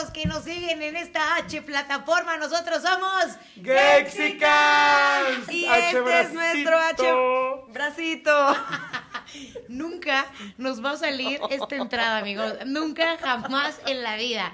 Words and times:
los 0.00 0.10
que 0.10 0.26
nos 0.26 0.44
siguen 0.44 0.82
en 0.82 0.96
esta 0.96 1.36
H 1.36 1.62
plataforma. 1.62 2.36
Nosotros 2.36 2.82
somos 2.82 3.36
Gexicans. 3.62 5.50
Y 5.50 5.66
H 5.66 5.88
este 5.88 6.20
es 6.20 6.32
nuestro 6.32 6.78
H 6.78 7.02
bracito. 7.68 8.56
Nunca 9.68 10.26
nos 10.56 10.84
va 10.84 10.92
a 10.92 10.96
salir 10.96 11.40
esta 11.50 11.76
entrada, 11.76 12.18
amigos. 12.18 12.54
Nunca, 12.66 13.18
jamás 13.18 13.80
en 13.86 14.02
la 14.02 14.16
vida. 14.16 14.52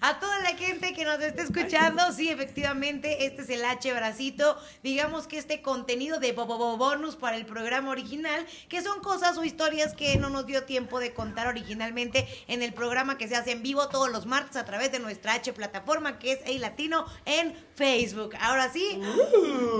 A 0.00 0.18
toda 0.18 0.38
la 0.40 0.56
gente 0.56 0.92
que 0.92 1.04
nos 1.04 1.20
esté 1.20 1.42
escuchando, 1.42 2.12
sí, 2.12 2.28
efectivamente, 2.28 3.26
este 3.26 3.42
es 3.42 3.50
el 3.50 3.64
H 3.64 3.92
Bracito. 3.92 4.56
Digamos 4.82 5.26
que 5.26 5.38
este 5.38 5.62
contenido 5.62 6.18
de 6.18 6.32
Bobo 6.32 6.76
Bonus 6.76 7.16
para 7.16 7.36
el 7.36 7.46
programa 7.46 7.90
original, 7.90 8.46
que 8.68 8.82
son 8.82 9.00
cosas 9.00 9.36
o 9.38 9.44
historias 9.44 9.94
que 9.94 10.16
no 10.16 10.30
nos 10.30 10.46
dio 10.46 10.64
tiempo 10.64 11.00
de 11.00 11.12
contar 11.12 11.46
originalmente 11.46 12.26
en 12.48 12.62
el 12.62 12.72
programa 12.72 13.18
que 13.18 13.28
se 13.28 13.36
hace 13.36 13.52
en 13.52 13.62
vivo 13.62 13.88
todos 13.88 14.10
los 14.10 14.26
martes 14.26 14.56
a 14.56 14.64
través 14.64 14.92
de 14.92 14.98
nuestra 14.98 15.34
H 15.34 15.52
plataforma, 15.52 16.18
que 16.18 16.32
es 16.32 16.40
El 16.46 16.60
Latino 16.60 17.06
en 17.24 17.54
Facebook. 17.74 18.34
Ahora 18.40 18.72
sí, 18.72 19.00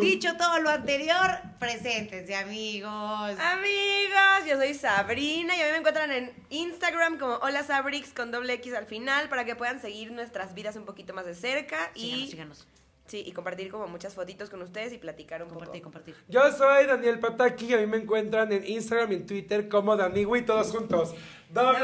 dicho 0.01 0.37
todo 0.37 0.59
lo 0.61 0.71
anterior, 0.71 1.39
preséntense, 1.59 2.35
amigos. 2.35 2.91
Amigos, 3.39 4.42
yo 4.47 4.57
soy 4.57 4.75
Sabrina 4.75 5.57
y 5.57 5.61
a 5.61 5.65
mí 5.67 5.71
me 5.73 5.79
encuentran 5.79 6.11
en 6.13 6.33
Instagram 6.51 7.19
como 7.19 7.35
Hola 7.37 7.63
Sabrix 7.63 8.13
con 8.13 8.31
doble 8.31 8.55
X 8.55 8.75
al 8.75 8.87
final 8.87 9.29
para 9.29 9.45
que 9.45 9.55
puedan 9.57 9.81
seguir 9.81 10.13
nuestras 10.13 10.55
vidas 10.55 10.77
un 10.77 10.85
poquito 10.85 11.15
más 11.15 11.27
de 11.27 11.35
cerca 11.35 11.91
Síganos, 11.95 11.97
y 12.25 12.31
síganos. 12.31 12.67
sí, 13.07 13.23
y 13.27 13.33
compartir 13.33 13.71
como 13.71 13.87
muchas 13.89 14.15
fotitos 14.15 14.51
con 14.51 14.63
ustedes 14.63 14.93
y 14.93 14.99
platicar 14.99 15.43
un 15.43 15.49
Compartir, 15.51 15.83
poco. 15.83 15.93
compartir. 15.93 16.17
Yo 16.29 16.51
soy 16.53 16.87
Daniel 16.87 17.19
Pataki 17.21 17.67
y 17.67 17.75
a 17.75 17.79
mí 17.79 17.87
me 17.87 17.99
encuentran 17.99 18.53
en 18.53 18.67
Instagram 18.67 19.13
y 19.13 19.15
en 19.17 19.27
Twitter 19.27 19.69
como 19.69 19.97
Daniwi, 19.97 20.43
todos 20.43 20.71
juntos. 20.71 21.15
Doble 21.51 21.81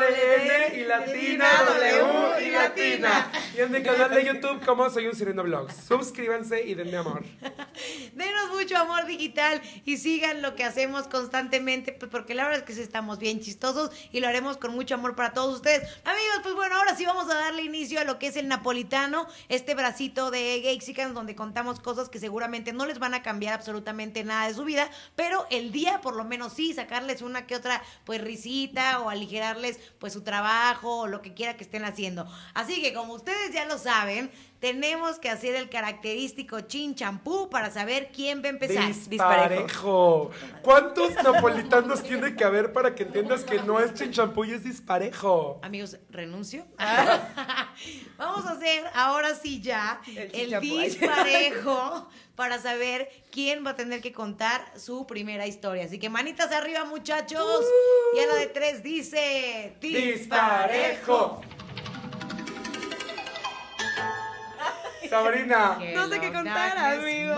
N 0.70 0.80
y 0.80 0.84
latina, 0.84 1.46
W 1.66 2.46
y 2.46 2.50
latina. 2.50 3.30
Y 3.54 3.60
en 3.60 3.70
mi 3.70 3.82
canal 3.82 4.10
de 4.14 4.24
YouTube 4.24 4.64
como 4.64 4.88
Soy 4.88 5.06
un 5.06 5.14
Sireno 5.14 5.42
Vlogs. 5.42 5.74
Suscríbanse 5.86 6.62
y 6.64 6.72
denme 6.72 6.96
amor. 6.96 7.22
Denos 8.18 8.50
mucho 8.50 8.76
amor 8.76 9.06
digital 9.06 9.62
y 9.84 9.96
sigan 9.96 10.42
lo 10.42 10.56
que 10.56 10.64
hacemos 10.64 11.06
constantemente, 11.06 11.92
pues 11.92 12.10
porque 12.10 12.34
la 12.34 12.42
verdad 12.42 12.68
es 12.68 12.76
que 12.76 12.82
estamos 12.82 13.20
bien 13.20 13.38
chistosos 13.38 13.92
y 14.10 14.18
lo 14.18 14.26
haremos 14.26 14.56
con 14.56 14.74
mucho 14.74 14.96
amor 14.96 15.14
para 15.14 15.32
todos 15.32 15.54
ustedes. 15.54 15.88
Amigos, 16.04 16.40
pues 16.42 16.56
bueno, 16.56 16.74
ahora 16.74 16.96
sí 16.96 17.06
vamos 17.06 17.30
a 17.30 17.36
darle 17.36 17.62
inicio 17.62 18.00
a 18.00 18.04
lo 18.04 18.18
que 18.18 18.26
es 18.26 18.36
el 18.36 18.48
napolitano, 18.48 19.28
este 19.48 19.76
bracito 19.76 20.32
de 20.32 20.62
Gexicans 20.64 21.14
donde 21.14 21.36
contamos 21.36 21.78
cosas 21.78 22.08
que 22.08 22.18
seguramente 22.18 22.72
no 22.72 22.86
les 22.86 22.98
van 22.98 23.14
a 23.14 23.22
cambiar 23.22 23.54
absolutamente 23.54 24.24
nada 24.24 24.48
de 24.48 24.54
su 24.54 24.64
vida, 24.64 24.90
pero 25.14 25.46
el 25.50 25.70
día 25.70 26.00
por 26.00 26.16
lo 26.16 26.24
menos 26.24 26.54
sí, 26.54 26.74
sacarles 26.74 27.22
una 27.22 27.46
que 27.46 27.54
otra 27.54 27.84
pues 28.02 28.20
risita 28.20 28.98
o 28.98 29.10
aligerarles 29.10 29.78
pues 30.00 30.12
su 30.12 30.22
trabajo 30.22 31.02
o 31.02 31.06
lo 31.06 31.22
que 31.22 31.34
quiera 31.34 31.56
que 31.56 31.62
estén 31.62 31.84
haciendo. 31.84 32.26
Así 32.54 32.82
que 32.82 32.92
como 32.92 33.14
ustedes 33.14 33.52
ya 33.52 33.64
lo 33.64 33.78
saben, 33.78 34.32
tenemos 34.60 35.18
que 35.18 35.28
hacer 35.28 35.54
el 35.54 35.68
característico 35.68 36.60
chin 36.62 36.94
champú 36.94 37.48
para 37.48 37.70
saber 37.70 38.10
quién 38.12 38.42
va 38.42 38.46
a 38.46 38.50
empezar. 38.50 38.92
Disparejo. 39.08 40.30
¿Cuántos 40.62 41.14
napolitanos 41.22 42.02
tiene 42.02 42.34
que 42.34 42.44
haber 42.44 42.72
para 42.72 42.94
que 42.94 43.04
entiendas 43.04 43.44
que 43.44 43.60
no 43.62 43.78
es 43.78 43.94
chinchampú 43.94 44.44
y 44.44 44.52
es 44.52 44.64
disparejo? 44.64 45.60
Amigos, 45.62 45.98
renuncio. 46.10 46.66
Vamos 48.18 48.46
a 48.46 48.52
hacer 48.52 48.84
ahora 48.94 49.34
sí 49.34 49.60
ya 49.60 50.00
El 50.06 50.58
disparejo 50.60 52.08
para 52.34 52.58
saber 52.58 53.08
quién 53.30 53.64
va 53.64 53.70
a 53.70 53.76
tener 53.76 54.00
que 54.00 54.12
contar 54.12 54.72
su 54.76 55.06
primera 55.06 55.46
historia. 55.46 55.84
Así 55.84 55.98
que 55.98 56.08
manitas 56.08 56.50
arriba, 56.52 56.84
muchachos. 56.84 57.64
Y 58.16 58.20
a 58.20 58.26
la 58.26 58.34
de 58.34 58.46
tres 58.46 58.82
dice: 58.82 59.76
Disparejo. 59.80 61.42
Sabrina. 65.08 65.78
No 65.94 66.08
sé 66.08 66.20
qué 66.20 66.32
contar, 66.32 67.00
friend. 67.00 67.32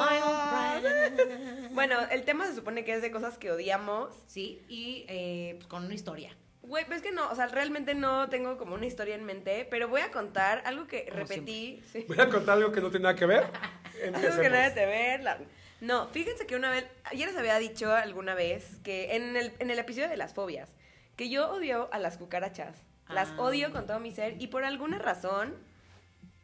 Bueno, 1.73 1.97
el 2.11 2.25
tema 2.25 2.47
se 2.47 2.55
supone 2.55 2.85
que 2.85 2.95
es 2.95 3.03
de 3.03 3.11
cosas 3.11 3.39
que 3.39 3.51
odiamos. 3.51 4.15
Sí, 4.27 4.63
y 4.69 5.05
eh, 5.09 5.55
pues, 5.57 5.67
con 5.69 5.85
una 5.85 5.95
historia. 5.95 6.37
Güey, 6.63 6.85
pues 6.85 6.99
es 6.99 7.03
que 7.03 7.11
no, 7.13 7.29
o 7.31 7.35
sea, 7.35 7.47
realmente 7.49 7.95
no 7.95 8.29
tengo 8.29 8.57
como 8.59 8.75
una 8.75 8.87
historia 8.87 9.15
en 9.15 9.25
mente, 9.25 9.67
pero 9.71 9.89
voy 9.89 10.03
a 10.03 10.11
contar 10.11 10.63
algo 10.67 10.87
que 10.87 11.05
Como 11.07 11.17
repetí. 11.19 11.83
Sí. 11.93 12.05
Voy 12.07 12.21
a 12.21 12.29
contar 12.29 12.59
algo 12.59 12.71
que 12.71 12.81
no 12.81 12.91
tiene 12.91 13.05
nada 13.05 13.17
que 13.17 13.27
ver. 13.27 13.45
Algo 14.15 14.41
que 14.41 14.49
nada 14.49 14.71
de 14.71 14.87
ver. 14.87 15.23
la- 15.23 15.39
No, 15.81 16.09
fíjense 16.09 16.47
que 16.47 16.57
una 16.57 16.71
vez, 16.71 16.87
ya 17.15 17.27
les 17.27 17.37
había 17.37 17.59
dicho 17.59 17.93
alguna 17.93 18.35
vez 18.35 18.79
que 18.83 19.15
en 19.17 19.37
el, 19.37 19.53
en 19.59 19.71
el 19.71 19.79
episodio 19.79 20.09
de 20.09 20.17
las 20.17 20.33
fobias, 20.33 20.71
que 21.17 21.29
yo 21.29 21.51
odio 21.51 21.89
a 21.93 21.99
las 21.99 22.17
cucarachas. 22.17 22.77
Las 23.11 23.29
Ah. 23.31 23.41
odio 23.43 23.73
con 23.73 23.87
todo 23.87 23.99
mi 24.01 24.11
ser 24.13 24.41
y 24.41 24.47
por 24.47 24.65
alguna 24.65 24.99
razón 24.99 25.55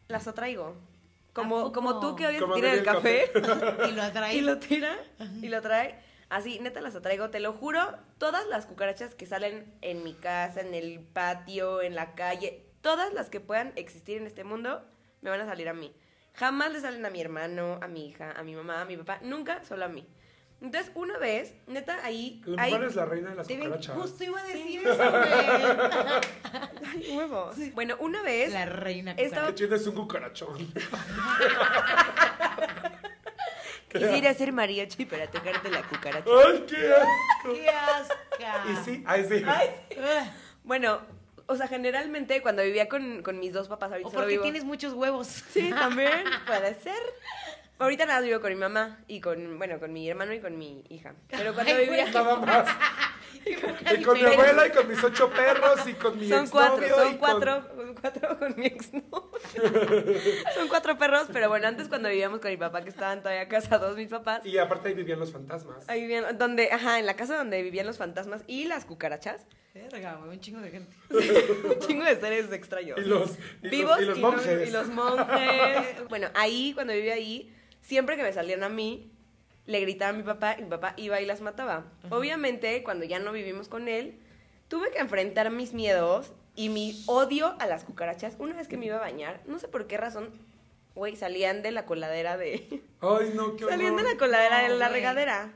las 0.09 0.27
atraigo. 0.29 0.77
¿A 1.37 1.43
Como, 1.43 1.73
como 1.73 2.01
tú 2.01 2.17
que 2.17 2.27
odias 2.27 2.43
tiran 2.43 2.75
el 2.75 2.85
Daniel 2.85 2.85
café. 2.85 3.31
Y 3.89 3.93
lo 3.93 4.03
atrae. 4.03 4.35
y 4.37 4.41
lo 4.41 4.59
tira 4.59 4.97
y 5.43 5.49
lo 5.49 5.61
trae. 5.61 5.99
Así, 6.29 6.59
neta 6.59 6.81
las 6.81 6.97
atraigo, 6.97 7.31
te 7.31 7.39
lo 7.39 7.53
juro, 7.53 7.81
todas 8.19 8.47
las 8.49 8.67
cucarachas 8.67 9.15
que 9.15 9.27
salen 9.27 9.73
en 9.81 10.03
mi 10.03 10.15
casa, 10.15 10.61
en 10.61 10.75
el 10.75 11.01
patio, 11.01 11.83
en 11.83 11.95
la 11.95 12.15
calle, 12.15 12.65
todas 12.81 13.13
las 13.13 13.31
que 13.31 13.39
puedan 13.39 13.73
existir 13.77 14.17
en 14.17 14.27
este 14.27 14.43
mundo, 14.43 14.83
me 15.21 15.31
van 15.31 15.41
a 15.41 15.47
salir 15.47 15.69
a 15.69 15.75
mí. 15.75 15.95
Jamás 16.35 16.73
le 16.73 16.81
salen 16.81 17.07
a 17.07 17.11
mi 17.11 17.21
hermano, 17.21 17.79
a 17.81 17.87
mi 17.87 18.09
hija, 18.09 18.33
a 18.33 18.43
mi 18.43 18.57
mamá, 18.57 18.81
a 18.81 18.85
mi 18.85 18.97
papá, 18.97 19.21
nunca 19.23 19.63
solo 19.63 19.85
a 19.85 19.89
mí. 19.89 20.07
Entonces, 20.63 20.91
una 20.95 21.19
vez, 21.19 21.55
neta, 21.67 21.99
ahí... 22.03 22.43
Ahí 22.57 22.73
mujer 22.73 22.89
es 22.89 22.97
la 22.97 23.05
reina 23.05 23.31
de 23.31 23.37
las 23.37 23.47
cucarachas. 23.47 23.95
justo 23.97 24.25
iba 24.25 24.41
a 24.41 24.45
decir 24.45 24.81
eso, 24.87 24.97
güey. 24.97 25.13
Ay, 26.87 27.15
huevos. 27.17 27.57
Bueno, 27.75 27.97
una 28.01 28.23
vez... 28.23 28.53
La 28.53 28.65
reina. 28.65 29.13
Estaba- 29.19 29.49
Que 29.49 29.53
tienes 29.53 29.87
un 29.87 29.95
cucarachón. 29.95 30.73
Quisiera 33.89 34.35
ser 34.35 34.53
mariachi 34.53 35.05
para 35.07 35.27
tocarte 35.31 35.71
la 35.71 35.83
cucaracha. 35.83 36.29
¡Ay, 36.47 36.65
qué 36.69 36.93
asco! 36.93 37.53
¡Qué 37.55 37.69
asca! 37.71 38.65
Y 38.71 38.77
sí, 38.85 39.05
ahí 39.07 39.25
sí. 39.29 39.45
Ugh. 39.99 40.27
Bueno, 40.65 41.01
o 41.47 41.57
sea, 41.57 41.67
generalmente 41.69 42.43
cuando 42.43 42.63
vivía 42.63 42.89
con, 42.89 43.23
con 43.23 43.39
mis 43.39 43.53
dos 43.53 43.69
papás, 43.69 43.93
ahorita 43.93 44.09
O 44.09 44.11
solo 44.11 44.23
porque 44.25 44.35
vivo- 44.35 44.43
tienes 44.43 44.65
muchos 44.65 44.93
huevos. 44.93 45.29
Sí, 45.51 45.71
también 45.71 46.25
puede 46.47 46.75
ser. 46.81 46.99
Ahorita 47.79 48.07
nada 48.07 48.21
más 48.21 48.27
vivo 48.29 48.41
con 48.41 48.51
mi 48.51 48.59
mamá 48.59 48.99
y 49.07 49.21
con, 49.21 49.59
bueno, 49.59 49.79
con 49.79 49.93
mi 49.93 50.09
hermano 50.09 50.33
y 50.33 50.41
con 50.41 50.57
mi 50.57 50.83
hija. 50.89 51.15
Pero 51.29 51.53
cuando 51.55 51.73
Ay, 51.75 51.85
vivía... 51.87 52.11
Nada 52.11 52.37
más. 52.37 52.69
Y 53.47 54.03
con 54.03 54.15
mi 54.15 54.25
abuela 54.25 54.67
y 54.67 54.71
con 54.71 54.89
mis 54.89 55.05
ocho 55.05 55.31
perros 55.31 55.87
y 55.87 55.93
con 55.95 56.19
mi 56.19 56.29
Son 56.29 56.49
cuatro, 56.49 56.85
y 56.85 56.89
son 56.89 57.09
con- 57.11 57.19
cuatro, 57.19 57.63
son 57.77 57.95
cuatro 57.95 58.39
con 58.41 58.57
mi 58.59 58.67
exnovio. 58.67 59.31
son 60.55 60.69
cuatro 60.69 60.99
perros, 60.99 61.29
pero 61.33 61.49
bueno, 61.49 61.69
antes 61.69 61.87
cuando 61.87 62.09
vivíamos 62.09 62.41
con 62.41 62.51
mi 62.51 62.57
papá, 62.57 62.83
que 62.83 62.89
estaban 62.91 63.21
todavía 63.23 63.47
casados 63.47 63.97
mis 63.97 64.09
papás, 64.09 64.45
Y 64.45 64.59
aparte 64.59 64.89
ahí 64.89 64.95
vivían 64.95 65.21
los 65.21 65.31
fantasmas. 65.33 65.89
ahí 65.89 66.01
vivían, 66.01 66.37
donde, 66.39 66.73
ajá, 66.73 66.99
en 66.99 67.07
la 67.07 67.15
casa 67.15 67.37
donde 67.37 67.63
vivían 67.63 67.87
los 67.87 67.99
fantasmas 67.99 68.43
y 68.49 68.65
las 68.65 68.85
cucarachas, 68.85 69.47
Verga, 69.75 70.15
güey, 70.15 70.31
un 70.31 70.41
chingo 70.41 70.61
de 70.61 70.71
gente. 70.71 70.97
un 71.11 71.79
chingo 71.87 72.05
de 72.05 72.19
seres 72.19 72.51
extraños. 72.51 72.99
Y 72.99 73.03
los, 73.03 73.33
y 73.63 73.69
vivos 73.69 74.01
los, 74.01 74.03
y 74.03 74.07
los 74.07 74.19
y 74.19 74.21
monjes. 74.23 74.69
y 74.69 74.73
los 74.73 74.89
monjes. 74.89 76.09
bueno, 76.09 76.29
ahí, 76.35 76.73
cuando 76.75 76.95
vivía 76.95 77.15
ahí, 77.15 77.55
siempre 77.87 78.17
que 78.17 78.23
me 78.23 78.33
salían 78.33 78.63
a 78.63 78.69
mí, 78.69 79.11
le 79.67 79.81
gritaba 79.81 80.11
a 80.11 80.13
mi 80.13 80.23
papá 80.23 80.57
y 80.59 80.63
mi 80.63 80.69
papá 80.71 80.95
iba 80.97 81.21
y 81.21 81.27
las 81.27 81.41
mataba. 81.41 81.85
Obviamente, 82.11 82.83
cuando 82.83 83.05
ya 83.05 83.19
no 83.19 83.33
vivimos 83.33 83.69
con 83.69 83.89
él, 83.89 84.19
tuve 84.69 84.91
que 84.91 84.99
enfrentar 84.99 85.51
mis 85.51 85.73
miedos 85.73 86.33
y 86.55 86.69
mi 86.69 87.03
odio 87.07 87.55
a 87.59 87.67
las 87.67 87.85
cucarachas. 87.85 88.37
Una 88.39 88.55
vez 88.55 88.69
que 88.69 88.77
me 88.77 88.87
iba 88.87 88.97
a 88.97 89.01
bañar, 89.01 89.41
no 89.47 89.59
sé 89.59 89.69
por 89.69 89.87
qué 89.87 89.97
razón, 89.97 90.31
güey, 90.95 91.17
salían 91.17 91.63
de 91.63 91.71
la 91.73 91.85
coladera 91.87 92.37
de... 92.37 92.83
Ay, 93.01 93.33
no, 93.35 93.57
qué 93.57 93.65
horror. 93.65 93.71
salían 93.77 93.97
de 93.97 94.03
la 94.05 94.17
coladera 94.17 94.63
No, 94.63 94.73
de 94.75 94.79
la 94.79 94.89
regadera. 94.89 95.53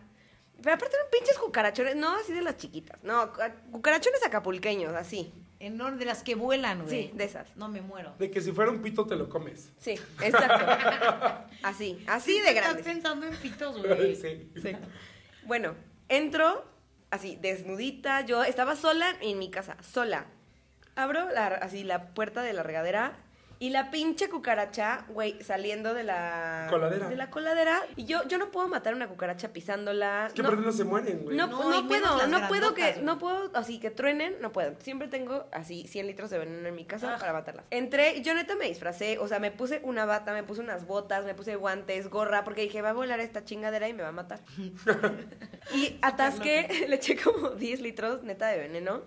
Pero 0.62 0.74
aparte 0.74 0.94
eran 0.96 1.08
pinches 1.10 1.38
cucarachones, 1.38 1.96
no 1.96 2.14
así 2.16 2.32
de 2.34 2.42
las 2.42 2.56
chiquitas, 2.58 3.02
no, 3.02 3.32
cu- 3.32 3.40
cucarachones 3.72 4.22
acapulqueños, 4.26 4.92
así. 4.94 5.32
En 5.60 5.78
orden 5.80 5.98
de 5.98 6.06
las 6.06 6.22
que 6.22 6.34
vuelan, 6.34 6.82
güey. 6.84 7.08
Sí, 7.08 7.10
de 7.14 7.24
esas. 7.24 7.54
No 7.56 7.68
me 7.68 7.80
muero. 7.82 8.14
De 8.18 8.30
que 8.30 8.40
si 8.40 8.50
fuera 8.50 8.70
un 8.70 8.80
pito 8.82 9.06
te 9.06 9.14
lo 9.14 9.28
comes. 9.28 9.70
Sí, 9.78 9.92
exacto. 10.22 11.46
Así, 11.62 12.02
así 12.08 12.32
de 12.40 12.48
Estás 12.48 12.54
grande. 12.54 12.82
pensando 12.82 13.26
en 13.26 13.36
pitos, 13.36 13.76
güey. 13.78 14.16
Sí. 14.16 14.50
Sí. 14.60 14.72
Bueno, 15.44 15.74
entro 16.08 16.64
así, 17.10 17.36
desnudita. 17.40 18.22
Yo 18.24 18.42
estaba 18.42 18.74
sola 18.76 19.14
en 19.20 19.38
mi 19.38 19.50
casa, 19.50 19.76
sola. 19.82 20.26
Abro 20.96 21.28
la- 21.30 21.48
así 21.48 21.84
la 21.84 22.14
puerta 22.14 22.42
de 22.42 22.52
la 22.54 22.62
regadera 22.62 23.18
y 23.62 23.68
la 23.70 23.90
pinche 23.90 24.28
cucaracha, 24.30 25.04
güey, 25.10 25.40
saliendo 25.42 25.92
de 25.94 26.02
la 26.02 26.66
Coladera. 26.70 27.08
De 27.10 27.14
la 27.16 27.28
coladera. 27.30 27.78
Y 27.94 28.06
yo, 28.06 28.26
yo 28.26 28.38
no 28.38 28.50
puedo 28.50 28.66
matar 28.68 28.94
una 28.94 29.06
cucaracha 29.06 29.52
pisándola. 29.52 30.28
Es 30.28 30.32
que 30.32 30.42
no, 30.42 30.48
aparte 30.48 30.64
no 30.64 30.72
se 30.72 30.82
mueren, 30.84 31.22
güey. 31.24 31.36
no, 31.36 31.46
No, 31.46 31.86
puedo, 31.86 32.26
no 32.26 32.48
puedo 32.48 32.72
que, 32.74 33.00
no 33.02 33.18
puedo, 33.18 33.50
así 33.54 33.78
que 33.78 33.90
truenen, 33.90 34.34
no 34.40 34.50
puedo. 34.50 34.74
Siempre 34.80 35.08
tengo 35.08 35.46
así 35.52 35.86
100 35.86 36.06
litros 36.06 36.30
de 36.30 36.38
veneno 36.38 36.66
en 36.66 36.74
mi 36.74 36.86
casa 36.86 37.14
Ah. 37.14 37.18
para 37.20 37.34
matarlas. 37.34 37.66
Entré, 37.70 38.22
yo 38.22 38.34
neta 38.34 38.56
me 38.56 38.66
disfracé, 38.66 39.18
o 39.18 39.28
sea, 39.28 39.38
me 39.40 39.50
puse 39.50 39.80
una 39.84 40.06
bata, 40.06 40.32
me 40.32 40.42
puse 40.42 40.62
unas 40.62 40.86
botas, 40.86 41.26
me 41.26 41.34
puse 41.34 41.54
guantes, 41.56 42.08
gorra, 42.08 42.44
porque 42.44 42.62
dije, 42.62 42.80
va 42.80 42.90
a 42.90 42.94
volar 42.94 43.20
esta 43.20 43.44
chingadera 43.44 43.88
y 43.88 43.92
me 43.92 44.02
va 44.02 44.08
a 44.08 44.12
matar. 44.12 44.40
y 45.74 45.98
atasqué, 46.02 46.86
le 46.88 46.96
eché 46.96 47.16
como 47.16 47.50
10 47.50 47.80
litros 47.82 48.22
neta 48.22 48.48
de 48.48 48.58
veneno. 48.58 49.02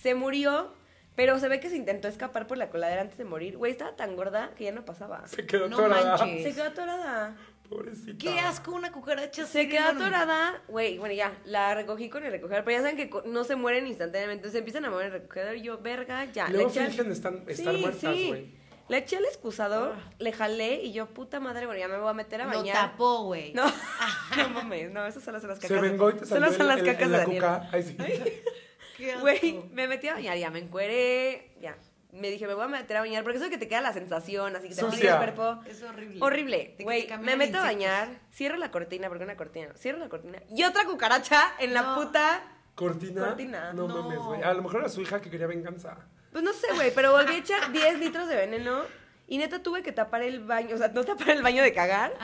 Se 0.00 0.14
murió, 0.14 0.72
Pero 1.18 1.36
se 1.40 1.48
ve 1.48 1.58
que 1.58 1.68
se 1.68 1.74
intentó 1.74 2.06
escapar 2.06 2.46
por 2.46 2.58
la 2.58 2.70
coladera 2.70 3.00
antes 3.02 3.18
de 3.18 3.24
morir. 3.24 3.56
Güey, 3.56 3.72
estaba 3.72 3.96
tan 3.96 4.14
gorda 4.14 4.52
que 4.56 4.62
ya 4.62 4.70
no 4.72 4.84
pasaba. 4.84 5.26
Se 5.26 5.44
quedó 5.46 5.68
No 5.68 5.76
atorada. 5.76 6.16
manches. 6.16 6.44
Se 6.44 6.54
quedó 6.54 6.64
atorada. 6.68 7.36
Pobrecita. 7.68 8.18
Qué 8.18 8.38
asco 8.38 8.70
una 8.70 8.92
cucaracha. 8.92 9.44
Se 9.44 9.68
quedó 9.68 9.88
atorada, 9.88 10.62
güey, 10.68 10.96
bueno, 10.98 11.12
ya, 11.16 11.36
la 11.44 11.74
recogí 11.74 12.08
con 12.08 12.24
el 12.24 12.30
recogedor, 12.30 12.62
pero 12.62 12.78
ya 12.78 12.82
saben 12.88 12.96
que 12.96 13.10
no 13.26 13.42
se 13.42 13.56
mueren 13.56 13.88
instantáneamente, 13.88 14.42
entonces 14.42 14.60
empiezan 14.60 14.84
a 14.84 14.90
mover 14.90 15.06
el 15.06 15.12
recogedor 15.12 15.56
y 15.56 15.62
yo, 15.62 15.78
verga, 15.78 16.24
ya. 16.26 16.48
Luego 16.50 16.70
le 16.72 16.80
al- 16.82 16.90
fingen 16.92 17.10
estan- 17.12 17.42
estar 17.48 17.74
Sí, 17.74 17.80
muertas, 17.80 18.14
sí. 18.14 18.28
güey. 18.28 18.54
Le 18.88 18.96
eché 18.98 19.16
al 19.16 19.24
excusador, 19.24 19.96
Ah. 19.98 20.10
le 20.20 20.32
jalé 20.32 20.76
y 20.82 20.92
yo, 20.92 21.06
puta 21.12 21.40
madre, 21.40 21.66
bueno, 21.66 21.80
ya 21.80 21.88
me 21.88 21.98
voy 21.98 22.08
a 22.08 22.14
meter 22.14 22.40
a 22.42 22.44
Lo 22.46 22.58
bañar. 22.60 22.76
tapó, 22.76 23.24
güey. 23.24 23.52
No, 23.54 23.64
no 24.38 24.48
mames, 24.50 24.90
no, 24.92 25.04
esas 25.04 25.22
solo 25.24 25.40
son 25.40 25.50
las 25.50 25.58
Se 25.58 25.66
cacas. 25.68 25.82
vengó 25.82 26.10
y 26.10 26.12
te 26.14 26.26
Solo 26.26 26.42
salió 26.46 26.56
son 26.58 26.66
las 26.68 26.78
el- 26.78 26.86
el- 26.86 26.92
cacas 26.94 27.10
de 27.10 27.18
la 27.18 27.24
cuca. 27.24 27.68
Ay, 27.72 27.82
sí. 27.82 27.96
Güey, 29.20 29.62
me 29.72 29.86
metí 29.88 30.08
a 30.08 30.14
bañar, 30.14 30.36
ya 30.36 30.50
me 30.50 30.58
encueré, 30.58 31.52
ya. 31.60 31.76
Me 32.10 32.30
dije, 32.30 32.46
me 32.46 32.54
voy 32.54 32.64
a 32.64 32.68
meter 32.68 32.96
a 32.96 33.00
bañar, 33.00 33.22
porque 33.22 33.36
eso 33.36 33.44
es 33.44 33.50
que 33.50 33.58
te 33.58 33.68
queda 33.68 33.82
la 33.82 33.92
sensación, 33.92 34.56
así 34.56 34.68
que 34.70 34.74
te 34.74 34.84
fríe 34.84 35.10
el 35.10 35.16
cuerpo. 35.16 35.60
Es 35.66 35.82
horrible. 35.82 36.18
Horrible. 36.22 36.76
Güey, 36.80 37.06
me 37.20 37.36
meto 37.36 37.58
a 37.58 37.62
bañar, 37.62 38.08
cierro 38.32 38.56
la 38.56 38.70
cortina, 38.70 39.08
porque 39.08 39.24
una 39.24 39.36
cortina, 39.36 39.74
cierro 39.76 39.98
la 39.98 40.08
cortina. 40.08 40.38
Y 40.54 40.64
otra 40.64 40.84
cucaracha 40.86 41.52
en 41.58 41.74
la 41.74 41.82
No. 41.82 41.94
puta. 41.96 42.42
¿Cortina? 42.74 43.26
Cortina. 43.26 43.72
No, 43.74 43.88
No. 43.88 44.02
mames, 44.02 44.18
güey. 44.20 44.42
A 44.42 44.54
lo 44.54 44.62
mejor 44.62 44.80
era 44.80 44.88
su 44.88 45.00
hija 45.02 45.20
que 45.20 45.30
quería 45.30 45.46
venganza. 45.46 45.98
Pues 46.32 46.42
no 46.44 46.52
sé, 46.52 46.68
güey, 46.74 46.92
pero 46.94 47.12
volví 47.12 47.34
a 47.34 47.38
echar 47.38 47.70
10 47.72 47.98
litros 47.98 48.26
de 48.28 48.36
veneno. 48.36 48.82
Y 49.30 49.36
neta 49.36 49.62
tuve 49.62 49.82
que 49.82 49.92
tapar 49.92 50.22
el 50.22 50.40
baño, 50.40 50.74
o 50.74 50.78
sea, 50.78 50.88
no 50.88 51.04
tapar 51.04 51.30
el 51.30 51.42
baño 51.42 51.62
de 51.62 51.74
cagar. 51.74 52.14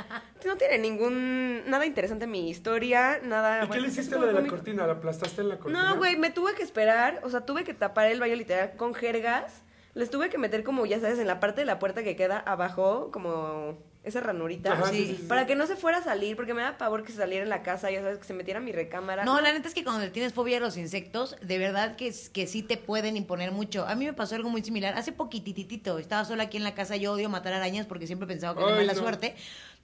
No 0.46 0.56
tiene 0.56 0.78
ningún, 0.78 1.62
nada 1.66 1.84
interesante 1.84 2.26
mi 2.26 2.48
historia, 2.48 3.20
nada... 3.22 3.66
¿Y 3.66 3.68
qué 3.68 3.80
le 3.80 3.88
hiciste 3.88 4.18
lo 4.18 4.26
de 4.26 4.32
la 4.32 4.46
cortina? 4.46 4.86
¿La 4.86 4.94
aplastaste 4.94 5.42
en 5.42 5.50
la 5.50 5.58
cortina? 5.58 5.90
No, 5.90 5.96
güey, 5.96 6.16
me 6.16 6.30
tuve 6.30 6.54
que 6.54 6.62
esperar, 6.62 7.20
o 7.22 7.28
sea, 7.28 7.42
tuve 7.42 7.62
que 7.62 7.74
tapar 7.74 8.06
el 8.06 8.20
baño 8.20 8.34
literal 8.36 8.72
con 8.76 8.94
jergas. 8.94 9.62
Les 9.92 10.08
tuve 10.08 10.30
que 10.30 10.38
meter 10.38 10.64
como, 10.64 10.86
ya 10.86 10.98
sabes, 10.98 11.18
en 11.18 11.26
la 11.26 11.40
parte 11.40 11.60
de 11.60 11.66
la 11.66 11.78
puerta 11.78 12.02
que 12.02 12.16
queda 12.16 12.38
abajo, 12.38 13.10
como 13.12 13.78
esa 14.04 14.20
ranurita. 14.20 14.72
Ajá, 14.72 14.90
sí, 14.90 15.06
sí, 15.06 15.16
sí. 15.18 15.26
Para 15.26 15.46
que 15.46 15.54
no 15.54 15.66
se 15.66 15.76
fuera 15.76 15.98
a 15.98 16.02
salir, 16.02 16.36
porque 16.36 16.54
me 16.54 16.62
da 16.62 16.76
pavor 16.76 17.04
que 17.04 17.12
se 17.12 17.18
saliera 17.18 17.42
en 17.42 17.48
la 17.48 17.62
casa, 17.62 17.90
ya 17.90 18.02
sabes, 18.02 18.18
que 18.18 18.24
se 18.24 18.34
metiera 18.34 18.60
a 18.60 18.62
mi 18.62 18.70
recámara. 18.70 19.24
No, 19.24 19.40
la 19.40 19.52
neta 19.52 19.66
es 19.66 19.74
que 19.74 19.82
cuando 19.82 20.02
le 20.02 20.10
tienes 20.10 20.34
fobia 20.34 20.58
a 20.58 20.60
los 20.60 20.76
insectos, 20.76 21.36
de 21.40 21.58
verdad 21.58 21.96
que, 21.96 22.14
que 22.32 22.46
sí 22.46 22.62
te 22.62 22.76
pueden 22.76 23.16
imponer 23.16 23.50
mucho. 23.50 23.86
A 23.86 23.94
mí 23.94 24.04
me 24.04 24.12
pasó 24.12 24.34
algo 24.34 24.50
muy 24.50 24.62
similar. 24.62 24.94
Hace 24.94 25.12
poquititito, 25.12 25.98
estaba 25.98 26.24
sola 26.24 26.44
aquí 26.44 26.58
en 26.58 26.64
la 26.64 26.74
casa. 26.74 26.96
Yo 26.96 27.12
odio 27.12 27.28
matar 27.28 27.54
arañas 27.54 27.86
porque 27.86 28.06
siempre 28.06 28.28
pensaba 28.28 28.54
que 28.54 28.64
era 28.64 28.76
mala 28.76 28.92
no. 28.92 28.98
suerte. 28.98 29.34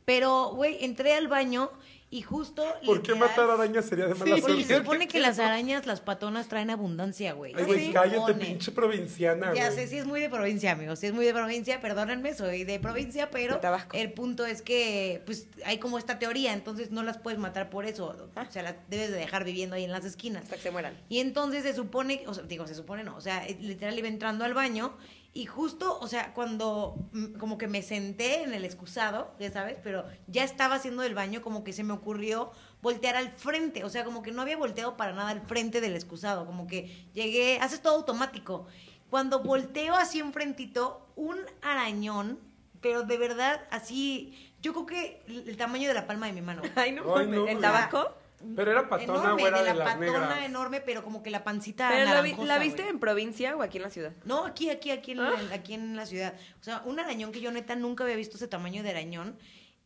Pero, 0.04 0.50
güey, 0.54 0.84
entré 0.84 1.14
al 1.14 1.28
baño 1.28 1.70
y 2.12 2.22
justo. 2.22 2.64
¿Por 2.84 3.02
qué 3.02 3.14
matar 3.14 3.48
arañas 3.48 3.84
sería 3.84 4.06
de 4.06 4.14
mala 4.16 4.34
Sí, 4.34 4.40
porque 4.42 4.56
se 4.62 4.66
suerte? 4.66 4.84
supone 4.84 5.06
que 5.08 5.20
las 5.20 5.38
arañas, 5.38 5.86
las 5.86 6.00
patonas, 6.00 6.48
traen 6.48 6.70
abundancia, 6.70 7.34
güey. 7.34 7.54
Ay, 7.56 7.64
güey, 7.64 7.92
cállate, 7.92 8.34
pinche 8.34 8.72
provinciana, 8.72 9.54
Ya 9.54 9.66
güey. 9.70 9.76
sé, 9.78 9.86
sí 9.86 9.96
es 9.98 10.06
muy 10.06 10.20
de 10.20 10.28
provincia, 10.28 10.72
amigos. 10.72 10.98
Sí 10.98 11.06
es 11.06 11.12
muy 11.12 11.24
de 11.24 11.32
provincia, 11.32 11.80
perdónenme, 11.80 12.34
soy 12.34 12.64
de 12.64 12.80
provincia, 12.80 13.30
pero 13.30 13.60
De 13.60 13.78
el 14.00 14.12
punto 14.12 14.44
es 14.44 14.60
que 14.60 15.22
pues 15.24 15.46
hay 15.64 15.78
como 15.78 15.98
esta 15.98 16.18
teoría, 16.18 16.52
entonces 16.52 16.90
no 16.90 17.04
las 17.04 17.16
puedes 17.18 17.38
matar 17.38 17.70
por 17.70 17.84
eso. 17.86 18.16
O 18.34 18.50
sea, 18.52 18.62
las 18.64 18.74
debes 18.88 19.10
de 19.10 19.16
dejar 19.16 19.44
viviendo 19.44 19.76
ahí 19.76 19.84
en 19.84 19.92
las 19.92 20.04
esquinas. 20.04 20.42
Hasta 20.42 20.56
que 20.56 20.62
se 20.62 20.70
mueran. 20.72 20.94
Y 21.08 21.20
entonces 21.20 21.62
se 21.62 21.74
supone, 21.74 22.24
o 22.26 22.34
sea, 22.34 22.42
digo, 22.42 22.66
se 22.66 22.74
supone 22.74 23.04
no, 23.04 23.16
o 23.16 23.20
sea, 23.20 23.46
literal 23.60 23.96
iba 23.96 24.08
entrando 24.08 24.44
al 24.44 24.54
baño 24.54 24.96
y 25.32 25.46
justo, 25.46 25.98
o 26.00 26.08
sea, 26.08 26.34
cuando 26.34 26.96
mm, 27.12 27.34
como 27.38 27.56
que 27.56 27.68
me 27.68 27.82
senté 27.82 28.42
en 28.42 28.52
el 28.52 28.64
excusado, 28.64 29.32
ya 29.38 29.50
sabes, 29.52 29.76
pero 29.82 30.04
ya 30.26 30.42
estaba 30.42 30.74
haciendo 30.74 31.04
el 31.04 31.14
baño, 31.14 31.40
como 31.40 31.62
que 31.62 31.72
se 31.72 31.84
me 31.84 31.92
ocurrió 31.92 32.50
voltear 32.82 33.14
al 33.14 33.30
frente, 33.30 33.84
o 33.84 33.90
sea, 33.90 34.04
como 34.04 34.22
que 34.22 34.32
no 34.32 34.42
había 34.42 34.56
volteado 34.56 34.96
para 34.96 35.12
nada 35.12 35.30
al 35.30 35.42
frente 35.42 35.80
del 35.80 35.94
excusado, 35.94 36.46
como 36.46 36.66
que 36.66 37.06
llegué, 37.14 37.58
haces 37.60 37.80
todo 37.80 37.94
automático. 37.96 38.66
Cuando 39.08 39.40
volteo 39.40 39.94
así 39.94 40.18
enfrentito, 40.18 41.06
un 41.14 41.38
arañón, 41.62 42.40
pero 42.80 43.04
de 43.04 43.16
verdad 43.18 43.60
así, 43.70 44.52
yo 44.62 44.72
creo 44.72 44.86
que 44.86 45.22
el 45.28 45.48
el 45.48 45.56
tamaño 45.56 45.86
de 45.86 45.94
la 45.94 46.06
palma 46.06 46.26
de 46.26 46.32
mi 46.32 46.42
mano. 46.42 46.62
Ay, 46.74 46.92
no, 46.92 47.16
Ay, 47.16 47.26
no, 47.26 47.36
¿En 47.36 47.42
güey. 47.42 47.60
tabaco? 47.60 48.14
Pero 48.56 48.70
era 48.70 48.88
patona 48.88 49.18
enorme, 49.20 49.42
o 49.42 49.46
era 49.46 49.58
de 49.58 49.64
de, 49.64 49.74
la 49.74 49.84
las 49.84 49.94
patona 49.96 50.18
negras. 50.28 50.44
enorme, 50.44 50.80
pero 50.80 51.04
como 51.04 51.22
que 51.22 51.30
la 51.30 51.44
pancita 51.44 51.88
¿Pero 51.92 52.04
la, 52.06 52.22
vi- 52.22 52.34
la 52.44 52.58
viste 52.58 52.82
güey. 52.82 52.94
en 52.94 52.98
provincia 53.00 53.54
o 53.56 53.62
aquí 53.62 53.76
en 53.78 53.82
la 53.82 53.90
ciudad? 53.90 54.12
No, 54.24 54.46
aquí, 54.46 54.70
aquí, 54.70 54.90
aquí 54.90 55.12
en, 55.12 55.20
Ah. 55.20 55.34
la, 55.48 55.54
aquí 55.54 55.74
en 55.74 55.96
la 55.96 56.06
ciudad. 56.06 56.34
O 56.60 56.64
sea, 56.64 56.82
un 56.86 56.98
arañón 56.98 57.32
que 57.32 57.40
yo 57.40 57.52
neta 57.52 57.76
nunca 57.76 58.04
había 58.04 58.16
visto 58.16 58.36
ese 58.36 58.48
tamaño 58.48 58.82
de 58.82 58.90
arañón. 58.90 59.36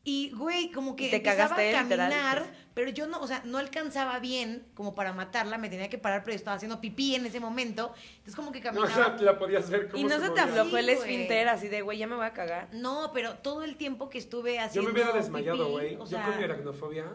Y, 0.06 0.32
güey, 0.36 0.70
como 0.70 0.96
que 0.96 1.08
te 1.08 1.16
empezaba 1.16 1.48
cagaste, 1.56 1.74
a 1.76 1.82
literal. 1.82 2.10
caminar, 2.10 2.46
pero 2.74 2.90
yo 2.90 3.06
no, 3.06 3.20
o 3.20 3.26
sea, 3.26 3.40
no 3.46 3.56
alcanzaba 3.56 4.18
bien 4.18 4.66
como 4.74 4.94
para 4.94 5.14
matarla, 5.14 5.56
me 5.56 5.70
tenía 5.70 5.88
que 5.88 5.96
parar, 5.96 6.22
pero 6.22 6.32
yo 6.34 6.36
estaba 6.36 6.56
haciendo 6.58 6.78
pipí 6.78 7.14
en 7.14 7.24
ese 7.24 7.40
momento. 7.40 7.94
Entonces 8.16 8.36
como 8.36 8.52
que 8.52 8.60
No, 8.60 8.70
o 8.82 8.84
caminaba. 8.84 9.16
sea, 9.16 9.24
la 9.24 9.38
podías 9.38 9.70
ver 9.70 9.88
cómo 9.88 9.98
Y 9.98 10.04
no 10.04 10.16
se 10.16 10.24
te 10.24 10.28
movía. 10.28 10.44
aflojó 10.44 10.76
el 10.76 10.86
Sí, 10.90 10.94
güey. 10.96 11.08
esfínter 11.14 11.48
así 11.48 11.68
de, 11.68 11.80
güey, 11.80 11.96
ya 11.96 12.06
me 12.06 12.16
voy 12.16 12.26
a 12.26 12.34
cagar. 12.34 12.68
No, 12.72 13.12
pero 13.14 13.36
todo 13.38 13.64
el 13.64 13.76
tiempo 13.76 14.10
que 14.10 14.18
estuve 14.18 14.56
Yo 14.56 14.60
haciendo 14.62 14.90
me 14.92 14.94
hubiera 15.00 15.12
desmayado, 15.16 15.56
pipí, 15.56 15.70
güey. 15.72 15.94
o 15.94 15.98
Yo 16.00 16.06
sea, 16.06 16.26
con 16.26 16.36
mi 16.36 16.44
aracnofobia 16.44 17.06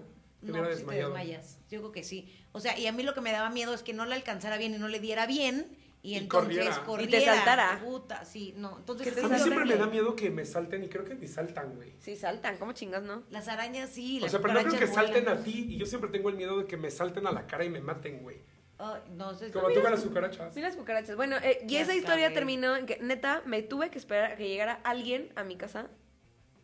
no, 0.41 0.53
sí 0.75 0.83
te 0.83 0.95
desmayas. 0.95 1.59
Yo 1.69 1.79
creo 1.79 1.91
que 1.91 2.03
sí. 2.03 2.33
O 2.51 2.59
sea, 2.59 2.77
y 2.77 2.87
a 2.87 2.91
mí 2.91 3.03
lo 3.03 3.13
que 3.13 3.21
me 3.21 3.31
daba 3.31 3.49
miedo 3.49 3.73
es 3.73 3.83
que 3.83 3.93
no 3.93 4.05
la 4.05 4.15
alcanzara 4.15 4.57
bien 4.57 4.73
y 4.73 4.77
no 4.77 4.87
le 4.87 4.99
diera 4.99 5.25
bien. 5.27 5.75
Y, 6.01 6.13
Y 6.13 6.15
entonces 6.15 6.55
corriera. 6.79 6.83
corriera. 6.85 7.17
Y 7.17 7.19
te 7.19 7.25
saltara. 7.25 7.81
Puta, 7.83 8.23
sí, 8.23 8.53
no. 8.55 8.77
Entonces 8.79 9.21
A 9.21 9.27
mí 9.27 9.37
siempre 9.37 9.65
me 9.65 9.75
da 9.75 9.87
miedo 9.87 10.15
que 10.15 10.29
me 10.29 10.45
salten 10.45 10.81
y 10.83 10.87
creo 10.87 11.03
que 11.03 11.13
ni 11.15 11.27
saltan, 11.27 11.75
güey. 11.75 11.93
Sí, 11.99 12.15
saltan, 12.15 12.57
¿cómo 12.57 12.71
chingas, 12.71 13.03
no? 13.03 13.23
Las 13.29 13.49
arañas 13.49 13.89
sí, 13.89 14.17
O 14.19 14.21
las 14.21 14.31
sea, 14.31 14.41
pero 14.41 14.53
no 14.53 14.61
creo 14.61 14.79
que 14.79 14.87
salten 14.87 15.27
a 15.27 15.43
ti 15.43 15.65
y 15.69 15.77
yo 15.77 15.85
siempre 15.85 16.09
tengo 16.09 16.29
el 16.29 16.35
miedo 16.35 16.57
de 16.59 16.65
que 16.67 16.77
me 16.77 16.89
salten 16.89 17.27
a 17.27 17.31
la 17.33 17.47
cara 17.47 17.65
y 17.65 17.69
me 17.69 17.81
maten, 17.81 18.23
güey. 18.23 18.37
Ay, 18.77 19.01
no 19.11 19.33
sé. 19.33 19.51
Como 19.51 19.67
tú 19.71 19.81
con 19.81 19.91
las 19.91 20.01
cucarachas. 20.01 20.53
Sí, 20.53 20.61
las 20.61 20.77
cucarachas. 20.77 21.17
Bueno, 21.17 21.35
eh, 21.43 21.65
y 21.67 21.75
esa 21.75 21.93
historia 21.93 22.33
terminó 22.33 22.77
en 22.77 22.85
que, 22.85 22.97
neta, 23.01 23.41
me 23.45 23.61
tuve 23.61 23.89
que 23.89 23.97
esperar 23.97 24.31
a 24.31 24.35
que 24.37 24.47
llegara 24.47 24.79
alguien 24.85 25.33
a 25.35 25.43
mi 25.43 25.57
casa 25.57 25.87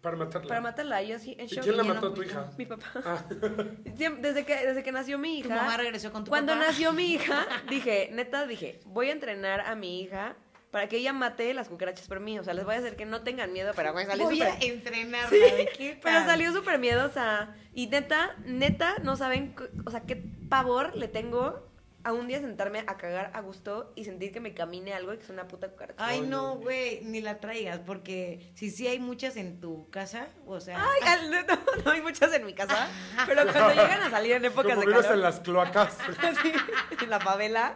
Para 0.06 0.18
matarla. 0.18 0.48
para 0.48 0.62
matarla. 0.62 1.02
Y 1.04 1.08
yo 1.08 1.16
así, 1.16 1.36
en 1.40 1.46
¿Y 1.46 1.50
shock. 1.50 1.64
quién 1.64 1.78
la 1.78 1.84
no 1.84 1.94
mató 1.96 2.08
a 2.08 2.10
tu 2.12 2.18
fuiste. 2.18 2.34
hija? 2.34 2.52
Mi 2.58 2.66
papá. 2.68 2.86
Ah. 3.04 3.24
Desde 4.22 4.46
que, 4.46 4.56
desde 4.68 4.84
que 4.84 4.92
nació 4.92 5.18
mi 5.18 5.42
Tu 5.42 5.48
hija. 5.48 5.56
mamá 5.58 5.78
regresó 5.78 6.12
con 6.12 6.24
tu 6.24 6.30
Cuando 6.30 6.54
papá. 6.54 6.68
nació 6.68 6.94
mi 6.94 7.08
hija, 7.14 7.46
dije, 7.70 8.10
neta, 8.14 8.46
dije, 8.46 8.80
voy 8.86 9.10
a 9.10 9.14
entrenar 9.14 9.62
a 9.62 9.74
mi 9.76 10.02
hija 10.02 10.36
para 10.70 10.88
que 10.90 10.98
ella 10.98 11.12
mate 11.14 11.54
las 11.54 11.70
cucarachas 11.70 12.08
por 12.08 12.20
mí. 12.20 12.38
O 12.38 12.44
sea, 12.44 12.54
les 12.54 12.66
voy 12.66 12.76
a 12.76 12.78
hacer 12.80 12.96
que 12.96 13.06
no 13.06 13.22
tengan 13.24 13.52
miedo, 13.52 13.72
pero 13.76 13.94
güey, 13.94 14.06
salió 14.06 14.26
Voy 14.26 14.38
súper... 14.38 14.52
a 14.54 14.58
entrenarla. 14.64 15.30
Sí, 15.30 15.40
¿de 15.40 15.70
qué 15.76 16.00
pero 16.04 16.24
salió 16.26 16.54
súper 16.54 16.78
miedosa. 16.80 17.56
Y 17.74 17.88
neta, 17.88 18.36
neta, 18.46 18.96
no 19.02 19.16
saben, 19.16 19.56
o 19.86 19.90
sea, 19.92 20.02
qué 20.02 20.22
pavor 20.50 20.96
le 20.96 21.08
tengo 21.08 21.65
a 22.06 22.14
un 22.14 22.28
día 22.28 22.40
sentarme 22.40 22.84
a 22.86 22.98
cagar 22.98 23.32
a 23.34 23.42
gusto 23.42 23.92
y 23.96 24.06
sentir 24.06 24.32
que 24.32 24.40
me 24.40 24.54
camine 24.54 24.94
algo 24.94 25.12
y 25.12 25.18
que 25.18 25.24
es 25.24 25.30
una 25.32 25.48
puta 25.48 25.70
cucaracha. 25.70 26.06
Ay, 26.06 26.22
no, 26.22 26.56
güey, 26.58 27.02
ni 27.04 27.20
la 27.20 27.40
traigas, 27.40 27.80
porque 27.80 28.52
si 28.54 28.70
sí 28.70 28.88
hay 28.88 29.00
muchas 29.00 29.36
en 29.38 29.60
tu 29.60 29.90
casa, 29.90 30.28
o 30.46 30.60
sea... 30.60 30.78
Ay, 30.80 31.02
al- 31.08 31.32
no, 31.48 31.84
no 31.84 31.92
hay 31.92 32.02
muchas 32.02 32.32
en 32.32 32.46
mi 32.46 32.54
casa, 32.54 32.88
pero 33.26 33.42
cuando 33.52 33.70
llegan 33.70 34.04
a 34.04 34.12
salir 34.12 34.34
en 34.34 34.46
épocas 34.46 34.76
Como 34.76 34.86
de 34.88 34.94
calor, 34.94 35.14
en 35.14 35.22
las 35.22 35.40
cloacas. 35.40 35.98
así, 36.22 36.54
en 37.02 37.10
la 37.10 37.20
favela, 37.20 37.76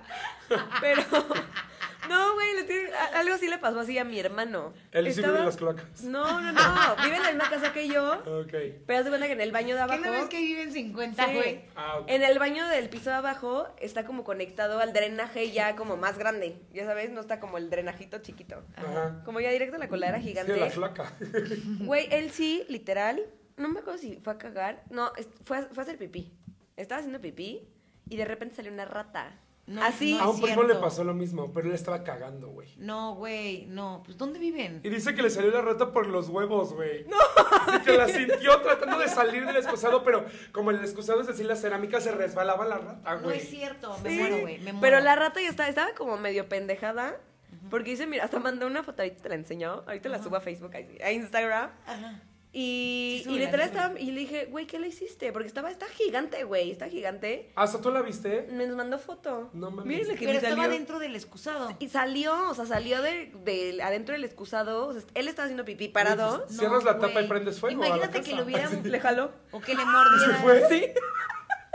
pero 0.79 1.03
no, 2.09 2.33
güey, 2.33 2.55
le 2.55 2.63
tiene- 2.63 2.91
a- 2.93 3.19
algo 3.19 3.33
así 3.35 3.47
le 3.47 3.57
pasó 3.59 3.79
así 3.79 3.97
a 3.97 4.03
mi 4.03 4.19
hermano. 4.19 4.73
Él 4.91 5.05
sí 5.05 5.11
vive 5.11 5.21
Estaba- 5.21 5.39
en 5.39 5.45
las 5.45 5.57
cloacas. 5.57 6.01
No, 6.03 6.41
no, 6.41 6.51
no, 6.51 6.95
vive 7.03 7.15
en 7.15 7.23
la 7.23 7.29
misma 7.29 7.49
casa 7.49 7.71
que 7.71 7.87
yo, 7.87 8.13
Ok. 8.15 8.53
pero 8.85 8.99
haz 8.99 9.05
de 9.05 9.09
cuenta 9.11 9.27
que 9.27 9.33
en 9.33 9.41
el 9.41 9.51
baño 9.51 9.69
de 9.69 9.75
¿Qué 9.75 9.81
abajo 9.83 10.03
no 10.05 10.11
ves 10.11 10.25
que 10.25 10.39
viven 10.39 10.71
50, 10.73 11.25
Sí. 11.27 11.33
güey? 11.35 11.61
Ah, 11.75 11.99
ok. 11.99 12.09
En 12.09 12.23
el 12.23 12.39
baño 12.39 12.67
del 12.67 12.89
piso 12.89 13.09
de 13.09 13.15
abajo 13.17 13.67
está 13.79 14.05
como 14.05 14.23
conectado 14.23 14.79
al 14.79 14.91
drenaje 14.93 15.51
ya 15.51 15.75
como 15.75 15.95
más 15.97 16.17
grande. 16.17 16.57
Ya 16.73 16.85
sabes, 16.85 17.11
no 17.11 17.21
está 17.21 17.39
como 17.39 17.57
el 17.57 17.69
drenajito 17.69 18.17
chiquito. 18.19 18.63
Ajá. 18.75 19.21
Como 19.25 19.39
ya 19.39 19.51
directo 19.51 19.75
a 19.75 19.79
la 19.79 19.87
coladera 19.87 20.17
Sí, 20.19 20.29
gigante. 20.29 20.57
la 20.57 20.69
cloaca. 20.69 21.13
Güey, 21.79 22.07
él 22.11 22.31
sí, 22.31 22.65
literal, 22.69 23.21
no 23.57 23.69
me 23.69 23.79
acuerdo 23.79 23.99
si 23.99 24.15
fue 24.17 24.33
a 24.33 24.37
cagar. 24.37 24.83
No, 24.89 25.11
fue 25.45 25.57
a, 25.57 25.61
fue 25.63 25.81
a 25.81 25.85
hacer 25.85 25.97
pipí. 25.97 26.31
Estaba 26.77 26.99
haciendo 26.99 27.19
pipí 27.21 27.67
y 28.09 28.15
de 28.17 28.25
repente 28.25 28.55
salió 28.55 28.71
una 28.71 28.85
rata. 28.85 29.37
No, 29.69 29.83
Así. 29.83 30.15
no 30.15 30.23
A 30.23 30.29
un 30.29 30.41
primo 30.41 30.63
le 30.63 30.73
pasó 30.75 31.03
lo 31.03 31.13
mismo, 31.13 31.53
pero 31.53 31.67
él 31.67 31.75
estaba 31.75 32.03
cagando, 32.03 32.47
güey. 32.49 32.73
No, 32.77 33.13
güey, 33.13 33.67
no. 33.67 34.01
Pues, 34.03 34.17
¿dónde 34.17 34.39
viven? 34.39 34.81
Y 34.83 34.89
dice 34.89 35.13
que 35.13 35.21
le 35.21 35.29
salió 35.29 35.51
la 35.51 35.61
rata 35.61 35.93
por 35.93 36.07
los 36.07 36.27
huevos, 36.29 36.73
güey. 36.73 37.05
No. 37.05 37.15
Así 37.67 37.83
que 37.83 37.95
la 37.95 38.07
sintió 38.07 38.59
tratando 38.61 38.97
de 38.97 39.07
salir 39.07 39.45
del 39.45 39.57
excusado, 39.57 40.03
pero 40.03 40.25
como 40.51 40.71
el 40.71 40.77
excusado 40.79 41.21
es 41.21 41.29
así, 41.29 41.43
la 41.43 41.55
cerámica 41.55 42.01
se 42.01 42.11
resbalaba 42.11 42.65
la 42.65 42.79
rata, 42.79 43.15
No 43.17 43.21
güey. 43.25 43.37
es 43.37 43.49
cierto, 43.49 43.95
me 44.03 44.09
Sí, 44.09 44.17
muero, 44.17 44.39
güey, 44.39 44.57
me 44.57 44.73
muero. 44.73 44.79
Pero 44.81 44.99
la 45.01 45.15
rata 45.15 45.39
ya 45.39 45.49
estaba, 45.49 45.69
estaba 45.69 45.93
como 45.93 46.17
medio 46.17 46.49
pendejada. 46.49 47.15
Porque 47.69 47.91
dice, 47.91 48.07
mira, 48.07 48.23
hasta 48.23 48.39
mandó 48.39 48.65
una 48.65 48.81
foto, 48.81 49.03
ahorita 49.03 49.21
te 49.21 49.29
la 49.29 49.35
enseñó. 49.35 49.83
Ahorita 49.85 50.09
la 50.09 50.23
subo 50.23 50.35
a 50.37 50.41
Facebook, 50.41 50.71
a 51.03 51.11
Instagram. 51.11 51.69
Ajá. 51.85 52.21
Y, 52.51 53.21
Sí, 53.25 53.31
y 53.35 53.37
literal 53.39 53.67
estaba, 53.67 53.99
y 53.99 54.09
le 54.11 54.21
dije, 54.21 54.45
güey, 54.47 54.65
¿qué 54.65 54.79
le 54.79 54.87
hiciste? 54.87 55.31
Porque 55.31 55.47
estaba, 55.47 55.69
está 55.69 55.85
gigante, 55.85 56.43
güey, 56.45 56.71
está 56.71 56.87
gigante. 56.89 57.51
¿Ah, 57.55 57.67
¿so 57.67 57.79
tú 57.79 57.91
la 57.91 58.01
viste? 58.01 58.47
Me 58.51 58.65
nos 58.65 58.75
mandó 58.75 58.97
foto. 58.97 59.51
No 59.53 59.69
mames. 59.69 59.85
Miren 59.85 60.17
que 60.17 60.25
Pero 60.25 60.41
me 60.41 60.47
estaba 60.47 60.67
dentro 60.67 60.97
del 60.97 61.15
excusado. 61.15 61.75
Y 61.77 61.89
salió, 61.89 62.49
o 62.49 62.55
sea, 62.55 62.65
salió 62.65 63.03
de, 63.03 63.31
de 63.43 63.83
adentro 63.83 64.13
del 64.13 64.23
excusado. 64.23 64.87
O 64.87 64.93
sea, 64.93 65.03
él 65.13 65.27
estaba 65.27 65.45
haciendo 65.45 65.63
pipí 65.63 65.89
parado. 65.89 66.45
pues, 66.45 66.57
Cierras 66.57 66.83
la 66.83 66.97
tapa 66.97 67.21
y 67.21 67.27
prendes 67.27 67.59
fuego 67.59 67.85
Imagínate 67.85 68.21
que 68.21 68.35
lo 68.35 68.43
hubiera... 68.43 68.67
Le 68.83 68.99
jaló. 68.99 69.31
O 69.51 69.61
que 69.61 69.75
le 69.75 69.83
¿Y 69.83 69.85
mordiera. 69.85 70.37
se 70.37 70.41
fue? 70.41 70.69
Sí. 70.69 70.85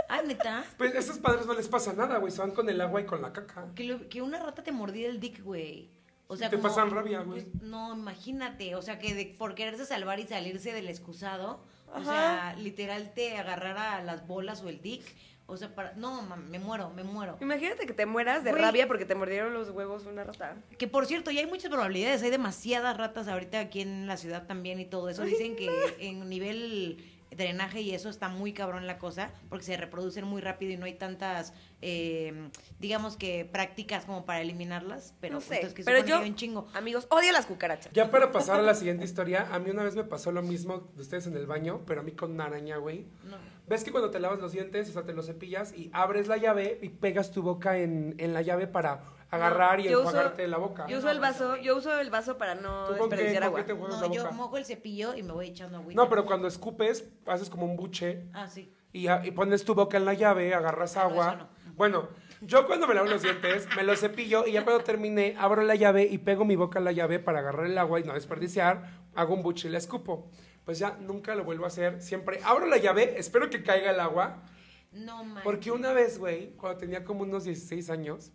Ah, 0.07 0.21
neta. 0.23 0.65
Pues 0.77 0.95
a 0.95 0.99
esos 0.99 1.19
padres 1.19 1.47
no 1.47 1.55
les 1.55 1.67
pasa 1.67 1.93
nada, 1.95 2.19
güey. 2.19 2.31
Se 2.31 2.39
van 2.41 2.51
con 2.51 2.69
el 2.69 2.79
agua 2.81 3.01
y 3.01 3.05
con 3.07 3.23
la 3.23 3.33
caca. 3.33 3.67
Que, 3.75 3.85
lo- 3.85 4.07
que 4.09 4.21
una 4.23 4.39
rata 4.39 4.63
te 4.63 4.71
mordiera 4.71 5.11
el 5.11 5.19
dick, 5.19 5.43
güey. 5.43 5.91
O 6.27 6.37
sea, 6.37 6.49
Te 6.51 6.57
como- 6.57 6.69
pasan 6.69 6.91
rabia, 6.91 7.21
güey. 7.21 7.43
pues, 7.45 7.63
no, 7.63 7.95
imagínate. 7.95 8.75
O 8.77 8.83
sea, 8.83 8.99
que 8.99 9.15
de- 9.15 9.35
por 9.39 9.55
quererse 9.55 9.85
salvar 9.85 10.19
y 10.21 10.27
salirse 10.27 10.73
del 10.73 10.89
excusado, 10.89 11.63
o 11.93 11.97
Ajá. 11.97 12.05
sea, 12.05 12.57
literal 12.59 13.13
te 13.15 13.37
agarrara 13.37 14.03
las 14.03 14.27
bolas 14.27 14.63
o 14.63 14.69
el 14.69 14.81
dick. 14.81 15.05
O 15.47 15.59
sea, 15.59 15.75
para... 15.75 15.93
no, 15.97 16.23
mam, 16.23 16.49
me 16.49 16.59
muero, 16.59 16.89
me 16.89 17.05
muero. 17.05 17.37
Imagínate 17.43 17.85
que 17.87 17.93
te 17.93 18.07
mueras 18.07 18.43
de 18.45 18.53
rabia 18.53 18.87
porque 18.89 19.05
te 19.05 19.15
mordieron 19.15 19.53
los 19.53 19.69
huevos 19.69 20.07
una 20.07 20.25
rata. 20.25 20.57
Que 20.79 20.89
por 20.89 21.05
cierto, 21.05 21.31
ya 21.31 21.41
hay 21.41 21.47
muchas 21.47 21.69
probabilidades, 21.71 22.23
hay 22.23 22.31
demasiadas 22.31 22.97
ratas 22.97 23.29
ahorita 23.29 23.61
aquí 23.61 23.83
en 23.83 24.07
la 24.07 24.17
ciudad 24.17 24.47
también 24.47 24.81
y 24.81 24.87
todo 24.87 25.11
eso. 25.11 25.23
Dicen 25.23 25.55
que 25.55 25.69
en 25.99 26.27
nivel 26.31 26.97
drenaje 27.37 27.81
y 27.81 27.93
eso 27.95 28.09
está 28.09 28.29
muy 28.29 28.53
cabrón 28.53 28.87
la 28.87 28.99
cosa, 28.99 29.31
porque 29.49 29.65
se 29.65 29.77
reproducen 29.77 30.25
muy 30.25 30.41
rápido 30.41 30.73
y 30.73 30.77
no 30.77 30.87
hay 30.87 30.95
tantas, 30.95 31.53
eh, 31.83 32.49
digamos 32.81 33.17
que 33.17 33.45
prácticas 33.45 34.05
como 34.05 34.25
para 34.25 34.41
eliminarlas, 34.41 35.15
pero 35.21 35.35
no 35.35 35.41
sé. 35.41 35.57
entonces 35.57 35.75
que 35.75 35.85
Pero 35.85 36.05
yo, 36.05 36.21
un 36.21 36.35
chingo. 36.37 36.69
amigos, 36.75 37.07
odio 37.11 37.33
las 37.33 37.47
cucarachas. 37.47 37.93
Ya 37.93 38.11
para 38.11 38.33
pasar 38.33 38.61
a 38.61 38.63
la 38.63 38.75
siguiente 38.75 39.05
historia, 39.05 39.49
a 39.53 39.59
mí 39.59 39.71
una 39.71 39.83
vez 39.85 39.95
me 39.97 40.05
pasó 40.05 40.33
lo 40.33 40.43
mismo 40.43 40.89
de 40.95 41.03
ustedes 41.03 41.27
en 41.27 41.37
el 41.37 41.47
baño, 41.47 41.83
pero 41.87 42.01
a 42.01 42.05
mí 42.05 42.13
con 42.13 42.33
una 42.33 42.47
araña, 42.47 42.77
güey. 42.79 43.07
No. 43.25 43.37
¿Ves 43.67 43.83
que 43.83 43.91
cuando 43.91 44.11
te 44.11 44.21
lavas 44.21 44.41
los 44.41 44.53
dientes, 44.53 44.91
o 44.91 44.93
sea, 44.93 45.05
te 45.05 45.15
los 45.15 45.27
cepillas 45.27 45.73
y 45.73 45.91
abres 45.95 46.29
la 46.29 46.37
llave 46.37 46.79
y 46.83 46.91
pegas 46.91 47.31
tu 47.31 47.43
boca 47.43 47.79
en, 47.79 48.15
en 48.19 48.35
la 48.35 48.43
llave 48.43 48.67
para 48.67 49.03
agarrar 49.35 49.81
y 49.81 49.85
Yo 49.85 50.01
uso- 50.01 50.09
enjuagarte 50.11 50.47
la 50.49 50.57
boca? 50.59 50.87
Yo 50.87 50.99
uso 50.99 51.07
no 51.07 51.13
el 51.13 51.21
vaso, 51.21 51.57
yo 51.57 51.77
uso 51.77 51.99
el 51.99 52.11
vaso 52.11 52.39
para 52.39 52.55
no 52.55 52.87
¿Tú 52.89 52.97
con 52.99 53.11
qué, 53.11 53.17
desperdiciar 53.17 53.43
qué 53.43 53.47
agua. 53.47 53.65
te 53.67 53.75
No, 53.75 53.89
la 53.89 54.15
yo 54.15 54.23
boca? 54.23 54.35
mojo 54.35 54.57
el 54.57 54.65
cepillo 54.65 55.15
y 55.15 55.23
me 55.23 55.33
voy 55.33 55.49
echando 55.49 55.79
agüita. 55.79 56.01
No, 56.03 56.09
pero 56.09 56.25
cuando 56.25 56.47
escupes, 56.49 57.09
haces 57.27 57.49
como 57.51 57.67
un 57.67 57.77
buche 57.77 58.27
Ah, 58.33 58.47
sí. 58.49 58.73
y, 58.93 59.09
y 59.11 59.31
pones 59.33 59.65
tu 59.65 59.75
boca 59.75 59.97
en 59.97 60.05
la 60.05 60.15
llave, 60.15 60.55
agarras 60.55 60.97
Ah, 60.97 61.05
no, 61.05 61.11
agua. 61.11 61.29
eso 61.29 61.37
no. 61.39 61.49
Bueno, 61.75 62.09
yo 62.41 62.67
cuando 62.67 62.87
me 62.87 62.95
lavo 62.95 63.09
los 63.09 63.23
dientes, 63.23 63.67
me 63.77 63.83
los 63.83 63.99
cepillo 64.01 64.47
y 64.47 64.53
ya 64.53 64.65
cuando 64.65 64.85
terminé, 64.85 65.35
abro 65.39 65.63
la 65.63 65.75
llave 65.75 66.05
y 66.05 66.19
pego 66.19 66.45
mi 66.45 66.55
boca 66.57 66.79
en 66.79 66.85
la 66.85 66.93
llave 66.93 67.19
para 67.19 67.41
agarrar 67.41 67.67
el 67.67 67.77
agua 67.79 67.99
y 67.99 68.05
no 68.05 68.15
desperdiciar, 68.15 69.01
hago 69.15 69.35
un 69.35 69.43
buche 69.43 69.67
y 69.69 69.71
la 69.73 69.79
escupo. 69.79 70.31
Pues 70.65 70.79
ya 70.79 70.97
nunca 71.01 71.35
lo 71.35 71.45
vuelvo 71.45 71.65
a 71.65 71.67
hacer. 71.67 72.01
Siempre 72.01 72.41
abro 72.45 72.67
la 72.67 72.77
llave, 72.79 73.19
espero 73.19 73.51
que 73.51 73.63
caiga 73.63 73.91
el 73.91 74.01
agua. 74.01 74.45
No, 74.93 75.25
man. 75.25 75.43
Porque 75.43 75.73
una 75.73 75.93
vez, 75.93 76.19
güey, 76.19 76.53
cuando 76.57 76.79
tenía 76.79 77.05
como 77.05 77.23
unos 77.23 77.43
16 77.45 77.91
años, 77.91 78.33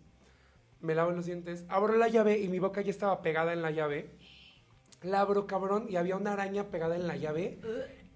me 0.80 0.94
lavo 0.94 1.10
los 1.10 1.26
dientes, 1.26 1.64
abro 1.68 1.94
la 1.96 2.08
llave 2.08 2.38
y 2.38 2.48
mi 2.48 2.58
boca 2.58 2.80
ya 2.80 2.90
estaba 2.90 3.22
pegada 3.22 3.52
en 3.52 3.62
la 3.62 3.70
llave. 3.70 4.10
La 5.02 5.20
abro, 5.20 5.46
cabrón, 5.46 5.86
y 5.88 5.96
había 5.96 6.16
una 6.16 6.32
araña 6.34 6.64
pegada 6.64 6.96
en 6.96 7.06
la 7.06 7.16
llave. 7.16 7.58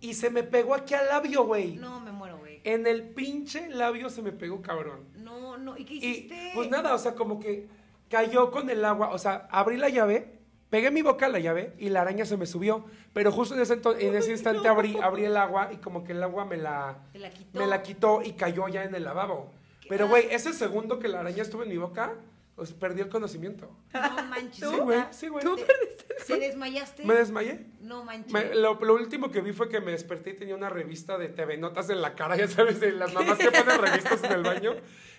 Y 0.00 0.14
se 0.14 0.28
me 0.30 0.42
pegó 0.42 0.74
aquí 0.74 0.92
al 0.94 1.06
labio, 1.06 1.44
güey. 1.44 1.76
No, 1.76 1.98
me 2.00 2.12
muero, 2.12 2.38
güey. 2.38 2.60
En 2.64 2.86
el 2.86 3.02
pinche 3.10 3.68
labio 3.70 4.10
se 4.10 4.20
me 4.20 4.32
pegó, 4.32 4.60
cabrón. 4.60 5.00
No, 5.14 5.56
no. 5.56 5.76
¿Y 5.78 5.84
qué 5.84 5.94
Y 5.94 5.96
hiciste? 5.98 6.50
pues 6.54 6.68
nada, 6.68 6.94
o 6.94 6.98
sea, 6.98 7.14
como 7.14 7.40
que 7.40 7.68
cayó 8.10 8.50
con 8.50 8.68
el 8.68 8.84
agua. 8.84 9.10
O 9.10 9.18
sea, 9.18 9.48
abrí 9.50 9.78
la 9.78 9.88
llave, 9.88 10.28
pegué 10.68 10.90
mi 10.90 11.00
boca 11.00 11.26
a 11.26 11.28
la 11.30 11.38
llave 11.38 11.72
y 11.78 11.88
la 11.88 12.02
araña 12.02 12.26
se 12.26 12.36
me 12.36 12.44
subió. 12.44 12.84
Pero 13.14 13.32
justo 13.32 13.54
en 13.54 13.62
ese, 13.62 13.80
en 14.00 14.14
ese 14.14 14.30
instante 14.32 14.68
abrí, 14.68 14.98
abrí 15.02 15.24
el 15.24 15.36
agua 15.38 15.70
y 15.72 15.76
como 15.76 16.04
que 16.04 16.12
el 16.12 16.22
agua 16.22 16.44
me 16.44 16.58
la, 16.58 16.98
la 17.14 17.30
quitó. 17.30 17.58
me 17.58 17.66
la 17.66 17.82
quitó 17.82 18.22
y 18.22 18.32
cayó 18.32 18.68
ya 18.68 18.84
en 18.84 18.94
el 18.94 19.04
lavabo. 19.04 19.50
Pero, 19.88 20.08
güey, 20.08 20.26
ese 20.30 20.52
segundo 20.52 20.98
que 20.98 21.08
la 21.08 21.20
araña 21.20 21.42
estuvo 21.42 21.62
en 21.62 21.68
mi 21.70 21.76
boca, 21.78 22.14
pues, 22.56 22.72
perdí 22.72 23.00
el 23.02 23.08
conocimiento. 23.08 23.70
No 23.92 24.22
manches. 24.24 24.68
Sí, 24.68 24.76
güey, 24.76 25.00
sí, 25.10 25.28
güey. 25.28 25.44
¿Te- 25.44 26.24
¿Se 26.24 26.38
desmayaste? 26.38 27.04
Me 27.04 27.14
desmayé. 27.14 27.66
No 27.80 28.04
manches. 28.04 28.32
Me- 28.32 28.54
lo, 28.54 28.74
lo 28.80 28.94
último 28.94 29.30
que 29.30 29.40
vi 29.40 29.52
fue 29.52 29.68
que 29.68 29.80
me 29.80 29.90
desperté 29.92 30.30
y 30.30 30.34
tenía 30.34 30.54
una 30.54 30.70
revista 30.70 31.18
de 31.18 31.28
TV 31.28 31.58
Notas 31.58 31.90
en 31.90 32.00
la 32.00 32.14
cara, 32.14 32.36
ya 32.36 32.48
sabes, 32.48 32.80
de 32.80 32.92
las 32.92 33.12
mamás 33.12 33.38
que 33.38 33.50
ponen 33.50 33.78
revistas 33.80 34.22
en 34.24 34.32
el 34.32 34.42
baño. 34.42 34.74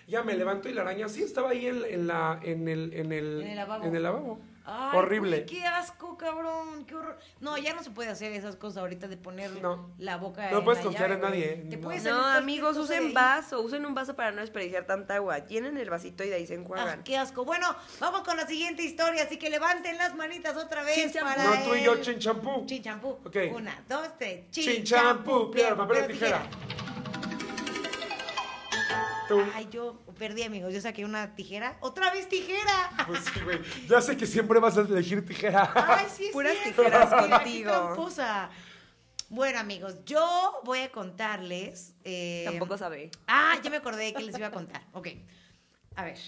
Ya 0.08 0.22
me 0.22 0.34
levanto 0.34 0.68
y 0.68 0.72
la 0.72 0.82
araña 0.82 1.08
sí 1.08 1.22
estaba 1.22 1.50
ahí 1.50 1.66
en, 1.66 1.84
en 1.84 2.06
la, 2.06 2.38
en, 2.42 2.68
el, 2.68 2.92
en, 2.94 3.12
el, 3.12 3.42
En 3.42 3.48
el 3.50 3.56
lavabo. 3.56 3.84
en 3.84 3.96
el 3.96 4.02
lavabo. 4.02 4.40
Ay, 4.68 4.98
Horrible. 4.98 5.46
qué 5.46 5.64
asco, 5.64 6.16
cabrón. 6.18 6.84
Qué 6.86 6.94
horror. 6.96 7.18
No, 7.40 7.56
ya 7.56 7.72
no 7.74 7.84
se 7.84 7.90
puede 7.90 8.10
hacer 8.10 8.32
esas 8.32 8.56
cosas 8.56 8.78
ahorita 8.78 9.06
de 9.06 9.16
poner 9.16 9.50
No. 9.62 9.90
la 9.98 10.16
boca. 10.16 10.50
No 10.50 10.58
en 10.58 10.64
puedes 10.64 10.78
la 10.80 10.84
confiar 10.84 11.10
llave, 11.10 11.14
en 11.14 11.30
nadie, 11.30 11.66
Te 11.70 12.10
no. 12.10 12.26
amigos, 12.26 12.76
usen 12.76 13.14
vaso, 13.14 13.60
usen 13.60 13.86
un 13.86 13.94
vaso 13.94 14.16
para 14.16 14.32
no 14.32 14.40
desperdiciar 14.40 14.84
tanta 14.84 15.14
agua. 15.14 15.38
Llenen 15.46 15.78
el 15.78 15.88
vasito 15.88 16.24
y 16.24 16.28
de 16.30 16.34
ahí 16.34 16.46
se 16.46 16.54
Ah, 16.54 16.56
enjuagan. 16.56 17.04
qué 17.04 17.16
asco. 17.16 17.44
Bueno, 17.44 17.66
vamos 18.00 18.22
con 18.22 18.36
la 18.36 18.46
siguiente 18.46 18.82
historia, 18.82 19.22
así 19.22 19.36
que 19.38 19.50
levanten 19.50 19.96
las 19.98 20.14
manitas 20.16 20.56
otra 20.56 20.82
vez 20.82 20.96
Chin 20.96 21.12
champú. 21.12 21.34
para 21.34 21.44
No, 21.44 21.62
tú 21.64 21.74
y 21.76 21.82
yo, 21.84 21.92
el- 21.92 22.00
chin 22.02 22.18
champú. 22.18 22.64
Chin 22.66 22.82
champú. 22.82 23.08
Ok. 23.24 23.36
Una, 23.54 23.84
dos, 23.88 24.08
tres. 24.18 24.50
Chin 24.50 24.82
champú, 24.82 25.50
piedra, 25.50 25.76
papel 25.76 26.08
tijera. 26.08 26.42
Tú. 29.28 29.40
Ay, 29.54 29.68
yo 29.70 30.00
perdí, 30.18 30.42
amigos. 30.44 30.72
Yo 30.72 30.80
saqué 30.80 31.04
una 31.04 31.34
tijera. 31.34 31.76
¡Otra 31.80 32.10
vez 32.12 32.28
tijera! 32.28 32.90
Pues 33.06 33.20
sí, 33.24 33.40
güey. 33.40 33.60
Ya 33.88 34.00
sé 34.00 34.16
que 34.16 34.26
siempre 34.26 34.58
vas 34.60 34.76
a 34.78 34.82
elegir 34.82 35.24
tijera. 35.26 35.70
Ay, 35.74 36.06
sí, 36.14 36.26
es 36.26 36.32
Puras 36.32 36.54
tijeras 36.64 37.12
contigo. 37.12 37.70
tramposa. 37.70 38.50
Bueno, 39.28 39.58
amigos, 39.58 39.96
yo 40.04 40.60
voy 40.64 40.80
a 40.80 40.92
contarles. 40.92 41.94
eh, 42.04 42.44
Tampoco 42.48 42.78
sabe. 42.78 43.10
Ah, 43.26 43.56
ya 43.62 43.70
me 43.70 43.78
acordé 43.78 44.12
que 44.14 44.22
les 44.22 44.36
iba 44.38 44.46
a 44.46 44.52
contar. 44.52 44.82
Ok. 44.92 45.08
A 45.96 46.04
ver. 46.04 46.18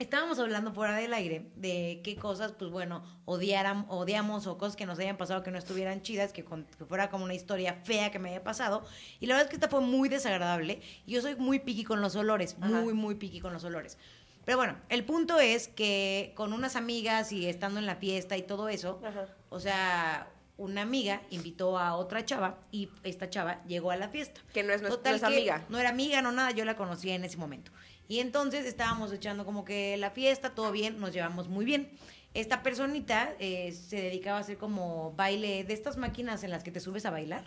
Estábamos 0.00 0.38
hablando 0.38 0.72
fuera 0.72 0.96
del 0.96 1.12
aire 1.12 1.50
de 1.56 2.00
qué 2.02 2.16
cosas, 2.16 2.52
pues 2.52 2.70
bueno, 2.70 3.04
odiaran, 3.26 3.84
odiamos 3.88 4.46
o 4.46 4.56
cosas 4.56 4.74
que 4.74 4.86
nos 4.86 4.98
hayan 4.98 5.18
pasado 5.18 5.42
que 5.42 5.50
no 5.50 5.58
estuvieran 5.58 6.00
chidas, 6.00 6.32
que, 6.32 6.42
con- 6.42 6.64
que 6.64 6.86
fuera 6.86 7.10
como 7.10 7.24
una 7.24 7.34
historia 7.34 7.74
fea 7.84 8.10
que 8.10 8.18
me 8.18 8.30
haya 8.30 8.42
pasado. 8.42 8.82
Y 9.20 9.26
la 9.26 9.34
verdad 9.34 9.44
es 9.46 9.50
que 9.50 9.56
esta 9.56 9.68
fue 9.68 9.82
muy 9.82 10.08
desagradable. 10.08 10.80
Yo 11.06 11.20
soy 11.20 11.36
muy 11.36 11.58
piqui 11.58 11.84
con 11.84 12.00
los 12.00 12.16
olores, 12.16 12.56
Ajá. 12.58 12.68
muy, 12.80 12.94
muy 12.94 13.14
piqui 13.16 13.40
con 13.40 13.52
los 13.52 13.62
olores. 13.64 13.98
Pero 14.46 14.56
bueno, 14.56 14.78
el 14.88 15.04
punto 15.04 15.38
es 15.38 15.68
que 15.68 16.32
con 16.34 16.54
unas 16.54 16.76
amigas 16.76 17.30
y 17.30 17.46
estando 17.46 17.78
en 17.78 17.84
la 17.84 17.96
fiesta 17.96 18.38
y 18.38 18.42
todo 18.42 18.70
eso, 18.70 19.02
Ajá. 19.04 19.26
o 19.50 19.60
sea, 19.60 20.30
una 20.56 20.80
amiga 20.80 21.20
invitó 21.28 21.78
a 21.78 21.94
otra 21.94 22.24
chava 22.24 22.58
y 22.72 22.88
esta 23.02 23.28
chava 23.28 23.62
llegó 23.66 23.90
a 23.90 23.96
la 23.96 24.08
fiesta. 24.08 24.40
Que 24.54 24.62
no 24.62 24.72
es, 24.72 24.80
Total 24.80 25.12
no 25.12 25.16
es 25.18 25.22
amiga. 25.24 25.66
No 25.68 25.78
era 25.78 25.90
amiga, 25.90 26.22
no 26.22 26.32
nada, 26.32 26.52
yo 26.52 26.64
la 26.64 26.74
conocía 26.74 27.14
en 27.14 27.24
ese 27.24 27.36
momento. 27.36 27.70
Y 28.10 28.18
entonces 28.18 28.66
estábamos 28.66 29.12
echando 29.12 29.44
como 29.44 29.64
que 29.64 29.96
la 29.96 30.10
fiesta, 30.10 30.50
todo 30.50 30.72
bien, 30.72 30.98
nos 30.98 31.12
llevamos 31.12 31.46
muy 31.48 31.64
bien. 31.64 31.88
Esta 32.34 32.60
personita 32.64 33.32
eh, 33.38 33.70
se 33.72 34.02
dedicaba 34.02 34.38
a 34.38 34.40
hacer 34.40 34.56
como 34.58 35.12
baile 35.16 35.62
de 35.62 35.72
estas 35.72 35.96
máquinas 35.96 36.42
en 36.42 36.50
las 36.50 36.64
que 36.64 36.72
te 36.72 36.80
subes 36.80 37.06
a 37.06 37.10
bailar. 37.10 37.44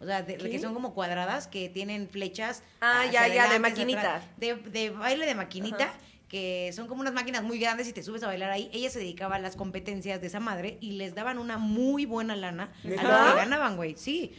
O 0.00 0.04
sea, 0.04 0.22
de- 0.22 0.36
que 0.36 0.58
son 0.58 0.74
como 0.74 0.92
cuadradas, 0.92 1.46
que 1.46 1.70
tienen 1.70 2.10
flechas. 2.10 2.62
Ah, 2.82 3.04
hacia 3.06 3.26
ya, 3.28 3.34
ya, 3.34 3.52
de 3.52 3.58
maquinita. 3.58 4.00
De, 4.36 4.54
de 4.56 4.90
baile 4.90 5.24
de 5.24 5.34
maquinita. 5.34 5.84
Ajá. 5.84 5.98
Que 6.32 6.72
son 6.72 6.86
como 6.88 7.02
unas 7.02 7.12
máquinas 7.12 7.42
muy 7.42 7.58
grandes 7.58 7.86
y 7.88 7.92
te 7.92 8.02
subes 8.02 8.22
a 8.22 8.26
bailar 8.26 8.50
ahí. 8.50 8.70
Ella 8.72 8.88
se 8.88 8.98
dedicaba 8.98 9.36
a 9.36 9.38
las 9.38 9.54
competencias 9.54 10.18
de 10.22 10.28
esa 10.28 10.40
madre 10.40 10.78
y 10.80 10.92
les 10.92 11.14
daban 11.14 11.36
una 11.38 11.58
muy 11.58 12.06
buena 12.06 12.34
lana 12.36 12.72
a 12.84 12.86
los 12.88 12.96
que 12.96 13.36
ganaban, 13.36 13.76
güey. 13.76 13.96
Sí. 13.98 14.32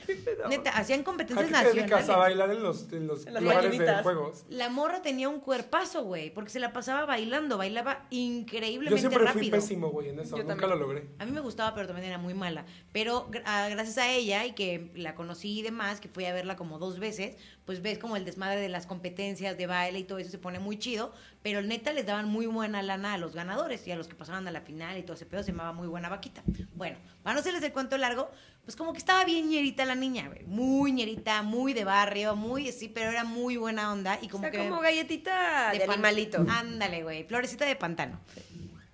Neta, 0.49 0.71
hacían 0.71 1.01
¿A 1.01 1.03
competencias 1.03 1.45
qué 1.47 1.53
te 1.53 1.63
dedicas? 1.67 1.91
nacionales. 2.07 2.09
A 2.09 2.17
bailar 2.17 2.49
en 2.49 2.63
los, 2.63 2.91
en 2.91 3.05
los 3.05 3.27
En 3.27 3.35
lugares 3.35 3.77
de 3.77 3.93
juegos. 4.01 4.43
La 4.49 4.69
morra 4.69 5.03
tenía 5.03 5.29
un 5.29 5.39
cuerpazo, 5.39 6.03
güey, 6.03 6.33
porque 6.33 6.49
se 6.49 6.59
la 6.59 6.73
pasaba 6.73 7.05
bailando, 7.05 7.59
bailaba 7.59 8.07
Yo 8.09 8.17
increíblemente 8.17 8.99
siempre 8.99 9.19
fui 9.19 9.27
rápido. 9.27 9.55
pésimo, 9.57 9.89
güey, 9.91 10.09
en 10.09 10.19
eso. 10.19 10.35
Yo 10.35 10.43
Nunca 10.43 10.55
también. 10.61 10.69
lo 10.79 10.87
logré. 10.87 11.07
A 11.19 11.25
mí 11.25 11.31
me 11.31 11.41
gustaba, 11.41 11.75
pero 11.75 11.85
también 11.85 12.07
era 12.07 12.17
muy 12.17 12.33
mala. 12.33 12.65
Pero 12.91 13.29
gra- 13.29 13.69
gracias 13.69 13.99
a 13.99 14.09
ella 14.09 14.45
y 14.47 14.53
que 14.53 14.91
la 14.95 15.13
conocí 15.13 15.59
y 15.59 15.61
demás, 15.61 15.99
que 15.99 16.09
fui 16.09 16.25
a 16.25 16.33
verla 16.33 16.55
como 16.55 16.79
dos 16.79 16.97
veces, 16.97 17.35
pues 17.65 17.81
ves 17.81 17.97
como 17.97 18.15
el 18.17 18.25
desmadre 18.25 18.59
de 18.59 18.69
las 18.69 18.85
competencias 18.85 19.57
de 19.57 19.67
baile 19.67 19.99
y 19.99 20.03
todo 20.03 20.17
eso 20.17 20.29
se 20.29 20.37
pone 20.37 20.59
muy 20.59 20.77
chido. 20.79 21.13
Pero 21.41 21.61
neta 21.61 21.93
les 21.93 22.05
daban 22.05 22.27
muy 22.29 22.45
buena 22.45 22.81
lana 22.81 23.13
a 23.13 23.17
los 23.17 23.33
ganadores 23.33 23.85
y 23.87 23.91
a 23.91 23.95
los 23.95 24.07
que 24.07 24.15
pasaban 24.15 24.47
a 24.47 24.51
la 24.51 24.61
final 24.61 24.97
y 24.97 25.03
todo 25.03 25.15
ese 25.15 25.25
pedo 25.25 25.43
se 25.43 25.51
llamaba 25.51 25.71
muy 25.73 25.87
buena 25.87 26.09
vaquita. 26.09 26.43
Bueno, 26.75 26.97
para 27.23 27.35
no 27.35 27.39
hacerles 27.39 27.63
el 27.63 27.71
cuento 27.73 27.97
largo, 27.97 28.29
pues 28.65 28.75
como 28.75 28.91
que 28.93 28.99
estaba 28.99 29.23
bien 29.25 29.49
ñerita 29.49 29.85
la 29.85 29.95
niña, 29.95 30.27
güey. 30.27 30.43
Muy 30.45 30.91
ñerita, 30.91 31.41
muy 31.41 31.73
de 31.73 31.83
barrio, 31.83 32.35
muy 32.35 32.69
así, 32.69 32.87
pero 32.89 33.11
era 33.11 33.23
muy 33.23 33.57
buena 33.57 33.91
onda 33.91 34.19
y 34.21 34.27
O 34.27 34.29
como 34.29 34.41
sea, 34.43 34.51
que 34.51 34.57
como 34.57 34.81
galletita 34.81 35.71
de, 35.71 35.79
pan- 35.81 35.91
animalito. 35.95 36.45
Ándale, 36.49 37.03
güey, 37.03 37.23
florecita 37.25 37.65
de 37.65 37.75
pantano. 37.75 38.19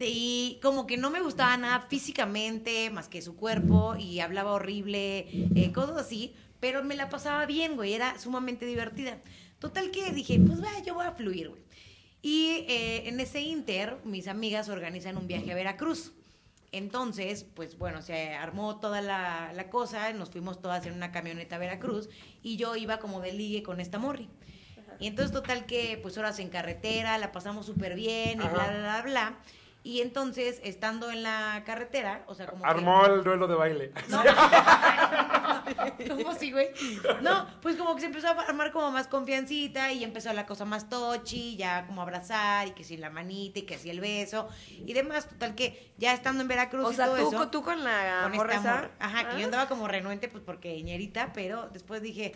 Y 0.01 0.59
como 0.61 0.88
que 0.88 0.95
no 0.95 1.09
me 1.09 1.21
gustaba 1.21 1.57
nada 1.57 1.81
físicamente, 1.89 2.89
más 2.89 3.09
que 3.09 3.21
su 3.21 3.35
cuerpo, 3.35 3.95
y 3.97 4.21
hablaba 4.21 4.53
horrible, 4.53 5.27
eh, 5.55 5.71
cosas 5.73 5.97
así, 5.97 6.33
pero 6.60 6.84
me 6.84 6.96
la 6.96 7.10
pasaba 7.10 7.46
bien, 7.46 7.75
güey, 7.75 7.94
era 7.94 8.18
sumamente 8.20 8.66
divertida. 8.66 9.20
Total 9.60 9.92
que 9.92 10.12
dije, 10.12 10.39
pues 10.39 10.62
va, 10.62 10.70
yo 10.86 10.94
voy 10.94 11.06
a 11.06 11.12
fluir, 11.12 11.50
güey. 11.50 11.62
Y 12.22 12.66
eh, 12.68 13.08
en 13.08 13.20
ese 13.20 13.42
inter, 13.42 13.98
mis 14.04 14.28
amigas 14.28 14.70
organizan 14.70 15.18
un 15.18 15.28
viaje 15.28 15.51
a 15.51 15.56
Veracruz. 15.56 16.13
Entonces, 16.72 17.46
pues 17.56 17.78
bueno, 17.78 18.01
se 18.01 18.36
armó 18.36 18.80
toda 18.80 19.01
la, 19.01 19.51
la 19.54 19.70
cosa, 19.70 20.12
nos 20.13 20.30
fuimos 20.30 20.62
todas 20.62 20.86
en 20.86 20.94
una 20.94 21.12
camioneta 21.12 21.56
a 21.56 21.60
Veracruz 21.60 22.10
y 22.44 22.58
yo 22.58 22.75
iba 22.75 23.00
como 23.00 23.22
de 23.22 23.34
ligue 23.34 23.63
con 23.63 23.80
esta 23.80 23.98
morri. 23.98 24.30
Y 25.00 25.08
entonces, 25.08 25.32
total 25.32 25.66
que, 25.66 25.98
pues 26.01 26.18
horas 26.18 26.39
en 26.39 26.50
carretera, 26.50 27.18
la 27.18 27.32
pasamos 27.32 27.66
súper 27.66 27.96
bien 27.96 28.42
y 28.42 28.44
Ajá. 28.44 28.54
bla, 28.54 28.68
bla, 28.68 28.80
bla, 28.80 29.01
bla. 29.01 29.39
Y 29.89 30.01
entonces, 30.01 30.62
estando 30.63 31.10
en 31.10 31.24
la 31.24 31.63
carretera, 31.65 32.24
o 32.27 32.36
sea, 32.36 32.46
como 32.46 32.63
que- 32.63 32.69
Armó 32.69 33.08
el 33.08 33.24
duelo 33.24 33.48
de 33.48 33.55
baile. 33.55 33.91
no. 34.10 34.22
¿Cómo 36.10 36.29
así, 36.29 36.51
güey? 36.51 36.69
No, 37.22 37.48
pues 37.62 37.75
como 37.75 37.96
que 37.96 38.01
se 38.01 38.05
empezó 38.08 38.27
a 38.27 38.31
armar 38.41 38.72
como 38.72 38.91
más 38.91 39.08
confiancita 39.08 39.91
y 39.91 40.03
empezó 40.03 40.31
la 40.34 40.46
cosa 40.46 40.63
más 40.65 40.89
tochi, 40.89 41.58
ya 41.58 41.88
como 41.88 42.03
abrazar 42.03 42.67
y 42.67 42.72
que 42.72 42.84
si 42.84 42.98
la 42.98 43.10
manita 43.10 43.60
y 43.60 43.62
que 43.63 43.79
si 43.79 43.89
el 43.89 44.00
beso 44.00 44.48
y 44.86 44.93
demás. 44.93 45.27
Total 45.27 45.55
que 45.55 45.91
ya 45.98 46.13
estando 46.13 46.41
en 46.43 46.48
Veracruz 46.48 46.86
O 46.86 46.91
y 46.91 46.96
sea, 46.96 47.05
todo 47.08 47.17
tú, 47.17 47.27
eso. 47.29 47.38
con- 47.38 47.51
tú 47.51 47.63
con 47.63 47.84
la 47.84 48.19
con 48.24 48.36
morra 48.36 48.55
esta 48.55 48.69
esa. 48.69 48.75
morra. 48.81 48.91
Ajá, 49.00 49.29
que 49.29 49.36
Ah. 49.36 49.39
yo 49.39 49.46
andaba 49.46 49.67
como 49.67 49.88
renuente, 49.88 50.27
pues 50.27 50.43
porque 50.43 50.81
ñerita, 50.84 51.31
pero 51.34 51.67
después 51.74 52.01
dije, 52.03 52.34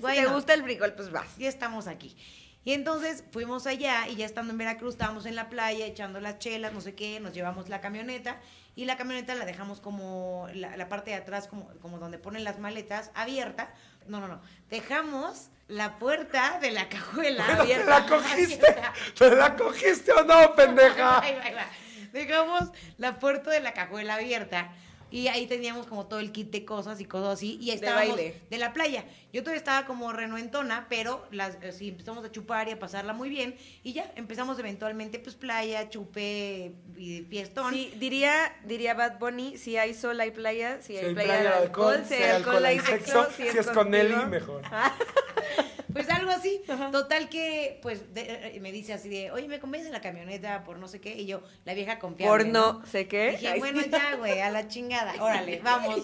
bueno, 0.00 0.14
Si 0.22 0.22
te 0.28 0.32
gusta 0.32 0.54
el 0.54 0.62
frijol, 0.62 0.94
pues 0.94 1.10
vas. 1.12 1.36
ya 1.36 1.48
estamos 1.48 1.86
aquí. 1.88 2.16
Y 2.64 2.72
entonces 2.72 3.24
fuimos 3.30 3.66
allá 3.66 4.08
y 4.08 4.16
ya 4.16 4.24
estando 4.26 4.52
en 4.52 4.58
Veracruz 4.58 4.94
estábamos 4.94 5.26
en 5.26 5.36
la 5.36 5.50
playa 5.50 5.84
echando 5.84 6.20
las 6.20 6.38
chelas, 6.38 6.72
no 6.72 6.80
sé 6.80 6.94
qué, 6.94 7.20
nos 7.20 7.34
llevamos 7.34 7.68
la 7.68 7.80
camioneta 7.80 8.40
y 8.74 8.86
la 8.86 8.96
camioneta 8.96 9.34
la 9.34 9.44
dejamos 9.44 9.80
como 9.80 10.48
la, 10.54 10.76
la 10.76 10.88
parte 10.88 11.10
de 11.10 11.16
atrás, 11.16 11.46
como, 11.46 11.68
como 11.80 11.98
donde 11.98 12.18
ponen 12.18 12.42
las 12.42 12.58
maletas, 12.58 13.10
abierta. 13.14 13.72
No, 14.08 14.20
no, 14.20 14.28
no. 14.28 14.40
Dejamos 14.70 15.50
la 15.68 15.98
puerta 15.98 16.58
de 16.60 16.70
la 16.70 16.88
cajuela 16.88 17.44
Bueno, 17.44 17.64
¿Te 17.64 17.74
abierta. 17.74 18.00
la 18.00 18.06
cogiste? 18.06 18.76
¿Te 19.18 19.30
la 19.36 19.56
cogiste 19.56 20.12
o 20.12 20.24
no, 20.24 20.54
pendeja? 20.54 21.20
Ahí 21.22 21.34
va, 21.36 21.42
ahí 21.44 21.54
va. 21.54 21.66
Dejamos 22.12 22.70
la 22.96 23.18
puerta 23.18 23.50
de 23.50 23.60
la 23.60 23.72
cajuela 23.72 24.14
abierta 24.14 24.70
y 25.14 25.28
ahí 25.28 25.46
teníamos 25.46 25.86
como 25.86 26.06
todo 26.06 26.18
el 26.18 26.32
kit 26.32 26.50
de 26.50 26.64
cosas 26.64 27.00
y 27.00 27.04
cosas 27.04 27.34
así 27.34 27.56
y 27.60 27.66
De 27.66 27.74
estábamos 27.74 28.16
baile. 28.16 28.40
de 28.50 28.58
la 28.58 28.72
playa. 28.72 29.04
Yo 29.32 29.42
todavía 29.42 29.58
estaba 29.58 29.86
como 29.86 30.12
renuentona, 30.12 30.86
pero 30.88 31.24
las 31.30 31.56
sí, 31.76 31.90
empezamos 31.90 32.24
a 32.24 32.32
chupar 32.32 32.68
y 32.68 32.72
a 32.72 32.80
pasarla 32.80 33.12
muy 33.12 33.28
bien 33.28 33.54
y 33.84 33.92
ya 33.92 34.10
empezamos 34.16 34.58
eventualmente 34.58 35.20
pues 35.20 35.36
playa, 35.36 35.88
chupe 35.88 36.72
y 36.96 37.22
fiestón. 37.30 37.72
Sí, 37.72 37.92
diría, 37.96 38.56
diría 38.64 38.94
Bad 38.94 39.20
Bunny, 39.20 39.56
si 39.56 39.76
hay 39.76 39.94
sol 39.94 40.18
hay 40.20 40.32
playa, 40.32 40.82
si 40.82 40.94
hay, 40.96 41.00
Si 41.02 41.06
hay 41.06 41.14
playa, 41.14 41.28
playa, 41.34 41.50
hay 41.58 41.62
alcohol, 41.62 41.94
alcohol, 41.94 42.06
si 42.08 42.14
hay 42.14 42.30
alcohol 42.30 42.64
hay 42.64 42.80
sexo, 42.80 43.28
si 43.36 43.42
es 43.44 43.66
con 43.68 43.90
Nelly, 43.90 44.14
contigo. 44.14 44.30
mejor. 44.30 44.62
Pues 45.94 46.10
algo 46.10 46.30
así. 46.30 46.60
Total 46.92 47.28
que, 47.30 47.78
pues, 47.80 48.12
de- 48.12 48.56
eh, 48.56 48.60
me 48.60 48.72
dice 48.72 48.92
así 48.92 49.08
de, 49.08 49.30
oye, 49.30 49.48
me 49.48 49.60
convence 49.60 49.88
la 49.90 50.00
camioneta 50.00 50.62
por 50.64 50.78
no 50.78 50.88
sé 50.88 51.00
qué. 51.00 51.14
Y 51.16 51.24
yo, 51.26 51.42
la 51.64 51.72
vieja 51.72 51.98
confiable. 51.98 52.44
Por 52.44 52.52
no 52.52 52.84
sé 52.84 53.06
qué. 53.08 53.30
Dije, 53.30 53.48
Ay, 53.48 53.58
bueno, 53.60 53.80
sí. 53.80 53.90
ya, 53.90 54.16
güey, 54.16 54.40
a 54.40 54.50
la 54.50 54.66
chingada. 54.68 55.14
Órale, 55.22 55.60
vamos. 55.64 56.00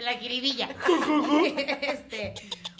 La 0.00 0.12
jiribilla. 0.18 0.68
este, 1.82 2.34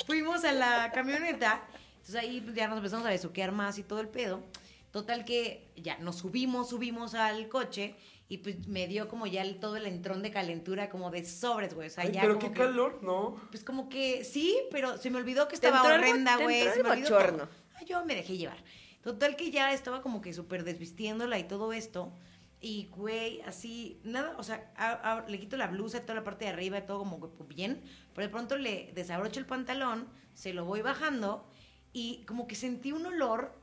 fuimos 0.06 0.44
a 0.44 0.52
la 0.52 0.92
camioneta. 0.92 1.62
Entonces 1.96 2.14
ahí 2.16 2.40
pues, 2.40 2.54
ya 2.54 2.68
nos 2.68 2.76
empezamos 2.78 3.06
a 3.06 3.10
besuquear 3.10 3.52
más 3.52 3.78
y 3.78 3.82
todo 3.82 4.00
el 4.00 4.08
pedo. 4.08 4.42
Total 4.90 5.24
que 5.24 5.72
ya 5.76 5.98
nos 5.98 6.16
subimos, 6.16 6.70
subimos 6.70 7.14
al 7.14 7.48
coche. 7.48 7.94
Y 8.28 8.38
pues 8.38 8.68
me 8.68 8.86
dio 8.86 9.08
como 9.08 9.26
ya 9.26 9.42
el- 9.42 9.58
todo 9.58 9.76
el 9.76 9.86
entrón 9.86 10.22
de 10.22 10.30
calentura, 10.30 10.88
como 10.88 11.10
de 11.10 11.24
sobres, 11.24 11.74
güey. 11.74 11.88
O 11.88 11.90
sea, 11.90 12.04
Ay, 12.04 12.12
ya 12.12 12.20
pero 12.20 12.34
como 12.38 12.46
qué 12.48 12.52
que- 12.54 12.60
calor, 12.66 13.02
¿no? 13.02 13.40
pues 13.50 13.64
como 13.64 13.88
que 13.88 14.22
sí, 14.24 14.56
pero 14.70 14.96
se 14.98 15.10
me 15.10 15.18
olvidó 15.18 15.48
que 15.48 15.56
estaba 15.56 15.82
horrenda, 15.82 16.36
güey. 16.36 16.62
Se 16.70 16.82
me 16.82 16.90
olvidó 16.90 17.08
todo. 17.08 17.48
Ah, 17.76 17.84
Yo 17.84 18.04
me 18.04 18.14
dejé 18.14 18.36
llevar. 18.36 18.58
Total 19.02 19.34
que 19.34 19.50
ya 19.50 19.72
estaba 19.72 20.00
como 20.02 20.20
que 20.20 20.32
súper 20.32 20.62
desvistiéndola 20.62 21.38
y 21.40 21.44
todo 21.44 21.72
esto. 21.72 22.12
Y, 22.60 22.86
güey, 22.90 23.40
así, 23.42 23.98
nada, 24.04 24.34
o 24.38 24.42
sea, 24.42 24.70
a- 24.76 24.92
a- 25.22 25.26
le 25.28 25.40
quito 25.40 25.56
la 25.56 25.66
blusa, 25.68 26.02
toda 26.02 26.14
la 26.16 26.22
parte 26.24 26.44
de 26.44 26.50
arriba, 26.52 26.82
todo 26.86 26.98
como 26.98 27.18
que 27.20 27.42
bien. 27.54 27.82
Pero 28.14 28.26
de 28.26 28.30
pronto 28.30 28.58
le 28.58 28.92
desabrocho 28.94 29.40
el 29.40 29.46
pantalón, 29.46 30.06
se 30.34 30.52
lo 30.52 30.66
voy 30.66 30.82
bajando 30.82 31.48
y 31.92 32.22
como 32.26 32.46
que 32.46 32.54
sentí 32.54 32.92
un 32.92 33.06
olor 33.06 33.58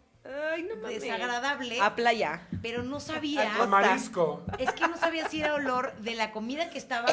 Ay, 0.54 0.64
no 0.64 0.76
mames. 0.78 1.02
desagradable, 1.02 1.80
A 1.80 1.96
playa. 1.96 2.48
pero 2.62 2.84
no 2.84 3.00
sabía. 3.00 3.56
A 3.64 3.66
marisco. 3.68 4.44
Es 4.60 4.72
que 4.74 4.88
no 4.88 4.98
sabía 4.98 5.28
si 5.30 5.42
era 5.42 5.54
olor 5.54 5.96
de 6.00 6.16
la 6.16 6.32
comida 6.32 6.70
que 6.70 6.78
estaba 6.78 7.08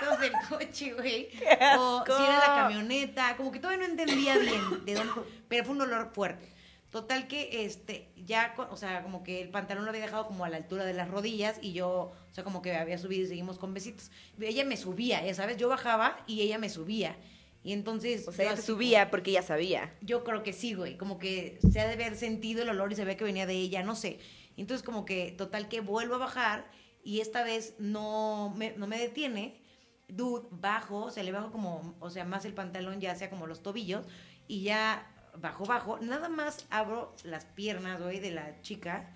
como 0.00 0.16
del 0.18 0.32
coche, 0.48 0.94
güey. 0.94 1.28
O 1.78 2.04
si 2.06 2.12
era 2.22 2.38
la 2.38 2.46
camioneta. 2.46 3.36
Como 3.36 3.52
que 3.52 3.58
todavía 3.58 3.86
no 3.86 3.90
entendía 3.90 4.38
bien 4.38 4.84
de 4.84 4.94
dónde. 4.94 5.12
Pero 5.48 5.64
fue 5.64 5.74
un 5.74 5.82
olor 5.82 6.10
fuerte. 6.14 6.52
Total 6.90 7.26
que, 7.26 7.64
este, 7.64 8.12
ya, 8.16 8.54
o 8.70 8.76
sea, 8.76 9.02
como 9.02 9.22
que 9.22 9.40
el 9.40 9.48
pantalón 9.48 9.84
lo 9.84 9.90
había 9.90 10.02
dejado 10.02 10.26
como 10.26 10.44
a 10.44 10.50
la 10.50 10.58
altura 10.58 10.84
de 10.84 10.92
las 10.92 11.08
rodillas 11.08 11.56
y 11.62 11.72
yo, 11.72 11.88
o 11.90 12.34
sea, 12.34 12.44
como 12.44 12.60
que 12.60 12.76
había 12.76 12.98
subido 12.98 13.24
y 13.24 13.28
seguimos 13.28 13.58
con 13.58 13.72
besitos. 13.72 14.10
Ella 14.38 14.64
me 14.66 14.76
subía, 14.76 15.24
ya 15.24 15.32
sabes, 15.32 15.56
yo 15.56 15.70
bajaba 15.70 16.18
y 16.26 16.42
ella 16.42 16.58
me 16.58 16.68
subía. 16.68 17.16
Y 17.64 17.72
entonces... 17.72 18.26
O 18.26 18.32
sea, 18.32 18.46
ella 18.46 18.56
te 18.56 18.62
subía 18.62 19.10
porque 19.10 19.30
ella 19.30 19.42
sabía. 19.42 19.94
yo 20.00 20.24
creo 20.24 20.42
que 20.42 20.52
sí, 20.52 20.74
güey. 20.74 20.96
Como 20.96 21.18
que 21.18 21.58
se 21.70 21.80
ha 21.80 21.86
de 21.86 21.94
haber 21.94 22.16
sentido 22.16 22.62
el 22.62 22.68
olor 22.68 22.92
y 22.92 22.96
se 22.96 23.04
ve 23.04 23.16
que 23.16 23.24
venía 23.24 23.46
de 23.46 23.54
ella, 23.54 23.82
no 23.82 23.94
sé. 23.94 24.18
Entonces, 24.56 24.84
como 24.84 25.04
que, 25.04 25.32
total, 25.32 25.68
que 25.68 25.80
vuelvo 25.80 26.16
a 26.16 26.18
bajar 26.18 26.70
y 27.04 27.20
esta 27.20 27.42
vez 27.44 27.74
no 27.78 28.52
me, 28.56 28.72
no 28.76 28.86
me 28.86 28.98
detiene. 28.98 29.60
Dude, 30.08 30.46
bajo, 30.50 31.10
se 31.10 31.22
le 31.22 31.32
bajo 31.32 31.52
como, 31.52 31.94
o 32.00 32.10
sea, 32.10 32.24
más 32.24 32.44
el 32.44 32.52
pantalón 32.52 33.00
ya 33.00 33.14
sea 33.14 33.30
como 33.30 33.46
los 33.46 33.62
tobillos 33.62 34.04
y 34.46 34.62
ya 34.62 35.08
bajo, 35.38 35.64
bajo. 35.64 35.98
Nada 36.00 36.28
más 36.28 36.66
abro 36.70 37.14
las 37.24 37.44
piernas, 37.44 38.02
güey, 38.02 38.20
de 38.20 38.32
la 38.32 38.60
chica. 38.62 39.14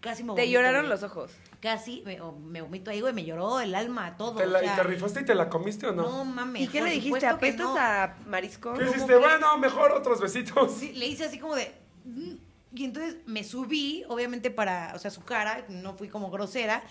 Casi 0.00 0.22
me 0.22 0.28
Te 0.28 0.42
vomito, 0.42 0.52
lloraron 0.52 0.82
güey. 0.82 0.90
los 0.90 1.02
ojos. 1.02 1.32
Casi 1.60 2.02
me, 2.06 2.20
o 2.22 2.32
me 2.32 2.62
vomito 2.62 2.90
ahí, 2.90 3.00
güey, 3.02 3.12
me 3.12 3.24
lloró 3.24 3.60
el 3.60 3.74
alma, 3.74 4.16
todo. 4.16 4.36
¿Te 4.36 4.46
la- 4.46 4.58
o 4.58 4.62
sea, 4.62 4.72
¿Y 4.72 4.76
te 4.76 4.82
rifaste 4.82 5.20
y 5.20 5.24
te 5.26 5.34
la 5.34 5.48
comiste 5.50 5.86
o 5.86 5.92
no? 5.92 6.02
No 6.02 6.24
mames. 6.24 6.62
¿Y 6.62 6.68
qué 6.68 6.80
le 6.80 6.90
dijiste? 6.90 7.26
¿Apestas 7.26 7.66
no. 7.66 7.76
a 7.78 8.16
marisco? 8.26 8.72
¿Qué 8.74 8.84
hiciste? 8.84 9.06
que- 9.06 9.16
Bueno, 9.16 9.58
mejor 9.58 9.92
otros 9.92 10.20
besitos. 10.20 10.72
Sí, 10.78 10.92
le 10.94 11.06
hice 11.06 11.24
así 11.24 11.38
como 11.38 11.54
de... 11.54 11.70
"Mm", 12.04 12.32
Y 12.74 12.84
entonces 12.84 13.16
me 13.26 13.44
subí, 13.44 14.04
obviamente 14.08 14.50
para, 14.50 14.92
o 14.94 14.98
sea, 14.98 15.10
su 15.10 15.22
cara, 15.22 15.66
no 15.68 15.94
fui 15.96 16.08
como 16.08 16.30
grosera, 16.30 16.82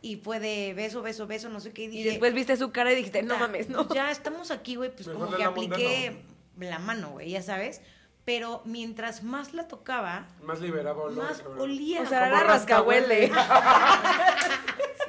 y 0.00 0.16
fue 0.16 0.38
de 0.40 0.72
beso, 0.74 1.02
beso, 1.02 1.26
beso, 1.26 1.48
no 1.48 1.60
sé 1.60 1.72
qué, 1.72 1.82
y 1.82 1.86
Y 1.86 1.88
dije... 1.88 2.10
después 2.10 2.32
viste 2.34 2.56
su 2.56 2.70
cara 2.72 2.92
y 2.92 2.94
dijiste, 2.96 3.22
no 3.22 3.34
"Puta, 3.34 3.46
mames, 3.46 3.68
no. 3.68 3.88
Ya 3.92 4.10
estamos 4.10 4.50
aquí, 4.50 4.76
güey, 4.76 4.94
pues 4.94 5.06
Mejor 5.08 5.24
como 5.26 5.36
que 5.36 5.42
la 5.42 5.48
apliqué 5.50 6.22
la 6.58 6.78
mano, 6.78 7.10
güey, 7.10 7.30
ya 7.30 7.42
sabes. 7.42 7.80
Pero 8.24 8.62
mientras 8.64 9.22
más 9.22 9.52
la 9.52 9.68
tocaba, 9.68 10.26
Más 10.42 10.60
liberaba 10.60 11.02
olor. 11.04 11.24
más 11.24 11.42
olía. 11.58 12.02
O 12.02 12.06
sea, 12.06 12.26
era 12.28 12.44
rascahuele. 12.44 13.30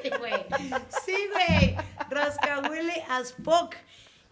Sí, 0.04 0.12
güey. 0.19 0.34
Sí, 1.06 1.15
güey. 1.32 1.75
Rascahuele 2.10 3.04
as 3.10 3.34
fuck. 3.43 3.73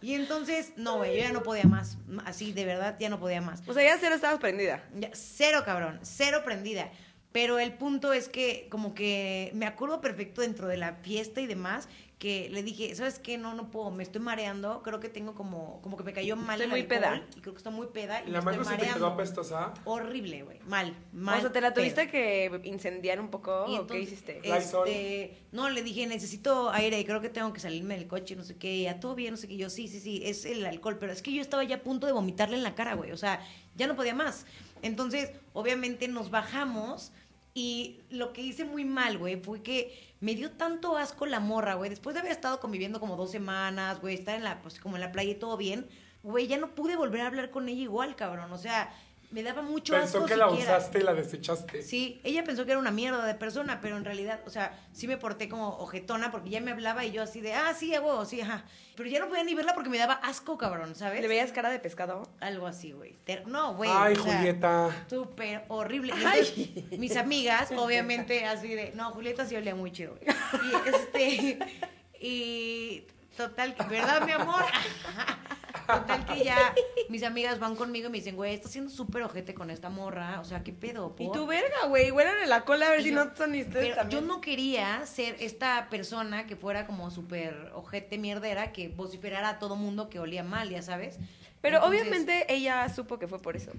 Y 0.00 0.14
entonces, 0.14 0.72
no, 0.76 0.98
güey, 0.98 1.16
yo 1.16 1.22
ya 1.24 1.32
no 1.32 1.42
podía 1.42 1.64
más. 1.64 1.96
Así, 2.26 2.52
de 2.52 2.64
verdad, 2.64 2.96
ya 3.00 3.08
no 3.08 3.18
podía 3.18 3.40
más. 3.40 3.62
O 3.66 3.72
sea, 3.74 3.82
ya 3.82 3.96
cero 3.98 4.14
estabas 4.14 4.38
prendida. 4.38 4.84
Ya, 4.94 5.10
cero, 5.14 5.62
cabrón, 5.64 5.98
cero 6.02 6.42
prendida. 6.44 6.90
Pero 7.32 7.58
el 7.58 7.72
punto 7.72 8.12
es 8.12 8.28
que, 8.28 8.68
como 8.70 8.94
que 8.94 9.50
me 9.54 9.66
acuerdo 9.66 10.00
perfecto 10.00 10.42
dentro 10.42 10.68
de 10.68 10.76
la 10.76 10.94
fiesta 10.96 11.40
y 11.40 11.46
demás, 11.48 11.88
que 12.18 12.48
le 12.50 12.62
dije, 12.62 12.94
¿sabes 12.94 13.18
qué? 13.18 13.38
No, 13.38 13.54
no 13.54 13.70
puedo, 13.70 13.90
me 13.90 14.02
estoy 14.02 14.20
mareando. 14.20 14.82
Creo 14.82 15.00
que 15.00 15.08
tengo 15.08 15.34
como, 15.34 15.80
como 15.82 15.96
que 15.96 16.04
me 16.04 16.12
cayó 16.12 16.36
mal 16.36 16.60
Estoy 16.60 16.64
el 16.64 16.70
muy 16.70 16.80
alcohol, 16.80 17.20
peda. 17.20 17.28
Y 17.36 17.40
creo 17.40 17.54
que 17.54 17.58
estoy 17.58 17.72
muy 17.72 17.86
peda 17.88 18.22
y 18.22 18.28
¿Y 18.28 18.32
la 18.32 18.40
me 18.40 18.52
estoy 18.52 18.64
mano 18.64 18.78
se 18.78 18.86
te 18.86 18.92
quedó 18.92 19.06
apestosa? 19.08 19.74
Horrible, 19.84 20.42
güey. 20.42 20.58
Mal, 20.66 20.96
mal. 21.12 21.38
o 21.38 21.40
sea, 21.40 21.52
¿te 21.52 21.60
la 21.60 21.74
pedo. 21.74 21.82
tuviste 21.82 22.08
que 22.08 22.60
incendiar 22.64 23.20
un 23.20 23.28
poco 23.30 23.66
Y 23.68 23.76
o 23.76 23.86
qué 23.86 24.00
hiciste? 24.00 24.40
Este, 24.42 25.36
no, 25.52 25.68
le 25.68 25.82
dije, 25.82 26.06
necesito 26.06 26.70
aire, 26.70 27.04
creo 27.04 27.20
que 27.20 27.28
tengo 27.28 27.52
que 27.52 27.60
salirme 27.60 27.96
del 27.96 28.06
coche, 28.06 28.36
no 28.36 28.44
sé 28.44 28.56
qué, 28.56 28.82
ya 28.82 29.00
todo 29.00 29.14
bien, 29.14 29.32
no 29.32 29.36
sé 29.36 29.48
qué. 29.48 29.56
Yo, 29.56 29.68
sí, 29.68 29.88
sí, 29.88 30.00
sí, 30.00 30.22
es 30.24 30.44
el 30.44 30.64
alcohol, 30.64 30.96
pero 30.98 31.12
es 31.12 31.20
que 31.20 31.32
yo 31.32 31.42
estaba 31.42 31.64
ya 31.64 31.76
a 31.76 31.82
punto 31.82 32.06
de 32.06 32.12
vomitarle 32.12 32.56
en 32.56 32.62
la 32.62 32.74
cara, 32.74 32.94
güey. 32.94 33.12
O 33.12 33.16
sea, 33.16 33.40
ya 33.74 33.86
no 33.86 33.96
podía 33.96 34.14
más. 34.14 34.46
Entonces, 34.82 35.30
obviamente 35.52 36.08
nos 36.08 36.30
bajamos 36.30 37.12
y 37.54 38.00
lo 38.10 38.32
que 38.32 38.42
hice 38.42 38.64
muy 38.64 38.84
mal, 38.84 39.16
güey, 39.16 39.36
fue 39.36 39.62
que 39.62 39.96
me 40.20 40.34
dio 40.34 40.50
tanto 40.50 40.96
asco 40.96 41.24
la 41.24 41.38
morra, 41.38 41.74
güey. 41.74 41.88
Después 41.88 42.14
de 42.14 42.20
haber 42.20 42.32
estado 42.32 42.58
conviviendo 42.58 42.98
como 42.98 43.16
dos 43.16 43.30
semanas, 43.30 44.00
güey, 44.00 44.16
estar 44.16 44.34
en 44.34 44.42
la, 44.44 44.60
pues 44.60 44.80
como 44.80 44.96
en 44.96 45.00
la 45.00 45.12
playa 45.12 45.30
y 45.32 45.36
todo 45.36 45.56
bien, 45.56 45.88
güey, 46.24 46.48
ya 46.48 46.58
no 46.58 46.74
pude 46.74 46.96
volver 46.96 47.20
a 47.20 47.26
hablar 47.28 47.50
con 47.50 47.68
ella 47.68 47.82
igual, 47.82 48.16
cabrón. 48.16 48.52
O 48.52 48.58
sea, 48.58 48.92
me 49.34 49.42
daba 49.42 49.62
mucho 49.62 49.94
Pensó 49.94 50.18
asco 50.18 50.28
que 50.28 50.36
la 50.36 50.48
siquiera. 50.48 50.76
usaste 50.76 51.00
y 51.00 51.02
la 51.02 51.12
desechaste. 51.12 51.82
Sí, 51.82 52.20
ella 52.22 52.44
pensó 52.44 52.64
que 52.64 52.70
era 52.70 52.78
una 52.78 52.92
mierda 52.92 53.26
de 53.26 53.34
persona, 53.34 53.80
pero 53.82 53.96
en 53.96 54.04
realidad, 54.04 54.38
o 54.46 54.50
sea, 54.50 54.78
sí 54.92 55.08
me 55.08 55.16
porté 55.16 55.48
como 55.48 55.70
ojetona 55.78 56.30
porque 56.30 56.50
ya 56.50 56.60
me 56.60 56.70
hablaba 56.70 57.04
y 57.04 57.10
yo 57.10 57.20
así 57.20 57.40
de, 57.40 57.52
ah, 57.52 57.74
sí, 57.74 57.92
a 57.96 58.00
huevo, 58.00 58.24
sí, 58.26 58.40
ajá. 58.40 58.64
Pero 58.94 59.08
ya 59.08 59.18
no 59.18 59.28
podía 59.28 59.42
ni 59.42 59.56
verla 59.56 59.74
porque 59.74 59.90
me 59.90 59.98
daba 59.98 60.14
asco, 60.14 60.56
cabrón, 60.56 60.94
¿sabes? 60.94 61.20
¿Le 61.20 61.26
veías 61.26 61.50
cara 61.50 61.68
de 61.70 61.80
pescado? 61.80 62.28
Algo 62.38 62.68
así, 62.68 62.92
güey. 62.92 63.16
No, 63.46 63.74
güey. 63.74 63.90
Ay, 63.92 64.14
o 64.14 64.22
sea, 64.22 64.36
Julieta. 64.36 65.04
Súper 65.10 65.64
horrible. 65.66 66.12
Y 66.16 66.24
entonces, 66.24 66.98
mis 67.00 67.16
amigas, 67.16 67.72
obviamente, 67.76 68.44
así 68.44 68.68
de, 68.68 68.92
no, 68.94 69.10
Julieta 69.10 69.44
sí 69.46 69.56
olía 69.56 69.74
muy 69.74 69.90
chido. 69.90 70.14
güey. 70.14 70.36
Y 70.62 70.88
este, 70.88 71.58
y 72.20 73.04
total, 73.36 73.74
que, 73.74 73.82
¿verdad, 73.88 74.24
mi 74.24 74.30
amor? 74.30 74.62
Total 75.86 76.24
que 76.26 76.44
ya 76.44 76.74
mis 77.08 77.22
amigas 77.24 77.58
van 77.58 77.74
conmigo 77.76 78.08
y 78.08 78.10
me 78.12 78.18
dicen, 78.18 78.36
güey, 78.36 78.54
estás 78.54 78.72
siendo 78.72 78.90
súper 78.90 79.22
ojete 79.22 79.54
con 79.54 79.70
esta 79.70 79.90
morra. 79.90 80.40
O 80.40 80.44
sea, 80.44 80.62
¿qué 80.62 80.72
pedo? 80.72 81.14
Y 81.18 81.26
por?" 81.26 81.36
tu 81.36 81.46
verga, 81.46 81.86
güey, 81.88 82.10
huélale 82.10 82.46
la 82.46 82.64
cola 82.64 82.86
a 82.86 82.90
ver 82.90 83.00
Y 83.00 83.04
si 83.04 83.10
yo- 83.10 83.24
no 83.24 83.36
son 83.36 83.52
ni 83.52 83.62
ustedes 83.62 83.94
también. 83.94 84.20
yo 84.20 84.26
no 84.26 84.40
quería 84.40 85.04
ser 85.06 85.36
esta 85.40 85.88
persona 85.90 86.46
que 86.46 86.56
fuera 86.56 86.86
como 86.86 87.10
súper 87.10 87.72
ojete 87.74 88.18
mierdera 88.18 88.72
que 88.72 88.88
vociferara 88.88 89.48
a 89.50 89.58
todo 89.58 89.76
mundo 89.76 90.08
que 90.08 90.18
olía 90.20 90.42
mal, 90.44 90.70
ya 90.70 90.82
sabes. 90.82 91.16
Pero 91.60 91.78
Entonces, 91.78 92.00
obviamente 92.02 92.52
ella 92.52 92.88
supo 92.88 93.18
que 93.18 93.26
fue 93.26 93.40
por 93.40 93.56
eso. 93.56 93.72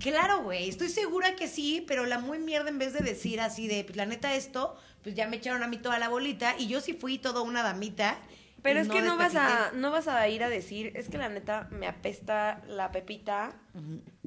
Claro, 0.00 0.42
güey, 0.42 0.68
estoy 0.68 0.88
segura 0.88 1.36
que 1.36 1.46
sí, 1.46 1.84
pero 1.86 2.04
la 2.06 2.18
muy 2.18 2.38
mierda 2.38 2.68
en 2.68 2.78
vez 2.78 2.92
de 2.92 3.00
decir 3.00 3.40
así 3.40 3.68
de, 3.68 3.84
pues 3.84 3.96
la 3.96 4.06
neta 4.06 4.34
esto, 4.34 4.76
pues 5.02 5.14
ya 5.14 5.28
me 5.28 5.36
echaron 5.36 5.62
a 5.62 5.68
mí 5.68 5.76
toda 5.76 5.98
la 5.98 6.08
bolita 6.08 6.56
y 6.58 6.66
yo 6.66 6.80
sí 6.80 6.94
fui 6.94 7.18
toda 7.18 7.42
una 7.42 7.62
damita. 7.62 8.18
Pero 8.64 8.80
es 8.80 8.88
que 8.88 9.02
no 9.02 9.16
vas 9.16 9.36
a 9.36 9.70
no 9.74 9.90
vas 9.92 10.08
a 10.08 10.26
ir 10.28 10.42
a 10.42 10.48
decir, 10.48 10.90
es 10.96 11.08
que 11.08 11.18
la 11.18 11.28
neta 11.28 11.68
me 11.70 11.86
apesta 11.86 12.62
la 12.66 12.90
pepita 12.90 13.52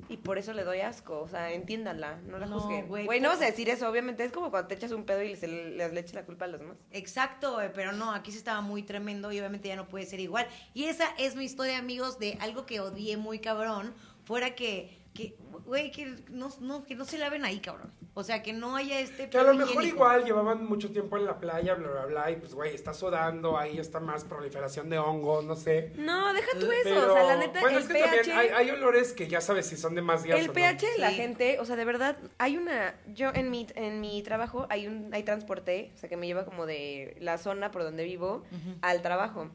y 0.09 0.17
por 0.17 0.37
eso 0.37 0.53
le 0.53 0.63
doy 0.63 0.79
asco, 0.81 1.19
o 1.19 1.27
sea, 1.27 1.51
entiéndanla, 1.51 2.17
no 2.27 2.37
la 2.37 2.45
No, 2.45 2.59
juzguen. 2.59 2.87
güey, 2.87 3.05
Güey, 3.05 3.19
no 3.19 3.29
vas 3.29 3.41
a 3.41 3.45
decir 3.45 3.67
eso, 3.69 3.89
obviamente, 3.89 4.23
es 4.23 4.31
como 4.31 4.51
cuando 4.51 4.67
te 4.67 4.75
echas 4.75 4.91
un 4.91 5.05
pedo 5.05 5.21
y 5.23 5.29
les 5.35 5.41
le 5.41 5.99
echas 5.99 6.13
la 6.13 6.23
culpa 6.23 6.45
a 6.45 6.47
los 6.49 6.59
demás. 6.61 6.77
Exacto, 6.91 7.53
güey, 7.55 7.73
pero 7.73 7.91
no, 7.91 8.13
aquí 8.13 8.31
sí 8.31 8.37
estaba 8.37 8.61
muy 8.61 8.83
tremendo 8.83 9.31
y 9.31 9.39
obviamente 9.39 9.67
ya 9.67 9.75
no 9.75 9.87
puede 9.89 10.05
ser 10.05 10.19
igual. 10.19 10.47
Y 10.73 10.85
esa 10.85 11.07
es 11.17 11.35
mi 11.35 11.43
historia, 11.43 11.79
amigos, 11.79 12.19
de 12.19 12.37
algo 12.39 12.65
que 12.65 12.79
odié 12.79 13.17
muy 13.17 13.39
cabrón, 13.39 13.93
fuera 14.23 14.53
que, 14.55 14.97
que 15.13 15.35
güey, 15.65 15.91
que 15.91 16.15
no, 16.29 16.49
no, 16.61 16.85
que 16.85 16.95
no 16.95 17.05
se 17.05 17.17
laven 17.17 17.43
ahí, 17.43 17.59
cabrón. 17.59 17.91
O 18.19 18.23
sea, 18.23 18.41
que 18.41 18.51
no 18.51 18.75
haya 18.75 18.99
este... 18.99 19.29
Que 19.29 19.37
a 19.37 19.43
lo 19.43 19.53
mejor 19.53 19.73
higiénico. 19.75 19.95
igual 19.97 20.25
llevaban 20.25 20.65
mucho 20.65 20.89
tiempo 20.91 21.17
en 21.17 21.25
la 21.25 21.39
playa, 21.39 21.75
bla, 21.75 21.87
bla, 21.87 22.05
bla, 22.07 22.31
y 22.31 22.37
pues, 22.37 22.55
güey, 22.55 22.73
está 22.73 22.91
sudando, 22.91 23.59
ahí 23.59 23.77
está 23.77 23.99
más 23.99 24.23
proliferación 24.23 24.89
de 24.89 24.97
hongo, 24.97 25.43
no 25.43 25.55
sé. 25.55 25.91
No, 25.97 26.33
deja 26.33 26.47
tú 26.59 26.65
eso, 26.71 26.81
Pero, 26.83 27.11
o 27.11 27.13
sea, 27.13 27.23
la 27.25 27.35
neta, 27.37 27.59
bueno, 27.61 27.77
el 27.77 27.83
es 27.83 27.87
que 27.87 27.93
pH... 27.93 28.05
también 28.15 28.37
hay, 28.39 28.47
hay 28.49 28.69
olores 28.71 29.13
que 29.13 29.27
ya 29.27 29.39
sabes 29.39 29.67
si 29.67 29.77
son 29.77 29.93
de 29.93 30.01
más 30.01 30.23
días 30.23 30.39
El 30.39 30.45
o 30.45 30.47
no. 30.47 30.53
pH 30.53 30.81
de 30.93 30.97
la 30.97 31.09
Sí. 31.11 31.15
gente, 31.17 31.59
o 31.59 31.65
sea, 31.65 31.75
de 31.75 31.85
verdad, 31.85 32.17
hay 32.39 32.57
una, 32.57 32.95
yo 33.13 33.29
en 33.35 33.51
mi, 33.51 33.67
en 33.75 34.01
mi 34.01 34.23
trabajo 34.23 34.65
hay 34.71 34.87
un, 34.87 35.13
hay 35.13 35.21
transporte, 35.21 35.91
o 35.93 35.97
sea, 35.99 36.09
que 36.09 36.17
me 36.17 36.25
lleva 36.25 36.43
como 36.43 36.65
de 36.65 37.15
la 37.19 37.37
zona 37.37 37.69
por 37.69 37.83
donde 37.83 38.03
vivo 38.03 38.43
al 38.81 39.03
trabajo. 39.03 39.51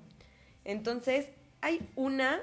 Entonces, 0.65 1.27
hay 1.63 1.81
una, 1.97 2.41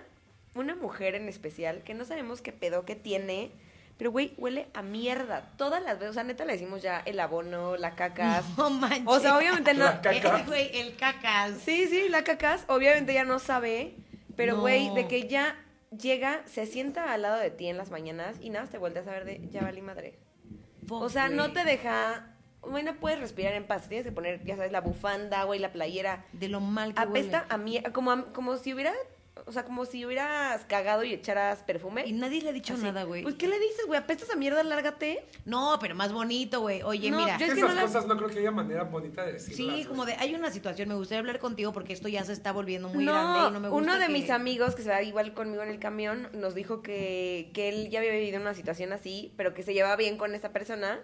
una 0.55 0.75
mujer 0.75 1.15
en 1.15 1.29
especial 1.29 1.82
que 1.84 1.93
no 1.93 2.03
sabemos 2.03 2.41
qué 2.41 2.51
pedo 2.51 2.84
que 2.84 2.95
tiene, 2.95 3.51
pero 4.00 4.12
güey, 4.12 4.34
huele 4.38 4.68
a 4.74 4.82
mierda. 4.82 5.52
Todas 5.58 5.84
las 5.84 6.00
veces, 6.00 6.12
o 6.12 6.14
sea, 6.14 6.24
neta 6.24 6.46
le 6.46 6.54
decimos 6.54 6.82
ya 6.82 7.02
el 7.06 7.20
abono, 7.20 7.76
la 7.78 7.96
cacas. 7.96 8.46
No 8.58 8.70
manches. 8.72 9.04
O 9.06 9.20
sea, 9.20 9.38
obviamente 9.38 9.74
no. 9.74 9.84
La 9.84 10.44
Güey, 10.48 10.72
el 10.80 10.96
cacas. 10.96 11.58
Sí, 11.64 11.86
sí, 11.88 12.08
la 12.10 12.24
cacas, 12.24 12.64
obviamente 12.70 13.14
ya 13.14 13.26
no 13.26 13.38
sabe, 13.40 13.96
pero 14.38 14.56
No. 14.56 14.62
güey, 14.62 14.92
de 14.96 15.08
que 15.08 15.28
ya 15.28 15.56
llega, 15.96 16.42
se 16.46 16.66
sienta 16.66 17.12
al 17.14 17.24
lado 17.24 17.38
de 17.40 17.52
ti 17.52 17.68
en 17.68 17.76
las 17.78 17.92
mañanas 17.92 18.38
y 18.40 18.50
nada, 18.52 18.62
más 18.64 18.70
te 18.72 18.78
volteas 18.78 19.06
a 19.08 19.12
ver 19.12 19.26
de, 19.26 19.42
ya 19.52 19.62
valí 19.62 19.82
madre. 19.82 20.18
O 20.90 21.10
sea, 21.10 21.28
no 21.30 21.52
te 21.52 21.66
deja, 21.66 22.36
güey, 22.62 22.84
no 22.84 22.96
puedes 22.96 23.20
respirar 23.20 23.54
en 23.54 23.68
paz, 23.68 23.90
tienes 23.90 24.06
que 24.08 24.12
poner, 24.14 24.44
ya 24.46 24.56
sabes, 24.56 24.72
la 24.72 24.82
bufanda, 24.82 25.44
güey, 25.44 25.60
la 25.60 25.72
playera. 25.74 26.26
De 26.32 26.48
lo 26.48 26.62
mal 26.62 26.94
que 26.94 27.02
Apesta 27.02 27.42
huele. 27.42 27.54
a 27.54 27.58
mí, 27.58 27.84
como, 27.92 28.26
como 28.34 28.56
si 28.58 28.74
hubiera, 28.74 28.94
o 29.45 29.52
sea, 29.52 29.63
como 29.63 29.86
si 29.86 30.06
hubieras 30.06 30.65
cagado 30.65 31.04
y 31.04 31.13
echaras 31.13 31.63
perfume. 31.63 32.04
Y 32.06 32.13
nadie 32.13 32.41
le 32.41 32.49
ha 32.49 32.54
dicho 32.54 32.73
Así. 32.73 32.84
nada, 32.84 33.04
güey. 33.04 33.23
Pues, 33.23 33.36
¿qué 33.36 33.47
le 33.47 33.60
dices, 33.60 33.86
güey? 33.88 33.99
Apestas 33.99 34.30
a 34.30 34.36
mierda, 34.36 34.63
lárgate. 34.63 35.25
No, 35.45 35.78
pero 35.82 35.95
más 35.95 36.12
bonito, 36.13 36.62
güey. 36.62 36.82
Oye, 36.84 37.12
No, 37.12 37.17
mira. 37.17 37.38
yo- 37.38 37.45
Es 37.45 37.49
es 37.52 37.54
que 37.56 37.60
esas 37.62 37.69
no 37.75 37.75
la- 37.75 37.82
cosas 37.88 38.06
no 38.08 38.17
creo 38.17 38.30
que 38.30 38.39
haya 38.39 38.52
manera 38.52 38.84
bonita 38.84 39.23
de 39.25 39.34
decirlas. 39.34 39.58
Sí, 39.58 39.65
güey. 39.65 39.86
como 39.86 40.06
de, 40.06 40.13
hay 40.13 40.36
una 40.36 40.52
situación, 40.52 40.89
me 40.89 40.95
gustaría 40.95 41.19
hablar 41.19 41.39
contigo 41.39 41.73
porque 41.73 41.93
esto 41.93 42.08
ya 42.08 42.23
se 42.23 42.34
está 42.34 42.52
volviendo 42.52 42.89
muy 42.89 43.06
no, 43.06 43.12
grande 43.12 43.39
y 43.49 43.52
no 43.54 43.60
me 43.60 43.69
gusta 43.69 43.84
uno 43.84 43.99
de 43.99 44.06
que- 44.08 44.12
mis 44.13 44.30
amigos 44.30 44.75
que 44.75 44.82
se 44.84 44.89
va 44.89 45.02
igual 45.02 45.34
conmigo 45.34 45.63
en 45.63 45.69
el 45.69 45.80
camión 45.80 46.30
nos 46.34 46.56
dijo 46.56 46.82
que, 46.82 47.52
que 47.54 47.69
él 47.69 47.89
ya 47.89 47.99
había 47.99 48.12
vivido 48.12 48.39
una 48.39 48.54
situación 48.54 48.93
así, 48.93 49.34
pero 49.38 49.54
que 49.54 49.63
se 49.63 49.73
llevaba 49.73 49.95
bien 49.95 50.17
con 50.17 50.36
esa 50.36 50.52
persona 50.52 50.99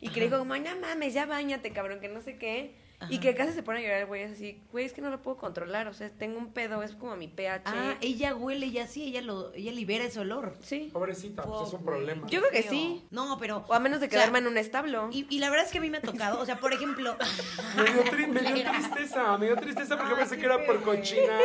y 0.00 0.10
que 0.10 0.20
le 0.20 0.26
dijo 0.26 0.38
como, 0.38 0.56
no 0.56 0.76
mames, 0.80 1.12
ya 1.14 1.26
bañate, 1.26 1.72
cabrón, 1.72 2.00
que 2.00 2.08
no 2.08 2.20
sé 2.22 2.38
qué. 2.38 2.74
Y 3.10 3.20
que 3.20 3.34
casi 3.36 3.52
se 3.52 3.62
pone 3.62 3.78
a 3.78 3.82
llorar 3.82 4.06
güey 4.06 4.22
es 4.22 4.32
así, 4.32 4.60
güey, 4.72 4.84
es 4.84 4.92
que 4.92 5.00
no 5.00 5.08
lo 5.10 5.22
puedo 5.22 5.36
controlar, 5.36 5.86
o 5.86 5.92
sea, 5.94 6.10
tengo 6.10 6.36
un 6.38 6.52
pedo, 6.52 6.82
es 6.82 6.92
como 6.96 7.14
mi 7.16 7.28
pH. 7.28 7.62
Ah, 7.66 7.94
ella 8.00 8.34
huele 8.34 8.72
ya 8.72 8.88
sí, 8.88 9.04
ella 9.04 9.22
lo, 9.22 9.52
ella 9.54 9.70
libera 9.72 10.04
ese 10.04 10.18
olor. 10.20 10.54
sí. 10.60 10.90
Pobrecita, 10.92 11.42
pues 11.44 11.68
es 11.68 11.74
un 11.74 11.84
problema. 11.84 12.26
Yo 12.28 12.40
creo 12.40 12.50
que 12.50 12.62
sí. 12.68 13.06
No, 13.10 13.38
pero. 13.38 13.64
O 13.68 13.74
a 13.74 13.78
menos 13.78 14.00
de 14.00 14.08
que 14.08 14.16
o 14.16 14.18
sea, 14.18 14.26
duerma 14.26 14.38
en 14.38 14.48
un 14.52 14.58
establo. 14.58 15.08
Y, 15.12 15.26
y 15.30 15.38
la 15.38 15.48
verdad 15.48 15.66
es 15.66 15.72
que 15.72 15.78
a 15.78 15.80
mí 15.80 15.90
me 15.90 15.98
ha 15.98 16.02
tocado, 16.02 16.40
o 16.40 16.44
sea, 16.46 16.58
por 16.58 16.72
ejemplo. 16.72 17.16
Me 17.76 17.84
dio, 17.84 18.02
tri- 18.04 18.26
me 18.26 18.40
dio 18.52 18.70
tristeza, 18.72 19.38
me 19.38 19.46
dio 19.46 19.56
tristeza 19.56 19.96
porque 19.96 20.12
Ay, 20.14 20.18
pensé 20.18 20.36
que 20.38 20.46
era 20.46 20.66
por 20.66 20.82
cochina. 20.82 21.38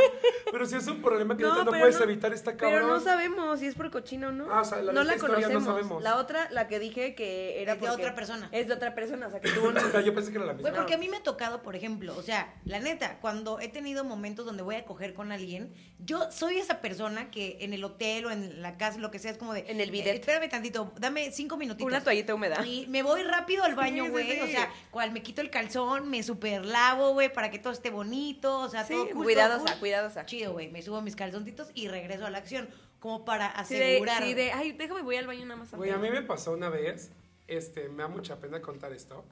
Pero 0.52 0.66
si 0.66 0.76
es 0.76 0.88
un 0.88 1.02
problema 1.02 1.38
que 1.38 1.44
no, 1.44 1.64
no 1.64 1.72
puedes 1.72 1.98
no- 1.98 2.04
evitar, 2.06 2.34
está 2.34 2.56
cabrón. 2.58 2.82
Pero 2.82 2.88
no 2.94 3.00
sabemos 3.00 3.60
si 3.60 3.68
es 3.68 3.76
por 3.76 3.92
cochino 3.92 4.30
o 4.30 4.32
no. 4.32 4.48
Ah, 4.52 4.62
o 4.62 4.66
sea, 4.66 4.82
la 4.82 4.92
no 4.92 5.02
esta 5.02 5.14
la 5.14 5.22
no 5.22 5.28
conocemos. 5.28 5.64
sabemos. 5.66 6.02
La 6.04 6.18
otra, 6.18 6.50
la 6.52 6.68
que 6.68 6.80
dije 6.80 7.14
que 7.16 7.62
era 7.62 7.74
Es 7.74 7.82
de 7.82 7.90
otra 7.90 8.16
persona. 8.16 8.50
Es 8.52 8.68
de 8.68 8.74
otra 8.74 8.96
persona, 8.96 9.28
o 9.28 9.32
sea, 9.32 9.40
que 9.40 9.50
tuvo 9.52 9.68
un... 9.70 9.78
Ah, 9.94 10.02
Yo 10.02 10.16
pensé 10.16 10.32
que 10.32 10.38
era 10.38 10.48
la 10.48 10.54
misma. 10.54 10.70
Güey, 10.70 10.80
porque 10.82 10.94
a 10.96 10.98
mí 10.98 11.08
me 11.10 11.18
ha 11.18 11.24
tocado, 11.44 11.62
por 11.62 11.76
ejemplo, 11.76 12.16
o 12.18 12.22
sea, 12.22 12.54
la 12.64 12.80
neta, 12.80 13.18
cuando 13.20 13.60
he 13.60 13.68
tenido 13.68 14.04
momentos 14.06 14.46
donde 14.46 14.64
voy 14.64 14.76
a 14.76 14.86
coger 14.86 15.14
con 15.14 15.32
alguien, 15.34 15.74
yo 16.00 16.32
soy 16.32 16.58
esa 16.58 16.80
persona 16.80 17.30
que 17.32 17.58
en 17.62 17.74
el 17.74 17.84
hotel 17.84 18.26
o 18.28 18.32
en 18.32 18.62
la 18.62 18.78
casa, 18.78 18.98
lo 19.00 19.12
que 19.12 19.20
sea, 19.20 19.32
es 19.32 19.38
como 19.38 19.54
de. 19.54 19.66
En 19.68 19.82
el 19.82 19.92
bidet. 19.92 20.08
"Eh, 20.16 20.20
espérame 20.20 20.50
tantito, 20.50 20.94
dame 21.00 21.32
cinco 21.32 21.58
minutitos. 21.58 21.86
Una 21.88 22.02
toallita 22.02 22.34
húmeda. 22.34 22.66
Y 22.66 22.88
me 22.88 23.04
voy 23.04 23.24
rápido 23.24 23.64
al 23.66 23.76
baño, 23.76 24.04
Sí, 24.04 24.08
sí, 24.08 24.12
güey. 24.12 24.32
sí. 24.32 24.40
O 24.42 24.48
sea, 24.48 24.72
cual 24.92 25.12
me 25.12 25.22
quito 25.22 25.42
el 25.42 25.50
calzón, 25.50 26.10
me 26.10 26.24
super 26.24 26.64
lavo, 26.66 27.12
güey, 27.12 27.32
para 27.34 27.52
que 27.52 27.60
todo 27.60 27.74
esté 27.74 27.90
bonito. 27.90 28.60
O 28.60 28.70
sea, 28.70 28.86
Sí, 28.86 28.94
todo 28.94 29.04
cool, 29.06 29.12
todo 29.14 29.24
cuidadosa, 29.24 29.66
cool. 29.66 29.80
cuidadosa. 29.80 30.26
Chido, 30.26 30.54
güey. 30.54 30.70
Me 30.72 30.82
subo 30.82 31.02
mis 31.02 31.16
calzoncitos 31.18 31.70
y 31.74 31.90
regreso 31.90 32.26
a 32.26 32.30
la 32.30 32.38
acción. 32.38 32.70
Como 33.00 33.26
para 33.26 33.52
Sí, 33.66 33.76
de, 33.76 33.84
asegurar. 33.84 34.24
sí, 34.24 34.34
de, 34.34 34.52
ay, 34.54 34.72
déjame, 34.72 35.02
voy 35.02 35.18
al 35.18 35.28
baño 35.28 35.46
nada 35.46 35.60
más. 35.60 35.72
Güey, 35.72 35.92
a 35.92 35.98
mí 35.98 36.10
me 36.10 36.22
pasó 36.22 36.54
una 36.54 36.70
vez, 36.70 37.12
este, 37.48 37.90
me 37.90 38.04
da 38.04 38.08
mucha 38.08 38.40
pena 38.40 38.62
contar 38.62 38.94
esto, 38.94 39.26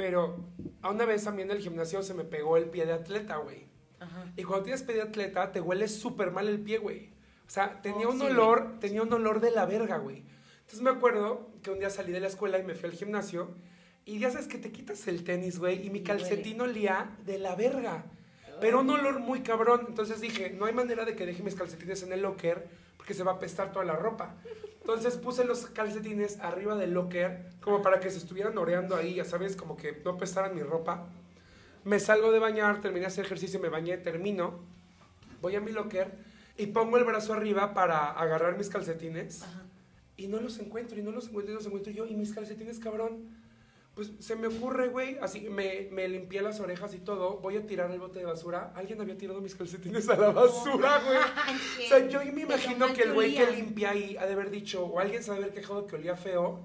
pero 0.00 0.34
a 0.80 0.88
una 0.88 1.04
vez 1.04 1.30
mí 1.30 1.42
en 1.42 1.50
el 1.50 1.58
gimnasio 1.58 2.02
se 2.02 2.14
me 2.14 2.24
pegó 2.24 2.56
el 2.56 2.70
pie 2.70 2.86
de 2.86 2.94
atleta, 2.94 3.36
güey. 3.36 3.66
Ajá. 3.98 4.32
Y 4.34 4.44
cuando 4.44 4.64
tienes 4.64 4.82
pie 4.82 4.94
de 4.94 5.02
atleta, 5.02 5.52
te 5.52 5.60
huele 5.60 5.88
súper 5.88 6.30
mal 6.30 6.48
el 6.48 6.58
pie, 6.58 6.78
güey. 6.78 7.10
O 7.46 7.50
sea, 7.50 7.82
tenía 7.82 8.08
Oh, 8.08 8.12
un 8.12 8.18
sí, 8.18 8.24
olor, 8.24 8.80
tenía 8.80 9.02
un 9.02 9.12
olor 9.12 9.42
de 9.42 9.50
la 9.50 9.66
verga, 9.66 9.98
güey. 9.98 10.24
Entonces 10.60 10.80
me 10.80 10.88
acuerdo 10.88 11.50
que 11.62 11.70
un 11.70 11.80
día 11.80 11.90
salí 11.90 12.12
de 12.12 12.20
la 12.20 12.28
escuela 12.28 12.58
y 12.58 12.62
me 12.62 12.74
fui 12.74 12.88
al 12.88 12.96
gimnasio 12.96 13.54
y 14.06 14.18
ya 14.18 14.30
sabes 14.30 14.46
que 14.46 14.56
te 14.56 14.72
quitas 14.72 15.06
el 15.06 15.22
tenis, 15.22 15.58
güey, 15.58 15.86
y 15.86 15.90
mi 15.90 16.02
calcetín 16.02 16.62
olía 16.62 17.14
de 17.26 17.36
la 17.36 17.54
verga. 17.54 18.06
Pero 18.58 18.80
un 18.80 18.88
olor 18.88 19.20
muy 19.20 19.42
cabrón. 19.42 19.84
Entonces 19.86 20.22
dije, 20.22 20.48
no 20.48 20.64
hay 20.64 20.72
manera 20.72 21.04
de 21.04 21.14
que 21.14 21.26
deje 21.26 21.42
mis 21.42 21.54
calcetines 21.54 22.02
en 22.04 22.14
el 22.14 22.22
locker 22.22 22.70
porque 22.96 23.12
se 23.12 23.22
va 23.22 23.32
a 23.32 23.34
apestar 23.34 23.70
toda 23.70 23.84
la 23.84 23.96
ropa. 23.96 24.34
Entonces 24.92 25.18
puse 25.18 25.44
los 25.44 25.66
calcetines 25.66 26.40
arriba 26.40 26.74
del 26.74 26.94
locker 26.94 27.46
como 27.60 27.80
para 27.80 28.00
que 28.00 28.10
se 28.10 28.18
estuvieran 28.18 28.58
oreando 28.58 28.96
ahí, 28.96 29.14
ya 29.14 29.24
sabes, 29.24 29.54
como 29.54 29.76
que 29.76 30.02
no 30.04 30.10
apestaran 30.10 30.52
mi 30.52 30.62
ropa. 30.62 31.06
Me 31.84 32.00
salgo 32.00 32.32
de 32.32 32.40
bañar, 32.40 32.80
terminé 32.80 33.06
hacer 33.06 33.24
ejercicio, 33.24 33.60
me 33.60 33.68
bañé, 33.68 33.98
termino. 33.98 34.58
Voy 35.40 35.54
a 35.54 35.60
mi 35.60 35.70
locker 35.70 36.10
y 36.58 36.66
pongo 36.66 36.96
el 36.96 37.04
brazo 37.04 37.32
arriba 37.34 37.72
para 37.72 38.10
agarrar 38.10 38.58
mis 38.58 38.68
calcetines. 38.68 39.44
Ajá. 39.44 39.62
Y 40.16 40.26
no 40.26 40.40
los 40.40 40.58
encuentro, 40.58 40.98
y 40.98 41.02
no 41.02 41.12
los 41.12 41.28
encuentro, 41.28 41.52
y 41.52 41.54
no 41.54 41.60
los 41.60 41.66
encuentro 41.66 41.92
yo. 41.92 42.06
Y 42.06 42.16
mis 42.16 42.34
calcetines, 42.34 42.80
cabrón. 42.80 43.28
Pues 44.00 44.12
se 44.18 44.34
me 44.34 44.46
ocurre, 44.46 44.88
güey. 44.88 45.18
Así 45.20 45.50
me, 45.50 45.88
me 45.92 46.08
limpié 46.08 46.40
las 46.40 46.58
orejas 46.58 46.94
y 46.94 47.00
todo. 47.00 47.36
Voy 47.40 47.58
a 47.58 47.66
tirar 47.66 47.90
el 47.90 48.00
bote 48.00 48.20
de 48.20 48.24
basura. 48.24 48.72
Alguien 48.74 48.98
había 48.98 49.18
tirado 49.18 49.42
mis 49.42 49.54
calcetines 49.54 50.08
a 50.08 50.16
la 50.16 50.30
basura, 50.30 51.02
güey. 51.04 51.18
O 51.84 51.86
sea, 51.86 52.08
yo 52.08 52.20
me 52.32 52.40
imagino 52.40 52.94
que 52.94 53.02
el 53.02 53.12
güey 53.12 53.34
que 53.34 53.50
limpia 53.50 53.90
ahí 53.90 54.16
ha 54.16 54.24
de 54.24 54.32
haber 54.32 54.50
dicho, 54.50 54.86
o 54.86 55.00
alguien 55.00 55.22
se 55.22 55.30
ha 55.30 55.34
de 55.34 55.40
haber 55.40 55.52
quejado 55.52 55.86
que 55.86 55.96
olía 55.96 56.16
feo. 56.16 56.60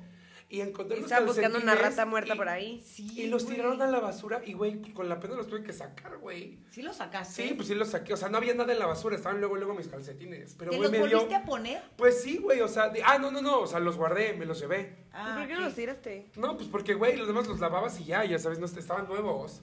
Y 0.48 0.62
encontré 0.62 0.98
Y 0.98 1.02
los 1.02 1.12
estaba 1.12 1.26
buscando 1.26 1.58
una 1.58 1.74
rata 1.74 2.06
muerta 2.06 2.36
y- 2.36 2.38
por 2.38 2.48
ahí. 2.50 2.84
Sí, 2.86 3.08
Y 3.20 3.28
los 3.28 3.46
güey. 3.46 3.56
tiraron 3.56 3.82
a 3.82 3.88
la 3.88 4.00
basura. 4.00 4.42
Y, 4.46 4.54
güey, 4.54 4.80
con 4.94 5.10
la 5.10 5.20
pena 5.20 5.34
los 5.36 5.48
tuve 5.48 5.64
que 5.64 5.74
sacar, 5.74 6.18
güey. 6.20 6.60
¿Sí 6.70 6.84
lo 6.84 6.94
sacaste? 6.94 7.48
Sí, 7.48 7.54
pues 7.56 7.68
sí 7.68 7.74
los 7.74 7.90
saqué. 7.90 8.14
O 8.14 8.18
sea, 8.18 8.30
no 8.30 8.38
había 8.38 8.54
nada 8.54 8.72
en 8.72 8.78
la 8.78 8.86
basura. 8.86 9.16
Estaban 9.16 9.40
luego, 9.40 9.56
luego 9.56 9.74
mis 9.74 9.88
calcetines. 9.88 10.56
Pero, 10.58 10.70
¿Te 10.72 10.78
güey, 10.78 10.90
los 10.90 10.92
me 10.92 11.08
dio... 11.08 11.18
volviste 11.18 11.36
a 11.36 11.46
poner? 11.46 11.82
Pues 11.98 12.22
sí, 12.22 12.38
güey, 12.38 12.62
o 12.62 12.68
sea, 12.68 12.90
de- 12.90 13.02
ah, 13.04 13.18
no, 13.18 13.32
no, 13.32 13.42
no, 13.42 13.62
o 13.62 13.68
sea, 13.68 13.80
los 13.80 13.98
guardé, 13.98 14.34
me 14.34 14.46
los 14.46 14.60
llevé. 14.60 14.96
Ah, 15.12 15.32
¿Y 15.36 15.40
por 15.40 15.48
qué 15.48 15.54
no 15.56 15.62
los 15.62 15.74
tiraste? 15.76 16.30
No, 16.36 16.56
pues 16.56 16.68
porque, 16.70 16.94
güey, 16.94 17.18
los 17.18 17.28
demás 17.28 17.48
los 17.48 17.60
lavabas 17.60 18.00
y 18.00 18.06
ya, 18.06 18.24
ya 18.24 18.38
sabes, 18.38 18.60
no 18.60 18.68
estaban 18.68 19.08
nuevos. 19.08 19.62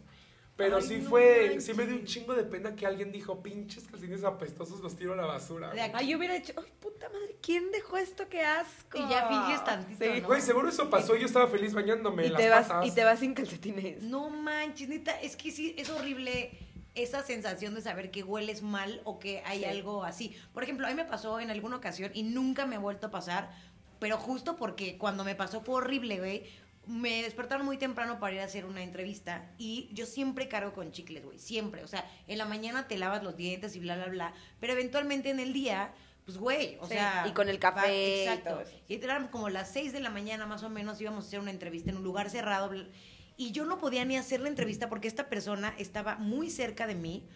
Pero 0.65 0.77
Ay, 0.77 0.83
sí 0.83 0.99
no 0.99 1.09
fue, 1.11 1.61
sí 1.61 1.75
me 1.75 1.87
dio 1.87 1.97
un 1.97 2.05
chingo 2.05 2.35
de 2.35 2.45
pena 2.45 2.75
que 2.77 2.87
alguien 2.87 3.11
dijo, 3.13 3.43
pinches 3.43 3.85
calcetines 3.85 4.25
apestosos 4.25 4.81
los 4.81 4.97
tiro 4.97 5.13
a 5.15 5.17
la 5.17 5.27
basura. 5.27 5.69
De 5.69 5.75
güey". 5.75 5.85
aquí. 5.85 5.93
Ay, 5.99 6.09
yo 6.09 6.19
hubiera 6.19 6.37
hecho, 6.37 6.53
ay, 6.57 6.73
puta 6.81 7.09
madre, 7.09 7.37
¿quién 7.43 7.71
dejó 7.73 7.97
esto? 7.97 8.29
¡Qué 8.29 8.43
asco! 8.43 8.99
Y 8.99 9.09
ya 9.11 9.29
finges 9.29 9.65
tantito, 9.65 10.05
Sí. 10.05 10.21
¿no? 10.21 10.27
Güey, 10.29 10.41
seguro 10.41 10.69
eso 10.69 10.89
pasó, 10.91 11.17
yo 11.17 11.27
estaba 11.27 11.49
feliz 11.49 11.75
bañándome 11.75 12.27
Y 12.27 12.35
te, 12.35 12.49
vas, 12.49 12.69
patas. 12.69 12.87
y 12.87 12.91
te 12.93 13.05
vas 13.05 13.19
sin 13.19 13.35
calcetines. 13.35 14.03
No 14.03 14.31
manches, 14.31 14.89
neta, 14.89 15.21
es 15.21 15.37
que 15.37 15.51
sí, 15.51 15.75
es 15.77 15.91
horrible 15.91 16.51
esa 16.95 17.23
sensación 17.23 17.75
de 17.75 17.81
saber 17.81 18.11
que 18.11 18.23
hueles 18.23 18.63
mal 18.63 19.01
o 19.05 19.19
que 19.19 19.43
hay 19.47 19.61
Sí. 19.61 19.65
algo 19.65 20.05
así. 20.05 20.37
Por 20.53 20.63
ejemplo, 20.63 20.87
a 20.87 20.91
mí 20.91 20.95
me 20.97 21.05
pasó 21.07 21.41
en 21.41 21.51
alguna 21.51 21.77
ocasión 21.77 22.11
y 22.15 22.23
nunca 22.23 22.67
me 22.67 22.77
ha 22.77 22.79
vuelto 22.79 23.07
a 23.07 23.11
pasar, 23.11 23.51
pero 23.99 24.19
justo 24.19 24.57
porque 24.57 24.99
cuando 24.99 25.25
me 25.25 25.35
pasó 25.35 25.61
fue 25.63 25.77
horrible, 25.77 26.19
güey. 26.19 26.43
Me 26.87 27.23
despertaron 27.23 27.65
muy 27.65 27.79
temprano 27.79 28.19
para 28.19 28.35
ir 28.35 28.41
a 28.41 28.45
hacer 28.45 28.65
una 28.65 28.83
entrevista 28.83 29.49
y 29.57 29.89
yo 29.93 30.05
siempre 30.05 30.49
cargo 30.49 30.73
con 30.73 30.91
chicles, 30.91 31.25
güey, 31.25 31.39
siempre. 31.39 31.85
O 31.85 31.87
sea, 31.87 32.05
en 32.27 32.39
la 32.39 32.45
mañana 32.45 32.89
te 32.89 32.99
lavas 32.99 33.23
los 33.23 33.37
dientes 33.37 33.77
y 33.77 33.81
bla, 33.81 33.95
bla, 33.97 34.07
bla, 34.07 34.35
pero 34.59 34.73
eventualmente 34.73 35.31
en 35.31 35.39
el 35.39 35.53
día, 35.53 35.95
pues, 36.25 36.39
güey, 36.39 36.77
o 36.81 36.87
Sí, 36.89 36.95
sea... 36.95 37.25
y 37.29 37.33
con 37.33 37.49
el 37.49 37.61
café 37.61 37.81
va- 37.81 37.93
y 37.93 38.21
exacto. 38.23 38.51
todo 38.51 38.61
eso. 38.63 38.73
Y 38.89 38.95
eran 38.97 39.29
como 39.29 39.49
las 39.49 39.71
6 39.73 39.93
de 39.93 40.01
la 40.01 40.11
mañana 40.11 40.45
más 40.47 40.65
o 40.65 40.71
menos, 40.71 41.01
íbamos 41.01 41.25
a 41.25 41.29
hacer 41.29 41.39
una 41.41 41.53
entrevista 41.53 41.91
en 41.91 41.99
un 41.99 42.03
lugar 42.03 42.31
cerrado. 42.31 42.69
bla- 42.71 42.89
Y 43.37 43.53
yo 43.53 43.65
no 43.65 43.79
podía 43.79 44.05
ni 44.05 44.17
hacer 44.17 44.41
la 44.41 44.49
entrevista 44.49 44.89
porque 44.89 45.07
esta 45.07 45.29
persona 45.29 45.75
estaba 45.79 46.17
muy 46.17 46.51
cerca 46.51 46.89
de 46.89 46.97
mí. 46.97 47.29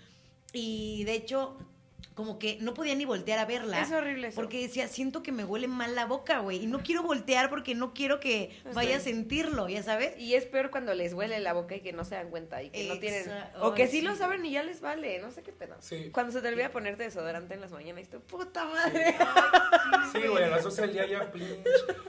Y 0.53 1.05
de 1.05 1.15
hecho, 1.15 1.57
como 2.17 2.39
que 2.39 2.57
no 2.63 2.73
podía 2.73 2.95
ni 2.95 3.05
voltear 3.05 3.39
a 3.39 3.45
verla. 3.45 3.79
Es 3.79 3.93
horrible 3.93 4.29
eso. 4.29 4.37
Porque 4.37 4.63
decía, 4.63 4.89
siento 4.89 5.23
que 5.23 5.33
me 5.33 5.45
huele 5.45 5.69
mal 5.69 5.95
la 5.95 6.07
boca, 6.07 6.39
güey. 6.39 6.65
Y 6.65 6.67
no 6.67 6.83
quiero 6.83 7.03
voltear 7.03 7.51
porque 7.51 7.75
no 7.75 7.93
quiero 7.93 8.21
que 8.21 8.59
vaya 8.73 8.97
a 8.97 9.01
sentirlo, 9.01 9.69
¿ya 9.69 9.83
sabes? 9.83 10.19
Y 10.19 10.33
es 10.33 10.47
peor 10.47 10.71
cuando 10.71 10.95
les 10.95 11.13
huele 11.13 11.39
la 11.41 11.53
boca 11.53 11.77
y 11.77 11.81
que 11.81 11.93
no 11.93 12.05
se 12.05 12.15
dan 12.15 12.31
cuenta 12.31 12.63
y 12.63 12.71
que 12.71 12.89
no 12.89 12.99
tienen. 12.99 13.31
O 13.61 13.75
que 13.75 13.87
sí, 13.87 14.01
lo 14.01 14.17
saben 14.17 14.47
y 14.47 14.53
ya 14.53 14.63
les 14.63 14.81
vale, 14.81 15.19
no 15.19 15.31
sé 15.31 15.43
qué 15.43 15.53
pedo. 15.53 15.77
Sí. 15.79 16.09
Cuando 16.11 16.33
se 16.33 16.41
te 16.41 16.49
olvida 16.49 16.71
ponerte 16.71 17.03
desodorante 17.03 17.53
en 17.53 17.61
las 17.61 17.71
mañanas 17.71 18.05
y 18.05 18.07
tú, 18.07 18.21
puta 18.23 18.65
madre. 18.65 19.15
Sí, 19.15 19.25
güey, 20.39 20.45
a 20.53 20.57
las 20.57 20.65
12 20.65 20.83
del 20.83 20.93
día 20.93 21.07
ya 21.07 21.31
pinche. 21.31 21.63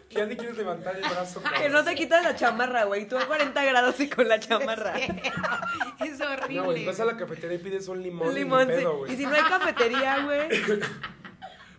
que 0.10 0.16
Ya 0.16 0.26
ni 0.26 0.36
quieres 0.36 0.58
levantar 0.58 0.96
el 0.96 1.02
brazo. 1.02 1.42
Que 1.62 1.70
no 1.70 1.84
te 1.84 1.96
quitas 1.96 2.24
la 2.24 2.36
chamarra, 2.36 2.86
güey. 2.86 3.08
Tú 3.08 3.18
a 3.18 3.26
40 3.26 3.64
grados 3.66 4.00
y 4.00 4.10
con 4.10 4.28
la 4.28 4.40
chamarra. 4.40 4.96
es 4.98 6.22
horrible. 6.22 6.56
No, 6.56 6.66
güey, 6.66 6.86
vas 6.86 7.00
a 7.00 7.06
la 7.06 7.18
cafetería 7.18 7.58
y 7.58 7.60
pides 7.60 7.88
un 7.88 8.02
limón. 8.02 8.32
Y 8.32 8.36
limón, 8.36 8.68
sí. 8.68 8.74
pedo, 8.74 8.98
güey. 9.00 9.14
Y 9.14 9.18
si 9.18 9.26
no 9.26 9.34
hay 9.34 9.44
cafetería, 9.44 10.24
güey. 10.24 10.50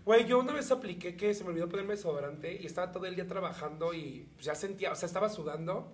Güey, 0.08 0.24
yo 0.24 0.38
una 0.38 0.54
vez 0.54 0.70
apliqué 0.70 1.18
que 1.18 1.34
se 1.34 1.44
me 1.44 1.50
olvidó 1.50 1.68
ponerme 1.68 1.94
desodorante 1.94 2.58
y 2.58 2.64
estaba 2.64 2.90
todo 2.90 3.04
el 3.04 3.14
día 3.14 3.26
trabajando 3.26 3.92
y 3.92 4.26
pues, 4.32 4.46
ya 4.46 4.54
sentía, 4.54 4.90
o 4.90 4.94
sea, 4.94 5.06
estaba 5.06 5.28
sudando. 5.28 5.92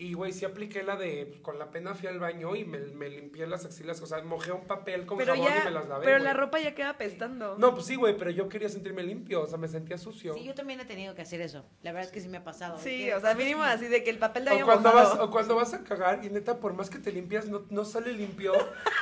Y, 0.00 0.14
güey, 0.14 0.32
sí 0.32 0.46
apliqué 0.46 0.82
la 0.82 0.96
de, 0.96 1.38
con 1.42 1.58
la 1.58 1.70
pena 1.70 1.94
fui 1.94 2.08
al 2.08 2.18
baño 2.18 2.56
y 2.56 2.64
me, 2.64 2.78
me 2.78 3.10
limpié 3.10 3.46
las 3.46 3.66
axilas, 3.66 4.00
o 4.00 4.06
sea, 4.06 4.22
mojé 4.22 4.50
un 4.50 4.66
papel 4.66 5.04
con 5.04 5.18
Pero 5.18 5.34
jabón 5.34 5.52
y 5.52 5.54
ya. 5.58 5.64
me 5.64 5.70
las 5.72 5.86
lavé, 5.88 6.04
Pero 6.06 6.16
güey. 6.16 6.24
la 6.24 6.32
ropa 6.32 6.58
ya 6.58 6.74
queda 6.74 6.96
pestando. 6.96 7.58
No, 7.58 7.74
pues 7.74 7.84
sí, 7.84 7.96
güey, 7.96 8.16
pero 8.16 8.30
yo 8.30 8.48
quería 8.48 8.70
sentirme 8.70 9.02
limpio, 9.02 9.42
o 9.42 9.46
sea, 9.46 9.58
me 9.58 9.68
sentía 9.68 9.98
sucio. 9.98 10.32
Sí, 10.32 10.44
yo 10.44 10.54
también 10.54 10.80
he 10.80 10.86
tenido 10.86 11.14
que 11.14 11.20
hacer 11.20 11.42
eso. 11.42 11.66
La 11.82 11.92
verdad 11.92 12.06
es 12.08 12.12
que 12.14 12.22
sí 12.22 12.28
me 12.28 12.38
ha 12.38 12.44
pasado. 12.44 12.78
Sí, 12.78 13.04
Que- 13.04 13.14
o 13.14 13.20
sea, 13.20 13.34
mínimo 13.34 13.62
así 13.62 13.88
de 13.88 14.02
que 14.02 14.08
el 14.08 14.16
papel 14.18 14.46
de 14.46 14.62
O 14.62 14.64
cuando, 14.64 14.88
mojado. 14.90 15.10
vas, 15.16 15.18
o 15.20 15.30
cuando 15.30 15.54
vas 15.56 15.74
a 15.74 15.84
cagar 15.84 16.24
y 16.24 16.30
neta, 16.30 16.58
por 16.60 16.72
más 16.72 16.88
que 16.88 16.98
te 16.98 17.12
limpias, 17.12 17.46
no, 17.48 17.66
no 17.68 17.84
sale 17.84 18.14
limpio. 18.14 18.54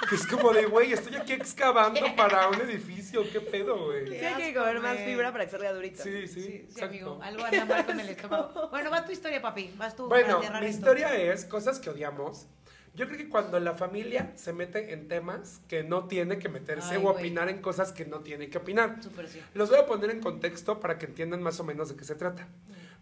que 0.08 0.16
es 0.16 0.26
como 0.26 0.52
de, 0.52 0.66
güey, 0.66 0.92
estoy 0.92 1.14
aquí 1.14 1.32
excavando 1.32 2.00
para 2.16 2.48
un 2.48 2.56
edificio. 2.61 3.22
¿Qué 3.32 3.40
pedo, 3.40 3.84
güey? 3.87 4.06
Sí, 4.08 4.16
Qué 4.18 4.26
hay 4.26 4.42
que 4.52 4.58
comer 4.58 4.80
más 4.80 4.98
fibra 4.98 5.30
para 5.30 5.44
que 5.44 5.50
salga 5.52 5.72
durito. 5.72 6.02
Sí, 6.02 6.26
sí, 6.26 6.42
Sí, 6.42 6.66
sí, 6.70 6.80
amigo. 6.82 7.20
Algo 7.22 7.44
anda 7.44 7.64
mal 7.66 7.87
con 7.87 8.00
el 8.00 8.08
estómago. 8.08 8.68
Bueno, 8.70 8.90
va 8.90 9.04
tu 9.04 9.12
historia, 9.12 9.40
papi. 9.40 9.72
Vas 9.76 9.94
tú 9.94 10.08
Bueno, 10.08 10.37
para 10.38 10.42
cerrar 10.42 10.62
mi 10.62 10.68
esto. 10.68 10.88
Historia 10.88 11.33
es 11.33 11.44
cosas 11.44 11.79
que 11.81 11.90
odiamos. 11.90 12.46
Yo 12.94 13.07
creo 13.07 13.18
que 13.18 13.29
cuando 13.29 13.61
la 13.61 13.74
familia 13.74 14.33
se 14.37 14.55
mete 14.55 14.92
en 14.94 15.07
temas 15.07 15.61
que 15.68 15.85
no 15.85 16.09
tiene 16.09 16.38
que 16.38 16.48
meterse 16.48 16.94
Ay, 16.94 17.05
o 17.05 17.11
opinar 17.11 17.51
en 17.51 17.61
cosas 17.61 17.92
que 17.92 18.07
no 18.07 18.20
tiene 18.20 18.48
que 18.48 18.57
opinar. 18.57 19.03
Súper 19.03 19.29
sí. 19.29 19.40
Los 19.53 19.68
voy 19.68 19.79
a 19.79 19.87
poner 19.87 20.11
en 20.11 20.20
contexto 20.20 20.81
para 20.81 20.96
que 20.96 21.05
entiendan 21.05 21.42
más 21.42 21.61
o 21.61 21.64
menos 21.64 21.90
de 21.90 21.96
qué 21.96 22.05
se 22.05 22.14
trata. 22.14 22.48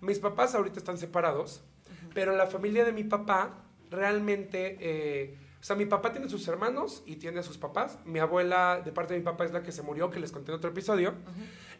Mis 0.01 0.18
papás 0.18 0.55
ahorita 0.55 0.79
están 0.79 0.99
separados, 0.99 1.62
pero 2.12 2.37
la 2.37 2.46
familia 2.46 2.85
de 2.85 2.92
mi 2.92 3.05
papá 3.05 3.62
realmente, 3.88 4.77
eh, 4.81 5.38
o 5.61 5.64
sea, 5.64 5.77
mi 5.77 5.87
papá 5.87 6.11
tiene 6.11 6.29
sus 6.29 6.46
hermanos 6.49 7.05
y 7.07 7.16
tiene 7.16 7.38
a 7.38 7.42
sus 7.44 7.57
papás. 7.57 8.01
Mi 8.05 8.18
abuela, 8.18 8.83
de 8.85 8.90
parte 8.90 9.14
de 9.14 9.20
mi 9.20 9.25
papá, 9.25 9.44
es 9.44 9.53
la 9.53 9.62
que 9.62 9.70
se 9.70 9.83
murió, 9.83 10.11
que 10.11 10.18
les 10.18 10.33
conté 10.33 10.51
en 10.51 10.59
otro 10.59 10.70
episodio. 10.70 11.14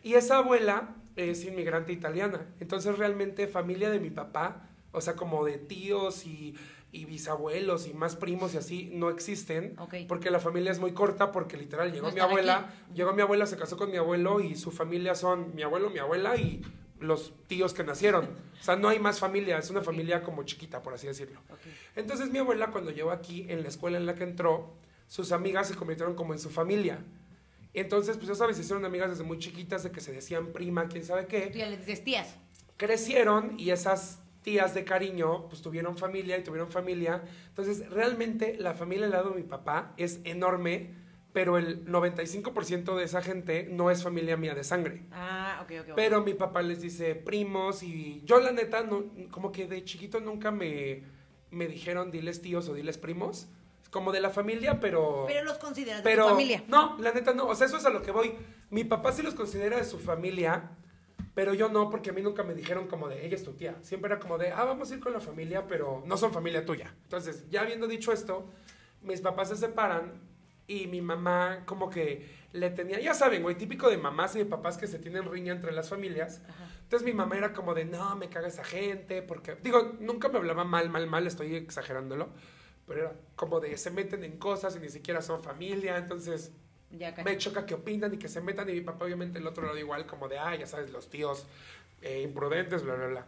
Y 0.05 0.15
esa 0.15 0.39
abuela 0.39 0.95
es 1.17 1.45
inmigrante 1.45 1.93
italiana. 1.93 2.47
Entonces, 2.61 2.97
realmente, 2.97 3.49
familia 3.49 3.91
de 3.91 3.99
mi 3.99 4.11
papá, 4.11 4.71
o 4.97 5.01
sea, 5.01 5.15
como 5.15 5.45
de 5.45 5.59
tíos 5.59 6.27
y, 6.27 6.55
y 6.93 7.05
bisabuelos 7.05 7.87
y 7.87 7.95
más 7.95 8.17
primos 8.17 8.55
y 8.55 8.59
así, 8.59 8.91
no 8.93 9.11
existen. 9.11 9.77
Porque 10.09 10.31
la 10.31 10.41
familia 10.41 10.73
es 10.73 10.79
muy 10.79 10.93
corta, 10.93 11.33
porque 11.33 11.57
literal 11.57 11.93
llegó 11.93 12.09
No 12.09 12.15
mi 12.15 12.21
abuela, 12.21 12.57
aquí. 12.59 12.95
llegó 12.95 13.13
mi 13.13 13.23
abuela, 13.23 13.47
se 13.47 13.57
casó 13.57 13.77
con 13.77 13.91
mi 13.91 13.97
abuelo 13.99 14.41
y 14.41 14.57
su 14.57 14.71
familia 14.71 15.15
son 15.15 15.55
mi 15.55 15.63
abuelo, 15.63 15.91
mi 15.91 15.99
abuela 15.99 16.37
y 16.37 16.63
los 16.99 17.35
tíos 17.47 17.75
que 17.75 17.85
nacieron. 17.85 18.31
O 18.59 18.63
sea, 18.65 18.77
no 18.77 18.89
hay 18.89 18.99
más 18.99 19.19
familia, 19.21 19.59
es 19.59 19.69
una 19.71 19.83
familia 19.83 20.23
como 20.23 20.45
chiquita, 20.45 20.83
por 20.83 20.95
así 20.95 21.07
decirlo. 21.07 21.41
Entonces 21.95 22.31
mi 22.31 22.39
abuela 22.39 22.71
cuando 22.71 22.91
llegó 22.91 23.11
aquí, 23.11 23.45
en 23.51 23.63
la 23.63 23.69
escuela 23.69 23.99
en 23.99 24.07
la 24.07 24.15
que 24.15 24.25
entró, 24.25 24.73
sus 25.07 25.31
amigas 25.33 25.69
se 25.69 25.75
convirtieron 25.75 26.15
como 26.15 26.33
en 26.33 26.39
su 26.39 26.49
familia. 26.51 27.05
Entonces, 27.75 28.17
pues 28.17 28.29
ya 28.29 28.35
sabes, 28.35 28.59
hicieron 28.59 28.87
amigas 28.87 29.11
desde 29.11 29.23
muy 29.25 29.39
chiquitas, 29.39 29.83
de 29.83 29.91
que 29.91 30.01
se 30.01 30.11
decían 30.11 30.47
prima, 30.55 30.89
quién 30.89 31.05
sabe 31.05 31.25
Tú 31.25 31.29
qué. 31.29 31.53
ya 31.55 31.69
les 31.69 31.81
dices 31.81 32.03
tías. 32.03 32.35
Crecieron 32.79 33.59
y 33.61 33.71
esas 33.71 34.21
tías 34.47 34.75
de 34.75 34.85
cariño, 34.85 35.49
pues 35.49 35.61
tuvieron 35.61 35.99
familia 35.99 36.39
y 36.39 36.45
tuvieron 36.45 36.71
familia. 36.71 37.21
Entonces, 37.49 37.91
realmente 37.91 38.55
la 38.57 38.75
familia 38.75 39.07
al 39.07 39.11
lado 39.11 39.31
de 39.31 39.37
mi 39.39 39.43
papá 39.43 39.93
es 39.97 40.21
enorme, 40.23 40.95
pero 41.33 41.59
el 41.59 41.85
95% 41.85 42.95
de 42.95 43.03
esa 43.03 43.23
gente 43.23 43.69
no 43.69 43.91
es 43.91 44.05
familia 44.05 44.37
mía 44.37 44.55
de 44.55 44.63
sangre. 44.63 45.03
Ah, 45.11 45.59
ok, 45.65 45.73
ok. 45.81 45.95
Pero 45.97 46.23
mi 46.23 46.35
papá 46.35 46.63
les 46.63 46.81
dice 46.81 47.17
primos 47.17 47.83
y 47.83 48.23
yo 48.25 48.39
la 48.39 48.53
neta, 48.53 48.85
no, 48.85 49.07
como 49.33 49.51
que 49.51 49.67
de 49.67 49.83
chiquito 49.83 50.21
nunca 50.21 50.53
me, 50.53 51.03
me 51.51 51.67
dijeron 51.67 52.13
diles 52.13 52.41
tíos 52.41 52.69
o 52.69 52.75
diles 52.75 52.99
primos. 52.99 53.49
Como 53.91 54.13
de 54.13 54.21
la 54.21 54.31
familia, 54.31 54.79
pero... 54.79 55.25
Pero 55.27 55.43
los 55.43 55.59
consideras 55.59 56.05
de 56.05 56.09
pero 56.09 56.25
tu 56.25 56.31
familia. 56.31 56.63
no, 56.69 56.97
la 57.01 57.11
neta 57.11 57.35
no. 57.35 57.49
O 57.49 57.55
sea, 57.57 57.67
eso 57.67 57.79
es 57.79 57.85
a 57.85 57.91
lo 57.91 58.01
que 58.01 58.13
voy. 58.13 58.33
Mi 58.71 58.85
papá 58.85 59.11
sí 59.11 59.23
los 59.23 59.35
considera 59.35 59.77
de 59.77 59.85
su 59.85 59.99
familia, 59.99 60.71
pero 61.37 61.53
yo 61.53 61.69
no, 61.69 61.91
porque 61.91 62.09
a 62.09 62.13
mí 62.15 62.23
nunca 62.23 62.43
me 62.43 62.55
dijeron 62.55 62.87
como 62.89 63.11
de 63.11 63.27
ella 63.27 63.37
es 63.37 63.45
tu 63.45 63.53
tía. 63.53 63.77
Siempre 63.83 64.11
era 64.11 64.19
como 64.19 64.39
de, 64.39 64.53
ah, 64.53 64.65
vamos 64.65 64.91
a 64.91 64.95
ir 64.95 65.01
con 65.01 65.13
la 65.13 65.21
familia, 65.21 65.67
pero 65.67 66.03
no 66.07 66.17
son 66.17 66.33
familia 66.33 66.65
tuya. 66.65 66.95
Entonces, 67.03 67.51
ya 67.51 67.61
habiendo 67.61 67.87
dicho 67.87 68.11
esto, 68.11 68.49
mis 69.03 69.21
papás 69.21 69.51
se 69.51 69.57
separan 69.57 70.15
y 70.67 70.87
mi 70.87 71.03
mamá 71.03 71.65
como 71.67 71.91
que 71.91 72.27
le 72.53 72.71
tenía, 72.71 72.99
ya 73.01 73.13
saben, 73.13 73.43
güey, 73.43 73.55
típico 73.55 73.91
de 73.91 73.99
mamás 73.99 74.35
y 74.35 74.39
de 74.39 74.45
papás 74.47 74.79
que 74.79 74.87
se 74.87 74.99
tienen 74.99 75.31
riña 75.31 75.53
entre 75.53 75.73
las 75.73 75.91
familias. 75.91 76.41
Entonces 76.85 77.05
mi 77.05 77.13
mamá 77.13 77.37
era 77.37 77.53
como 77.53 77.75
de, 77.75 77.85
no, 77.85 78.17
me 78.17 78.31
caga 78.31 78.49
esa 78.49 78.65
gente, 78.65 79.21
porque, 79.21 79.57
digo, 79.57 79.93
nunca 80.01 80.31
me 80.31 80.39
hablaba 80.39 80.65
mal, 80.65 80.89
mal, 80.89 81.07
mal, 81.07 81.27
estoy 81.27 81.55
exagerándolo, 81.55 82.31
pero 82.87 83.01
era 83.01 83.13
como 83.35 83.61
de, 83.61 83.77
se 83.77 83.91
meten 83.91 84.25
en 84.25 84.39
cosas 84.39 84.75
y 84.77 84.79
ni 84.79 84.89
siquiera 84.89 85.21
son 85.21 85.43
familia, 85.43 85.99
entonces 85.99 86.53
Ya 86.99 87.15
me 87.25 87.37
choca 87.39 87.67
que 87.67 87.75
opinan 87.75 88.15
y 88.15 88.19
que 88.19 88.29
se 88.29 88.41
metan 88.41 88.69
y 88.69 88.73
mi 88.73 88.81
papá 88.81 89.05
obviamente 89.05 89.39
el 89.39 89.47
otro 89.47 89.67
lado 89.67 89.79
igual 89.79 90.07
como 90.07 90.29
de, 90.29 90.39
ah, 90.39 90.55
ya 90.55 90.67
sabes, 90.67 90.91
los 90.91 91.09
tíos 91.09 91.47
eh, 92.03 92.23
imprudentes, 92.23 92.83
bla, 92.83 92.95
bla, 92.95 93.07
bla. 93.07 93.27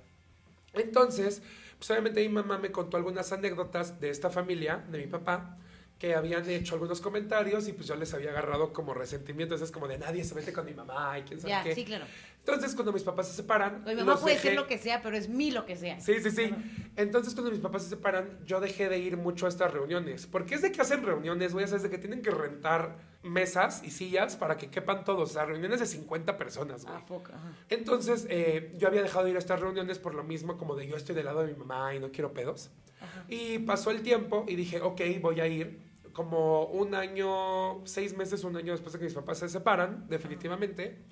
Entonces, 0.75 1.43
pues 1.79 1.91
obviamente 1.91 2.21
mi 2.21 2.29
mamá 2.29 2.59
me 2.59 2.71
contó 2.71 2.97
algunas 2.97 3.33
anécdotas 3.33 4.01
de 4.01 4.11
esta 4.11 4.31
familia, 4.31 4.85
de 4.91 4.99
mi 4.99 5.07
papá, 5.07 5.57
que 5.99 6.15
habían 6.15 6.49
hecho 6.49 6.75
algunos 6.75 7.01
comentarios 7.01 7.67
y 7.69 7.73
pues 7.73 7.89
yo 7.89 7.97
les 7.97 8.15
había 8.15 8.31
agarrado 8.31 8.73
como 8.73 8.95
resentimiento, 8.95 9.55
entonces 9.55 9.69
es 9.71 9.73
como 9.73 9.89
de 9.89 9.99
nadie 9.99 10.23
se 10.25 10.35
mete 10.35 10.53
con 10.53 10.65
mi 10.65 10.73
mamá 10.75 11.19
y 11.19 11.23
quién 11.23 11.41
sabe 11.41 11.51
Ya, 11.51 11.63
qué. 11.65 11.75
sí, 11.75 11.85
claro. 11.85 12.05
Entonces, 12.39 12.75
cuando 12.75 12.93
mis 12.95 13.03
papás 13.03 13.29
se 13.29 13.35
separan, 13.35 13.85
Mi 13.85 13.95
mamá 13.95 14.17
puede 14.19 14.37
dejé- 14.37 14.43
ser 14.49 14.55
lo 14.55 14.67
que 14.67 14.79
sea, 14.79 15.03
pero 15.03 15.17
es 15.19 15.29
mi 15.29 15.51
lo 15.51 15.67
que 15.67 15.77
sea. 15.77 16.01
Sí, 16.01 16.15
sí, 16.23 16.31
sí. 16.31 16.51
Entonces, 16.97 17.35
cuando 17.35 17.51
mis 17.51 17.61
papás 17.61 17.83
se 17.83 17.91
separan, 17.91 18.39
yo 18.47 18.59
dejé 18.61 18.89
de 18.89 18.99
ir 18.99 19.19
mucho 19.19 19.45
a 19.45 19.51
estas 19.51 19.71
reuniones. 19.71 20.27
Porque 20.27 20.55
es 20.55 20.63
de 20.63 20.73
que 20.73 20.81
hacen 20.81 21.05
reuniones, 21.05 21.53
o 21.53 21.59
sea, 21.67 21.77
es 21.77 21.83
de 21.83 21.91
que 21.91 21.99
tienen 21.99 22.23
que 22.23 22.31
rentar 22.31 22.97
mesas 23.23 23.83
y 23.85 23.91
sillas 23.91 24.37
para 24.37 24.57
que 24.57 24.71
quepan 24.71 25.05
todos. 25.05 25.29
O 25.31 25.33
sea, 25.35 25.45
reuniones 25.45 25.81
de 25.81 25.87
50 25.87 26.39
personas, 26.39 26.85
güey. 26.87 26.97
Ah, 26.97 27.05
ajá. 27.35 27.53
Entonces, 27.69 28.27
eh, 28.31 28.73
yo 28.79 28.89
había 28.89 29.03
dejado 29.03 29.25
de 29.27 29.33
ir 29.33 29.37
a 29.37 29.41
estas 29.41 29.61
reuniones 29.61 29.99
por 29.99 30.15
lo 30.15 30.23
mismo, 30.25 30.57
como 30.57 30.75
de 30.75 30.87
yo 30.89 30.97
estoy 30.97 31.15
del 31.15 31.27
lado 31.27 31.43
de 31.43 31.53
mi 31.53 31.59
mamá 31.59 31.95
y 31.95 31.99
no 31.99 32.11
quiero 32.13 32.33
pedos. 32.33 32.71
Y 33.29 33.59
pasó 33.61 33.91
el 33.91 34.01
tiempo 34.01 34.47
y 34.49 34.57
dije, 34.57 34.81
ok, 34.81 35.01
voy 35.21 35.41
a 35.41 35.47
ir. 35.47 35.88
Como 36.13 36.65
un 36.67 36.95
año, 36.95 37.85
seis 37.87 38.17
meses, 38.17 38.45
un 38.45 38.57
año 38.57 38.73
después 38.73 38.93
de 38.93 38.99
que 38.99 39.05
mis 39.07 39.15
papás 39.15 39.39
se 39.39 39.49
separan, 39.49 40.07
definitivamente. 40.09 41.05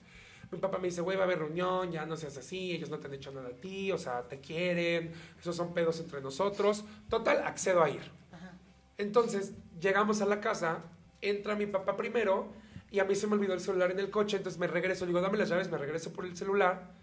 Mi 0.50 0.58
papá 0.58 0.78
me 0.78 0.88
dice, 0.88 1.00
güey, 1.00 1.16
va 1.16 1.24
a 1.24 1.26
haber 1.26 1.40
reunión, 1.40 1.90
ya 1.90 2.06
no 2.06 2.16
seas 2.16 2.36
así, 2.36 2.72
ellos 2.72 2.88
no 2.88 2.98
te 2.98 3.08
han 3.08 3.14
hecho 3.14 3.32
nada 3.32 3.48
a 3.48 3.56
ti, 3.56 3.90
o 3.90 3.98
sea, 3.98 4.28
te 4.28 4.40
quieren, 4.40 5.10
esos 5.40 5.56
son 5.56 5.74
pedos 5.74 5.98
entre 6.00 6.20
nosotros. 6.20 6.84
Total, 7.08 7.42
accedo 7.44 7.82
a 7.82 7.90
ir. 7.90 8.02
Ajá. 8.30 8.52
Entonces, 8.96 9.54
llegamos 9.80 10.22
a 10.22 10.26
la 10.26 10.40
casa, 10.40 10.84
entra 11.20 11.56
mi 11.56 11.66
papá 11.66 11.96
primero 11.96 12.52
y 12.90 13.00
a 13.00 13.04
mí 13.04 13.14
se 13.16 13.26
me 13.26 13.34
olvidó 13.34 13.54
el 13.54 13.60
celular 13.60 13.90
en 13.90 13.98
el 13.98 14.10
coche, 14.10 14.36
entonces 14.36 14.60
me 14.60 14.68
regreso, 14.68 15.04
digo, 15.04 15.20
dame 15.20 15.36
las 15.36 15.48
llaves, 15.48 15.68
me 15.68 15.78
regreso 15.78 16.12
por 16.12 16.24
el 16.24 16.36
celular. 16.36 16.94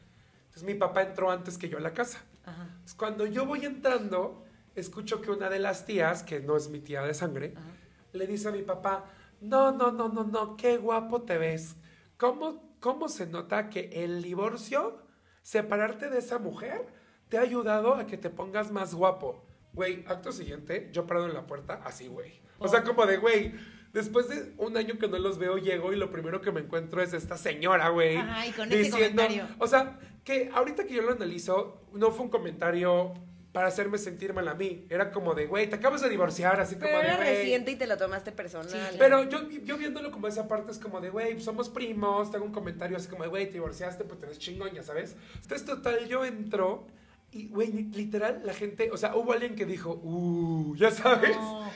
Entonces 0.46 0.64
mi 0.64 0.76
papá 0.76 1.02
entró 1.02 1.30
antes 1.30 1.58
que 1.58 1.68
yo 1.68 1.78
a 1.78 1.82
la 1.82 1.94
casa. 1.94 2.24
Ajá. 2.46 2.64
Entonces, 2.64 2.96
cuando 2.96 3.26
yo 3.26 3.46
voy 3.46 3.66
entrando, 3.66 4.46
escucho 4.76 5.22
que 5.22 5.32
una 5.32 5.50
de 5.50 5.60
las 5.60 5.86
tías, 5.86 6.24
que 6.24 6.40
no 6.40 6.56
es 6.56 6.70
mi 6.70 6.80
tía 6.80 7.02
de 7.02 7.14
sangre, 7.14 7.54
Ajá. 7.58 7.66
Le 8.14 8.28
dice 8.28 8.48
a 8.48 8.52
mi 8.52 8.62
papá, 8.62 9.06
no, 9.42 9.72
no, 9.72 9.92
no, 9.92 10.10
no, 10.10 10.24
no, 10.24 10.56
qué 10.56 10.78
guapo 10.78 11.24
te 11.24 11.38
ves. 11.38 11.76
¿Cómo, 12.18 12.78
cómo 12.80 13.10
se 13.10 13.28
nota 13.28 13.70
que 13.70 13.90
el 13.92 14.22
divorcio, 14.22 15.00
separarte 15.42 16.10
de 16.10 16.20
esa 16.20 16.40
mujer, 16.40 16.88
te 17.28 17.38
ha 17.38 17.42
ayudado 17.42 17.96
a 17.96 18.08
que 18.08 18.18
te 18.18 18.30
pongas 18.30 18.72
más 18.72 18.94
guapo? 18.94 19.46
Güey, 19.74 20.06
acto 20.08 20.32
siguiente, 20.32 20.90
yo 20.94 21.06
parado 21.06 21.28
en 21.28 21.34
la 21.34 21.48
puerta, 21.48 21.82
así, 21.84 22.08
güey. 22.08 22.42
O 22.60 22.68
sea, 22.68 22.84
como 22.84 23.06
de, 23.06 23.18
güey, 23.18 23.54
después 23.92 24.30
de 24.30 24.54
un 24.58 24.78
año 24.78 24.98
que 24.98 25.08
no 25.08 25.18
los 25.18 25.38
veo, 25.38 25.58
llego 25.58 25.92
y 25.92 25.96
lo 25.98 26.12
primero 26.12 26.40
que 26.42 26.52
me 26.52 26.62
encuentro 26.62 27.02
es 27.02 27.14
esta 27.14 27.36
señora, 27.36 27.90
güey. 27.90 28.18
Ajá, 28.18 28.48
y 28.48 28.52
con 28.52 28.72
ese 28.72 28.92
comentario. 28.92 29.48
O 29.60 29.68
sea, 29.68 30.00
que 30.24 30.52
ahorita 30.54 30.86
que 30.86 30.94
yo 30.94 31.02
lo 31.02 31.12
analizo, 31.12 31.82
no 31.92 32.12
fue 32.12 32.26
un 32.26 32.32
comentario 32.32 33.14
para 33.54 33.68
hacerme 33.68 33.98
sentir 33.98 34.34
mal 34.34 34.48
a 34.50 34.56
mí. 34.56 34.86
Era 34.90 35.12
como 35.12 35.34
de, 35.36 35.46
güey, 35.46 35.70
te 35.70 35.76
acabas 35.76 36.02
de 36.02 36.10
divorciar, 36.10 36.60
así 36.60 36.76
como 36.76 36.88
Pero 36.88 37.00
de, 37.00 37.06
era 37.06 37.16
güey. 37.18 37.30
reciente 37.30 37.72
y 37.72 37.76
te 37.76 37.88
lo 37.88 37.96
tomaste 37.98 38.32
personal. 38.34 38.70
Sí, 38.92 38.96
Pero 39.00 39.24
yo, 39.30 39.48
yo 39.50 39.78
viéndolo 39.78 40.12
como 40.12 40.28
esa 40.28 40.48
parte 40.48 40.72
es 40.72 40.80
como 40.80 41.00
de, 41.00 41.10
güey, 41.12 41.40
somos 41.40 41.70
primos, 41.70 42.32
tengo 42.32 42.44
un 42.46 42.52
comentario 42.52 42.98
así 42.98 43.08
como 43.08 43.24
de, 43.24 43.30
güey, 43.30 43.46
te 43.46 43.54
divorciaste, 43.54 44.04
pues 44.04 44.20
te 44.20 44.26
ves 44.26 44.40
chingón, 44.40 44.72
ya 44.74 44.84
sabes. 44.84 45.16
Entonces, 45.42 45.66
total, 45.66 46.08
yo 46.08 46.26
entro 46.26 46.88
y, 47.32 47.48
güey, 47.48 47.72
li- 47.72 47.92
literal, 47.94 48.42
la 48.44 48.54
gente, 48.54 48.90
o 48.92 48.98
sea, 48.98 49.16
hubo 49.16 49.32
alguien 49.34 49.56
que 49.56 49.66
dijo, 49.66 50.00
uh, 50.04 50.76
ya 50.76 50.92
sabes. 50.92 51.36
No. 51.38 51.72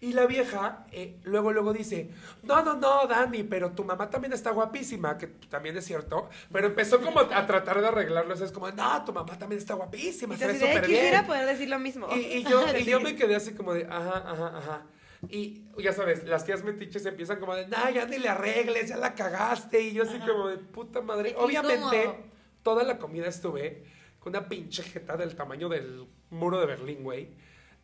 Y 0.00 0.12
la 0.12 0.26
vieja 0.26 0.86
eh, 0.92 1.18
luego, 1.24 1.52
luego 1.52 1.72
dice, 1.72 2.10
no, 2.44 2.62
no, 2.62 2.74
no, 2.74 3.06
Dani, 3.08 3.42
pero 3.42 3.72
tu 3.72 3.82
mamá 3.82 4.08
también 4.08 4.32
está 4.32 4.52
guapísima, 4.52 5.18
que 5.18 5.26
también 5.26 5.76
es 5.76 5.86
cierto. 5.86 6.28
Pero 6.52 6.68
empezó 6.68 7.00
como 7.00 7.20
a 7.20 7.46
tratar 7.46 7.80
de 7.80 7.88
arreglarlo. 7.88 8.32
Es 8.32 8.52
como, 8.52 8.70
no, 8.70 9.04
tu 9.04 9.12
mamá 9.12 9.36
también 9.36 9.58
está 9.58 9.74
guapísima, 9.74 10.36
se 10.36 10.46
ve 10.46 10.54
súper 10.54 10.86
bien. 10.86 11.00
quisiera 11.00 11.26
poder 11.26 11.46
decir 11.46 11.68
lo 11.68 11.80
mismo. 11.80 12.06
Y, 12.14 12.18
y 12.18 12.44
yo, 12.44 12.64
y 12.78 12.84
yo 12.84 13.00
me 13.00 13.16
quedé 13.16 13.34
así 13.34 13.54
como 13.54 13.74
de, 13.74 13.86
ajá, 13.86 14.22
ajá, 14.24 14.58
ajá. 14.58 14.86
Y 15.28 15.64
ya 15.82 15.92
sabes, 15.92 16.24
las 16.24 16.44
tías 16.44 16.62
metiches 16.62 17.04
empiezan 17.04 17.40
como 17.40 17.56
de, 17.56 17.66
nah, 17.66 17.90
ya 17.90 18.06
ni 18.06 18.18
le 18.18 18.28
arregles, 18.28 18.90
ya 18.90 18.96
la 18.96 19.14
cagaste. 19.14 19.80
Y 19.80 19.92
yo 19.94 20.04
así 20.04 20.18
como 20.20 20.46
de, 20.46 20.58
puta 20.58 21.00
madre. 21.00 21.34
Obviamente, 21.36 22.14
toda 22.62 22.84
la 22.84 22.98
comida 22.98 23.26
estuve 23.26 23.84
con 24.20 24.30
una 24.30 24.48
pinche 24.48 24.82
jeta 24.84 25.16
del 25.16 25.34
tamaño 25.34 25.68
del 25.68 26.06
muro 26.30 26.60
de 26.60 26.66
Berlín, 26.66 27.02
güey. 27.02 27.30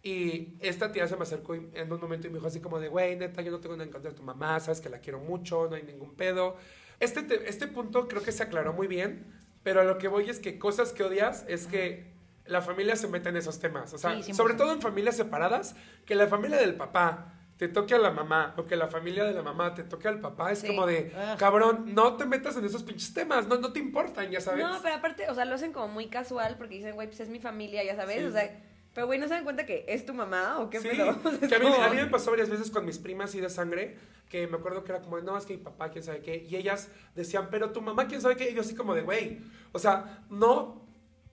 Y 0.07 0.59
esta 0.61 0.93
tía 0.93 1.09
se 1.09 1.17
me 1.17 1.23
acercó 1.23 1.55
en 1.55 1.91
un 1.91 1.99
momento 1.99 2.27
y 2.27 2.31
me 2.31 2.37
dijo 2.37 2.47
así 2.47 2.61
como 2.61 2.79
de, 2.79 2.89
güey, 2.89 3.17
neta, 3.17 3.41
yo 3.41 3.51
no 3.51 3.59
tengo 3.61 3.75
nada 3.75 3.85
en 3.87 3.91
contra 3.91 4.11
de 4.11 4.17
tu 4.17 4.23
mamá, 4.23 4.61
sabes 4.61 4.83
que 4.83 4.91
la 4.91 4.99
quiero 4.99 5.19
mucho, 5.19 5.67
no 5.71 5.77
hay 5.77 5.83
ningún 5.83 6.15
pedo. 6.15 6.59
Este, 7.01 7.23
te- 7.23 7.49
este 7.49 7.67
punto 7.69 8.07
creo 8.07 8.23
que 8.23 8.31
se 8.31 8.43
aclaró 8.43 8.75
muy 8.75 8.87
bien, 8.87 9.27
pero 9.63 9.81
a 9.81 9.85
lo 9.85 9.97
que 9.97 10.09
voy 10.09 10.29
es 10.29 10.41
que 10.41 10.59
cosas 10.59 10.93
que 10.93 11.05
odias 11.05 11.47
es 11.49 11.67
que 11.67 12.13
la 12.45 12.61
familia 12.61 12.97
se 12.97 13.09
mete 13.09 13.31
en 13.31 13.39
esos 13.39 13.59
temas. 13.61 13.95
O 13.95 13.99
sea, 13.99 14.11
Sí, 14.23 14.33
100%. 14.33 14.35
sobre 14.37 14.53
todo 14.55 14.75
en 14.75 14.83
familias 14.83 15.17
separadas, 15.17 15.75
que 16.05 16.15
la 16.15 16.27
familia 16.27 16.59
del 16.59 16.75
papá 16.75 17.33
te 17.57 17.69
toque 17.69 17.95
a 17.95 17.99
la 17.99 18.11
mamá 18.11 18.53
o 18.59 18.67
que 18.67 18.77
la 18.77 18.89
familia 18.89 19.25
de 19.25 19.33
la 19.33 19.41
mamá 19.41 19.73
te 19.75 19.85
toque 19.85 20.09
al 20.09 20.21
papá, 20.21 20.53
es 20.53 20.59
Sí. 20.59 20.67
como 20.67 20.85
de, 20.87 21.15
cabrón, 21.39 21.95
no 21.95 22.17
te 22.19 22.27
metas 22.27 22.59
en 22.59 22.67
esos 22.67 22.83
pinches 22.83 23.15
temas, 23.15 23.49
no, 23.49 23.57
no 23.57 23.73
te 23.73 23.79
importan, 23.79 24.31
ya 24.31 24.43
sabes. 24.43 24.63
No, 24.67 24.83
pero 24.83 24.97
aparte, 24.97 25.31
o 25.31 25.35
sea, 25.35 25.47
lo 25.47 25.55
hacen 25.55 25.73
como 25.73 25.89
muy 25.89 26.09
casual 26.09 26.57
porque 26.59 26.75
dicen, 26.75 26.95
güey, 26.95 27.07
pues 27.09 27.21
es 27.21 27.31
mi 27.31 27.39
familia, 27.41 27.83
ya 27.83 27.97
sabes. 27.97 28.19
Sí. 28.19 28.25
O 28.25 28.33
sea, 28.33 28.61
pero 28.95 29.07
güey, 29.07 29.19
¿no 29.19 29.27
se 29.29 29.35
dan 29.35 29.45
cuenta 29.45 29.67
que 29.67 29.85
es 29.89 30.07
tu 30.07 30.15
mamá 30.15 30.59
o 30.61 30.71
qué 30.71 30.81
Sí, 30.81 30.89
pedo? 30.89 31.19
Que 31.49 31.55
a, 31.55 31.59
mí, 31.59 31.65
como- 31.67 31.83
a 31.83 31.89
mí 31.91 31.97
me 31.97 32.07
pasó 32.07 32.31
varias 32.31 32.49
veces 32.49 32.71
con 32.71 32.85
mis 32.87 32.99
primas 32.99 33.35
y 33.35 33.41
de 33.41 33.51
sangre, 33.51 33.97
que 34.29 34.47
me 34.47 34.57
acuerdo 34.57 34.85
que 34.85 34.93
era 34.93 35.01
como, 35.03 35.21
no, 35.21 35.37
es 35.37 35.45
que 35.45 35.57
mi 35.57 35.63
papá, 35.63 35.91
quién 35.91 36.03
sabe 36.05 36.21
qué, 36.21 36.47
y 36.49 36.57
ellas 36.57 36.89
decían, 37.15 37.49
pero 37.51 37.71
tu 37.73 37.83
mamá, 37.83 38.07
quién 38.07 38.21
sabe 38.21 38.37
qué, 38.37 38.51
y 38.51 38.55
yo 38.55 38.61
así 38.63 38.75
como 38.75 38.95
de, 38.95 39.03
güey, 39.03 39.41
o 39.73 39.79
sea, 39.79 40.25
no, 40.31 40.84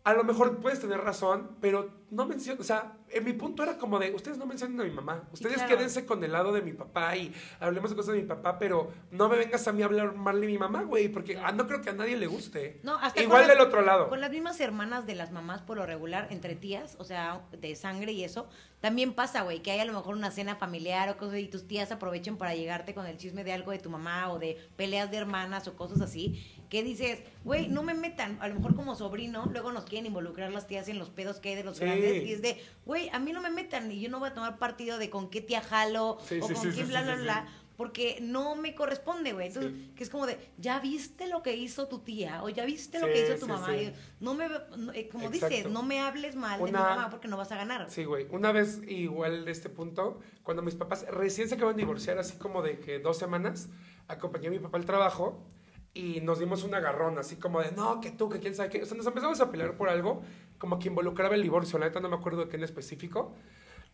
a 0.03 0.13
lo 0.13 0.23
mejor 0.23 0.57
puedes 0.59 0.79
tener 0.79 0.99
razón, 0.99 1.57
pero 1.61 1.89
no 2.09 2.25
menciono, 2.25 2.59
o 2.59 2.63
sea, 2.63 2.93
en 3.09 3.23
mi 3.23 3.33
punto 3.33 3.61
era 3.61 3.77
como 3.77 3.99
de, 3.99 4.13
ustedes 4.13 4.37
no 4.37 4.45
mencionen 4.45 4.79
a 4.81 4.83
mi 4.83 4.89
mamá, 4.89 5.23
ustedes 5.31 5.57
claro. 5.57 5.69
quédense 5.77 6.05
con 6.05 6.23
el 6.23 6.31
lado 6.31 6.51
de 6.51 6.61
mi 6.61 6.73
papá 6.73 7.15
y 7.15 7.33
hablemos 7.59 7.91
de 7.91 7.95
cosas 7.95 8.15
de 8.15 8.21
mi 8.21 8.27
papá, 8.27 8.57
pero 8.57 8.91
no 9.11 9.29
me 9.29 9.37
vengas 9.37 9.67
a 9.67 9.71
mí 9.71 9.81
a 9.83 9.85
hablar 9.85 10.15
mal 10.15 10.41
de 10.41 10.47
mi 10.47 10.57
mamá, 10.57 10.83
güey, 10.83 11.07
porque 11.09 11.37
ah, 11.37 11.51
no 11.51 11.67
creo 11.67 11.81
que 11.81 11.91
a 11.91 11.93
nadie 11.93 12.17
le 12.17 12.25
guste. 12.27 12.79
No, 12.83 12.95
hasta 12.97 13.21
Igual 13.21 13.41
las- 13.47 13.49
del 13.49 13.61
otro 13.61 13.81
lado. 13.83 14.09
Con 14.09 14.21
las 14.21 14.31
mismas 14.31 14.59
hermanas 14.59 15.05
de 15.05 15.13
las 15.15 15.31
mamás, 15.31 15.61
por 15.61 15.77
lo 15.77 15.85
regular, 15.85 16.27
entre 16.31 16.55
tías, 16.55 16.95
o 16.97 17.03
sea, 17.03 17.41
de 17.51 17.75
sangre 17.75 18.11
y 18.11 18.23
eso, 18.23 18.47
también 18.79 19.13
pasa, 19.13 19.43
güey, 19.43 19.61
que 19.61 19.71
hay 19.71 19.79
a 19.79 19.85
lo 19.85 19.93
mejor 19.93 20.15
una 20.15 20.31
cena 20.31 20.55
familiar 20.55 21.09
o 21.09 21.17
cosas 21.17 21.37
y 21.37 21.47
tus 21.47 21.67
tías 21.67 21.91
aprovechen 21.91 22.37
para 22.37 22.55
llegarte 22.55 22.95
con 22.95 23.05
el 23.05 23.17
chisme 23.17 23.43
de 23.43 23.53
algo 23.53 23.71
de 23.71 23.77
tu 23.77 23.91
mamá 23.91 24.31
o 24.31 24.39
de 24.39 24.57
peleas 24.75 25.11
de 25.11 25.17
hermanas 25.17 25.67
o 25.67 25.75
cosas 25.75 26.01
así, 26.01 26.43
que 26.71 26.83
dices, 26.83 27.19
güey, 27.43 27.67
no 27.67 27.83
me 27.83 27.93
metan, 27.93 28.37
a 28.39 28.47
lo 28.47 28.55
mejor 28.55 28.75
como 28.75 28.95
sobrino, 28.95 29.45
luego 29.51 29.73
nos 29.73 29.83
quieren 29.83 30.05
involucrar 30.05 30.53
las 30.53 30.67
tías 30.67 30.87
en 30.87 30.97
los 30.99 31.09
pedos 31.09 31.39
que 31.41 31.49
hay 31.49 31.55
de 31.55 31.65
los 31.65 31.77
Sí. 31.77 31.83
grandes 31.83 32.23
y 32.23 32.31
es 32.31 32.41
de, 32.41 32.63
güey, 32.85 33.09
a 33.09 33.19
mí 33.19 33.33
no 33.33 33.41
me 33.41 33.49
metan 33.49 33.91
y 33.91 33.99
yo 33.99 34.09
no 34.09 34.19
voy 34.19 34.29
a 34.29 34.33
tomar 34.33 34.57
partido 34.57 34.97
de 34.97 35.09
con 35.09 35.29
qué 35.29 35.41
tía 35.41 35.59
jalo 35.61 36.17
Sí, 36.25 36.39
o 36.41 36.47
sí, 36.47 36.53
con 36.53 36.71
sí, 36.73 36.83
bla, 36.83 37.01
bla, 37.03 37.15
bla, 37.15 37.47
porque 37.75 38.19
no 38.21 38.55
me 38.55 38.73
corresponde, 38.73 39.33
güey. 39.33 39.47
Entonces, 39.47 39.73
que 39.97 40.03
es 40.03 40.09
como 40.09 40.25
de, 40.27 40.37
ya 40.59 40.79
viste 40.79 41.27
lo 41.27 41.43
que 41.43 41.57
hizo 41.57 41.87
tu 41.89 41.99
tía 41.99 42.41
o 42.41 42.47
ya 42.47 42.63
viste 42.63 42.99
lo 42.99 43.07
que 43.07 43.21
hizo 43.21 43.35
tu 43.37 43.47
mamá. 43.49 43.75
Y 43.75 43.93
no 44.21 44.33
me, 44.33 44.47
no, 44.77 44.93
eh, 44.93 45.09
como 45.09 45.25
Exacto. 45.25 45.47
dices, 45.55 45.69
no 45.69 45.83
me 45.83 45.99
hables 45.99 46.35
mal 46.37 46.57
de 46.59 46.65
mi 46.67 46.71
mamá 46.71 47.09
porque 47.09 47.27
no 47.27 47.35
vas 47.35 47.51
a 47.51 47.57
ganar. 47.57 47.89
Sí, 47.89 48.05
güey. 48.05 48.27
Una 48.31 48.53
vez, 48.53 48.79
igual 48.87 49.43
de 49.43 49.51
este 49.51 49.67
punto, 49.67 50.21
cuando 50.43 50.61
mis 50.63 50.75
papás 50.75 51.05
recién 51.09 51.49
se 51.49 51.55
acaban 51.55 51.75
de 51.75 51.81
divorciar, 51.81 52.17
así 52.17 52.37
como 52.37 52.61
de 52.61 52.79
que 52.79 52.99
dos 52.99 53.17
semanas, 53.17 53.67
acompañé 54.07 54.47
a 54.47 54.51
mi 54.51 54.59
papá 54.59 54.77
al 54.77 54.85
trabajo 54.85 55.43
y 55.93 56.21
nos 56.21 56.39
dimos 56.39 56.63
un 56.63 56.73
agarrón, 56.73 57.17
así 57.17 57.35
como 57.35 57.61
de, 57.61 57.71
no, 57.71 57.99
que 57.99 58.11
tú, 58.11 58.29
que 58.29 58.39
quién 58.39 58.55
sabe 58.55 58.69
qué. 58.69 58.81
O 58.81 58.85
sea, 58.85 58.95
nos 58.95 59.05
empezamos 59.07 59.41
a 59.41 59.51
pelear 59.51 59.75
por 59.75 59.89
algo, 59.89 60.21
como 60.57 60.79
que 60.79 60.87
involucraba 60.87 61.35
el 61.35 61.43
divorcio, 61.43 61.77
la 61.79 61.87
neta 61.87 61.99
no 61.99 62.09
me 62.09 62.15
acuerdo 62.15 62.45
de 62.45 62.49
qué 62.49 62.57
en 62.57 62.63
específico. 62.63 63.35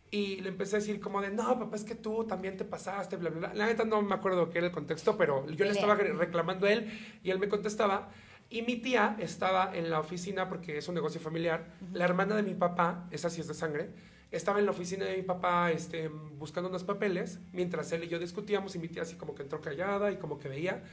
Y 0.10 0.40
le 0.42 0.50
empecé 0.50 0.78
a 0.78 0.80
decir 0.80 1.00
como 1.02 1.22
de, 1.22 1.32
no, 1.32 1.60
papá, 1.60 1.76
es 1.76 1.84
que 1.84 1.96
tú 1.96 2.24
también 2.26 2.56
te 2.56 2.64
pasaste, 2.64 3.18
bla, 3.18 3.30
bla, 3.30 3.40
bla. 3.40 3.54
La 3.56 3.66
neta 3.66 3.84
no 3.84 4.02
me 4.02 4.16
acuerdo 4.16 4.50
qué 4.50 4.60
era 4.60 4.68
el 4.68 4.74
contexto, 4.74 5.18
pero 5.18 5.46
yo 5.50 5.66
le 5.66 5.72
estaba 5.72 5.96
re- 5.96 6.14
reclamando 6.14 6.66
a 6.68 6.72
él 6.72 6.90
y 7.24 7.32
él 7.32 7.40
me 7.40 7.50
contestaba. 7.50 8.10
Y 8.50 8.62
mi 8.62 8.78
tía 8.78 9.18
estaba 9.20 9.76
en 9.76 9.90
la 9.90 10.00
oficina, 10.00 10.48
porque 10.48 10.78
es 10.78 10.88
un 10.88 10.96
negocio 10.96 11.20
familiar. 11.20 11.74
La 11.92 12.06
hermana 12.06 12.36
de 12.38 12.44
mi 12.44 12.54
papá, 12.54 13.10
esa 13.12 13.30
sí 13.30 13.42
es 13.42 13.48
de 13.50 13.54
sangre, 13.54 13.90
estaba 14.32 14.60
en 14.60 14.66
la 14.66 14.72
oficina 14.72 15.04
de 15.04 15.18
mi 15.18 15.24
papá 15.24 15.72
este, 15.72 16.08
buscando 16.08 16.70
unos 16.70 16.86
papeles, 16.86 17.40
mientras 17.52 17.92
él 17.92 18.06
y 18.06 18.08
yo 18.08 18.20
discutíamos 18.20 18.76
y 18.76 18.80
mi 18.80 18.88
tía 18.88 19.02
así 19.02 19.16
como 19.16 19.36
que 19.36 19.44
entró 19.44 19.60
callada 19.60 20.12
y 20.12 20.18
como 20.18 20.40
que 20.40 20.48
veía. 20.48 20.84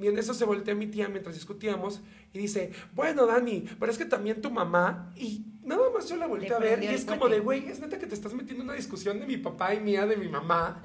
Y 0.00 0.06
en 0.06 0.18
eso 0.18 0.32
se 0.34 0.44
voltea 0.44 0.74
mi 0.74 0.86
tía 0.86 1.08
mientras 1.08 1.34
discutíamos 1.34 2.00
y 2.32 2.38
dice, 2.38 2.70
bueno, 2.94 3.26
Dani, 3.26 3.64
pero 3.80 3.90
es 3.90 3.98
que 3.98 4.04
también 4.04 4.40
tu 4.40 4.50
mamá. 4.50 5.12
Y 5.16 5.44
nada 5.64 5.82
más 5.92 6.08
yo 6.08 6.16
la 6.16 6.26
volteé 6.26 6.52
a 6.52 6.58
ver 6.60 6.78
y 6.84 6.86
es 6.94 7.04
como 7.04 7.28
de, 7.28 7.40
güey, 7.40 7.66
es 7.68 7.80
neta 7.80 7.98
que 7.98 8.06
te 8.06 8.14
estás 8.14 8.32
metiendo 8.34 8.62
en 8.62 8.68
una 8.70 8.76
discusión 8.76 9.18
de 9.18 9.26
mi 9.26 9.36
papá 9.38 9.74
y 9.74 9.80
mía 9.80 10.06
de 10.06 10.16
mi 10.16 10.28
mamá. 10.28 10.82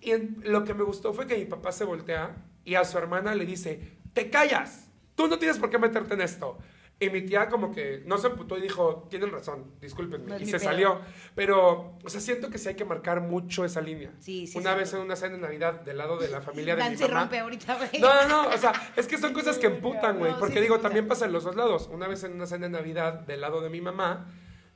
Y 0.00 0.10
en- 0.12 0.42
lo 0.44 0.64
que 0.64 0.74
me 0.74 0.82
gustó 0.82 1.12
fue 1.12 1.26
que 1.26 1.36
mi 1.36 1.44
papá 1.44 1.72
se 1.72 1.84
voltea 1.84 2.36
y 2.64 2.74
a 2.74 2.84
su 2.84 2.98
hermana 2.98 3.34
le 3.34 3.46
dice, 3.46 3.98
te 4.14 4.30
callas, 4.30 4.88
tú 5.14 5.28
no 5.28 5.38
tienes 5.38 5.58
por 5.58 5.70
qué 5.70 5.78
meterte 5.78 6.14
en 6.14 6.22
esto. 6.22 6.58
Y 7.02 7.08
mi 7.08 7.22
tía 7.22 7.48
como 7.48 7.72
que 7.72 8.02
no 8.04 8.18
se 8.18 8.26
emputó 8.26 8.58
y 8.58 8.60
dijo, 8.60 9.06
tienen 9.08 9.30
razón, 9.30 9.72
discúlpenme. 9.80 10.26
No 10.26 10.36
y 10.38 10.44
se 10.44 10.58
pedo. 10.58 10.64
salió. 10.64 11.00
Pero, 11.34 11.96
o 12.04 12.08
sea, 12.10 12.20
siento 12.20 12.50
que 12.50 12.58
sí 12.58 12.68
hay 12.68 12.74
que 12.74 12.84
marcar 12.84 13.22
mucho 13.22 13.64
esa 13.64 13.80
línea. 13.80 14.12
Sí, 14.18 14.46
sí, 14.46 14.58
Una 14.58 14.72
sí. 14.74 14.78
vez 14.80 14.92
en 14.92 15.00
una 15.00 15.16
cena 15.16 15.36
de 15.36 15.40
Navidad 15.40 15.80
del 15.80 15.96
lado 15.96 16.18
de 16.18 16.28
la 16.28 16.42
familia 16.42 16.76
de 16.76 16.82
Dan 16.82 16.90
mi 16.92 16.98
se 16.98 17.08
mamá. 17.08 17.20
rompe 17.20 17.38
ahorita, 17.38 17.76
güey. 17.78 18.00
No, 18.02 18.14
no, 18.14 18.28
no, 18.28 18.48
o 18.54 18.58
sea, 18.58 18.72
es 18.96 19.06
que 19.06 19.16
son 19.16 19.32
cosas 19.32 19.56
que 19.56 19.68
emputan, 19.68 20.18
güey. 20.18 20.32
No, 20.32 20.38
Porque 20.38 20.56
sí, 20.56 20.60
digo, 20.60 20.76
sí, 20.76 20.82
también 20.82 21.06
sí. 21.06 21.08
pasa 21.08 21.24
en 21.24 21.32
los 21.32 21.42
dos 21.44 21.56
lados. 21.56 21.88
Una 21.90 22.06
vez 22.06 22.22
en 22.24 22.32
una 22.34 22.44
cena 22.44 22.66
de 22.66 22.72
Navidad 22.72 23.14
del 23.20 23.40
lado 23.40 23.62
de 23.62 23.70
mi 23.70 23.80
mamá, 23.80 24.26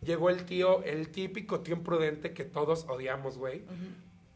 llegó 0.01 0.31
el 0.31 0.47
tío, 0.47 0.83
el 0.85 1.11
típico 1.11 1.61
tío 1.61 1.77
imprudente 1.77 2.33
que 2.33 2.45
todos 2.45 2.87
odiamos, 2.89 3.37
güey. 3.37 3.65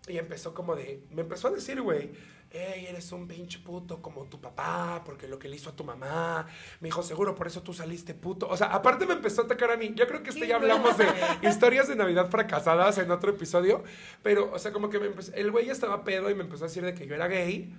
Y 0.08 0.18
empezó 0.18 0.52
como 0.52 0.76
de, 0.76 1.04
me 1.10 1.22
empezó 1.22 1.48
a 1.48 1.52
decir, 1.52 1.80
güey, 1.80 2.10
hey, 2.50 2.86
eres 2.88 3.12
un 3.12 3.28
pinche 3.28 3.58
puto 3.58 4.00
como 4.00 4.24
tu 4.24 4.40
papá, 4.40 5.02
porque 5.04 5.28
lo 5.28 5.38
que 5.38 5.48
le 5.48 5.56
hizo 5.56 5.70
a 5.70 5.76
tu 5.76 5.84
mamá. 5.84 6.46
Me 6.80 6.88
dijo, 6.88 7.02
seguro, 7.02 7.34
por 7.34 7.46
eso 7.46 7.62
tú 7.62 7.72
saliste 7.72 8.14
puto. 8.14 8.48
O 8.48 8.56
sea, 8.56 8.68
aparte 8.68 9.06
me 9.06 9.14
empezó 9.14 9.42
a 9.42 9.44
atacar 9.44 9.70
a 9.70 9.76
mí. 9.76 9.92
Yo 9.94 10.06
creo 10.06 10.22
que 10.22 10.30
Qué 10.30 10.46
ya 10.46 10.56
hablamos 10.56 10.96
de 10.96 11.06
historias 11.48 11.88
de 11.88 11.96
Navidad 11.96 12.30
fracasadas 12.30 12.98
en 12.98 13.10
otro 13.10 13.30
episodio. 13.30 13.82
Pero, 14.22 14.52
o 14.52 14.58
sea, 14.58 14.72
como 14.72 14.88
que 14.88 14.98
me 14.98 15.06
empezó, 15.06 15.32
el 15.34 15.50
güey 15.50 15.66
ya 15.66 15.72
estaba 15.72 16.04
pedo 16.04 16.30
y 16.30 16.34
me 16.34 16.44
empezó 16.44 16.64
a 16.64 16.68
decir 16.68 16.84
de 16.84 16.94
que 16.94 17.06
yo 17.06 17.14
era 17.14 17.28
gay. 17.28 17.72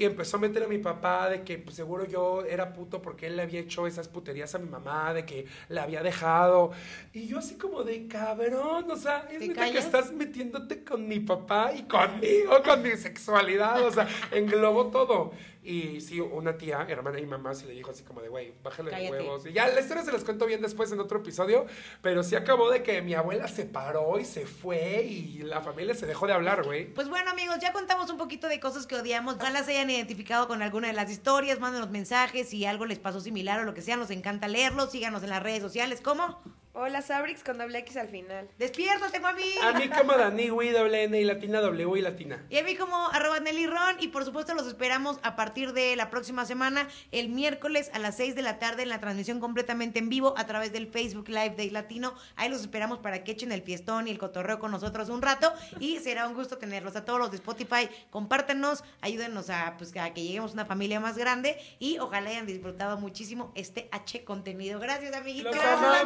Y 0.00 0.06
empezó 0.06 0.38
a 0.38 0.40
meter 0.40 0.62
a 0.62 0.66
mi 0.66 0.78
papá 0.78 1.28
de 1.28 1.42
que 1.42 1.58
pues, 1.58 1.76
seguro 1.76 2.06
yo 2.06 2.42
era 2.46 2.72
puto 2.72 3.02
porque 3.02 3.26
él 3.26 3.36
le 3.36 3.42
había 3.42 3.60
hecho 3.60 3.86
esas 3.86 4.08
puterías 4.08 4.54
a 4.54 4.58
mi 4.58 4.66
mamá, 4.66 5.12
de 5.12 5.26
que 5.26 5.44
la 5.68 5.82
había 5.82 6.02
dejado. 6.02 6.70
Y 7.12 7.26
yo 7.26 7.36
así 7.36 7.56
como 7.56 7.84
de 7.84 8.06
cabrón, 8.06 8.90
o 8.90 8.96
sea, 8.96 9.28
es 9.30 9.40
¿Te 9.40 9.48
neta 9.48 9.70
que 9.70 9.76
estás 9.76 10.10
metiéndote 10.10 10.84
con 10.84 11.06
mi 11.06 11.20
papá 11.20 11.74
y 11.74 11.82
conmigo, 11.82 12.62
con 12.64 12.80
mi 12.82 12.92
sexualidad, 12.92 13.84
o 13.84 13.90
sea, 13.90 14.08
englobó 14.32 14.86
todo. 14.86 15.32
Y 15.62 16.00
sí, 16.00 16.20
una 16.20 16.56
tía, 16.56 16.86
hermana 16.88 17.20
y 17.20 17.26
mamá, 17.26 17.54
se 17.54 17.66
le 17.66 17.74
dijo 17.74 17.90
así 17.90 18.02
como 18.02 18.22
de, 18.22 18.28
güey, 18.28 18.54
bájale 18.62 18.90
de 18.90 18.96
Cállate. 18.96 19.16
huevos. 19.18 19.46
Y 19.46 19.52
ya 19.52 19.68
la 19.68 19.80
historia 19.80 20.02
se 20.02 20.10
las 20.10 20.24
cuento 20.24 20.46
bien 20.46 20.62
después 20.62 20.90
en 20.90 21.00
otro 21.00 21.18
episodio, 21.18 21.66
pero 22.00 22.22
sí 22.22 22.34
acabó 22.34 22.70
de 22.70 22.82
que 22.82 23.02
mi 23.02 23.12
abuela 23.14 23.46
se 23.46 23.66
paró 23.66 24.18
y 24.18 24.24
se 24.24 24.46
fue 24.46 25.02
y 25.02 25.38
la 25.42 25.60
familia 25.60 25.94
se 25.94 26.06
dejó 26.06 26.26
de 26.26 26.32
hablar, 26.32 26.64
güey. 26.64 26.86
Pues 26.94 27.10
bueno, 27.10 27.30
amigos, 27.30 27.58
ya 27.60 27.72
contamos 27.74 28.08
un 28.10 28.16
poquito 28.16 28.48
de 28.48 28.58
cosas 28.58 28.86
que 28.86 28.96
odiamos. 28.96 29.36
Ojalá 29.36 29.62
se 29.62 29.72
hayan 29.72 29.90
identificado 29.90 30.48
con 30.48 30.62
alguna 30.62 30.88
de 30.88 30.94
las 30.94 31.10
historias. 31.10 31.60
Mándenos 31.60 31.90
mensajes 31.90 32.48
si 32.48 32.64
algo 32.64 32.86
les 32.86 32.98
pasó 32.98 33.20
similar 33.20 33.60
o 33.60 33.64
lo 33.64 33.74
que 33.74 33.82
sea. 33.82 33.96
Nos 33.96 34.10
encanta 34.10 34.48
leerlos. 34.48 34.90
Síganos 34.92 35.22
en 35.22 35.30
las 35.30 35.42
redes 35.42 35.60
sociales. 35.60 36.00
¿Cómo? 36.00 36.40
Hola, 36.72 37.02
Sabrix 37.02 37.42
con 37.42 37.58
doble 37.58 37.80
X 37.80 37.96
al 37.96 38.08
final. 38.08 38.48
Despiértate, 38.56 39.18
mami. 39.18 39.42
A 39.60 39.72
mí 39.72 39.88
como 39.88 40.12
Dani, 40.12 40.50
güey, 40.50 40.70
doble 40.70 41.02
N 41.02 41.20
y 41.20 41.24
latina, 41.24 41.60
W 41.60 41.98
y 41.98 42.00
latina. 42.00 42.46
Y 42.48 42.58
a 42.58 42.62
mí 42.62 42.76
como 42.76 43.08
arroba 43.08 43.40
Nelly 43.40 43.66
Ron. 43.66 43.96
Y 43.98 44.08
por 44.08 44.24
supuesto 44.24 44.54
los 44.54 44.68
esperamos 44.68 45.18
a 45.24 45.34
partir 45.34 45.72
de 45.72 45.96
la 45.96 46.10
próxima 46.10 46.44
semana, 46.44 46.86
el 47.10 47.28
miércoles 47.28 47.90
a 47.92 47.98
las 47.98 48.16
6 48.18 48.36
de 48.36 48.42
la 48.42 48.60
tarde 48.60 48.84
en 48.84 48.88
la 48.88 49.00
transmisión 49.00 49.40
completamente 49.40 49.98
en 49.98 50.08
vivo 50.08 50.32
a 50.38 50.46
través 50.46 50.72
del 50.72 50.86
Facebook 50.86 51.28
Live 51.28 51.56
de 51.56 51.72
Latino. 51.72 52.14
Ahí 52.36 52.48
los 52.48 52.60
esperamos 52.60 53.00
para 53.00 53.24
que 53.24 53.32
echen 53.32 53.50
el 53.50 53.62
fiestón 53.62 54.06
y 54.06 54.12
el 54.12 54.18
cotorreo 54.18 54.60
con 54.60 54.70
nosotros 54.70 55.08
un 55.08 55.22
rato. 55.22 55.52
Y 55.80 55.98
será 55.98 56.28
un 56.28 56.34
gusto 56.34 56.56
tenerlos 56.56 56.94
a 56.94 57.04
todos 57.04 57.18
los 57.18 57.32
de 57.32 57.38
Spotify. 57.38 57.88
Compártenos, 58.10 58.84
ayúdenos 59.00 59.50
a, 59.50 59.74
pues, 59.76 59.96
a 59.96 60.14
que 60.14 60.22
lleguemos 60.22 60.52
a 60.52 60.54
una 60.54 60.66
familia 60.66 61.00
más 61.00 61.18
grande. 61.18 61.58
Y 61.80 61.98
ojalá 61.98 62.30
hayan 62.30 62.46
disfrutado 62.46 62.96
muchísimo 62.96 63.50
este 63.56 63.88
H 63.90 64.22
contenidos. 64.22 64.80
Gracias, 64.80 65.12
amiguitos. 65.12 65.52
¡Los 65.52 65.64
Gracias, 65.64 66.02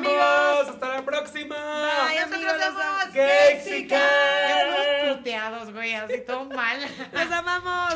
¡Hasta 0.60 0.88
la 0.88 1.04
próxima! 1.04 1.56
Bye, 1.56 2.18
amigos, 2.18 2.52
somos. 2.60 3.12
Gayxican. 3.12 4.00
Gayxican. 4.00 5.16
Puteados, 5.16 5.72
güey, 5.72 5.94
así 5.94 6.20
todo 6.26 6.44
mal. 6.44 6.78
¡Los 7.12 7.32
amamos! 7.32 7.94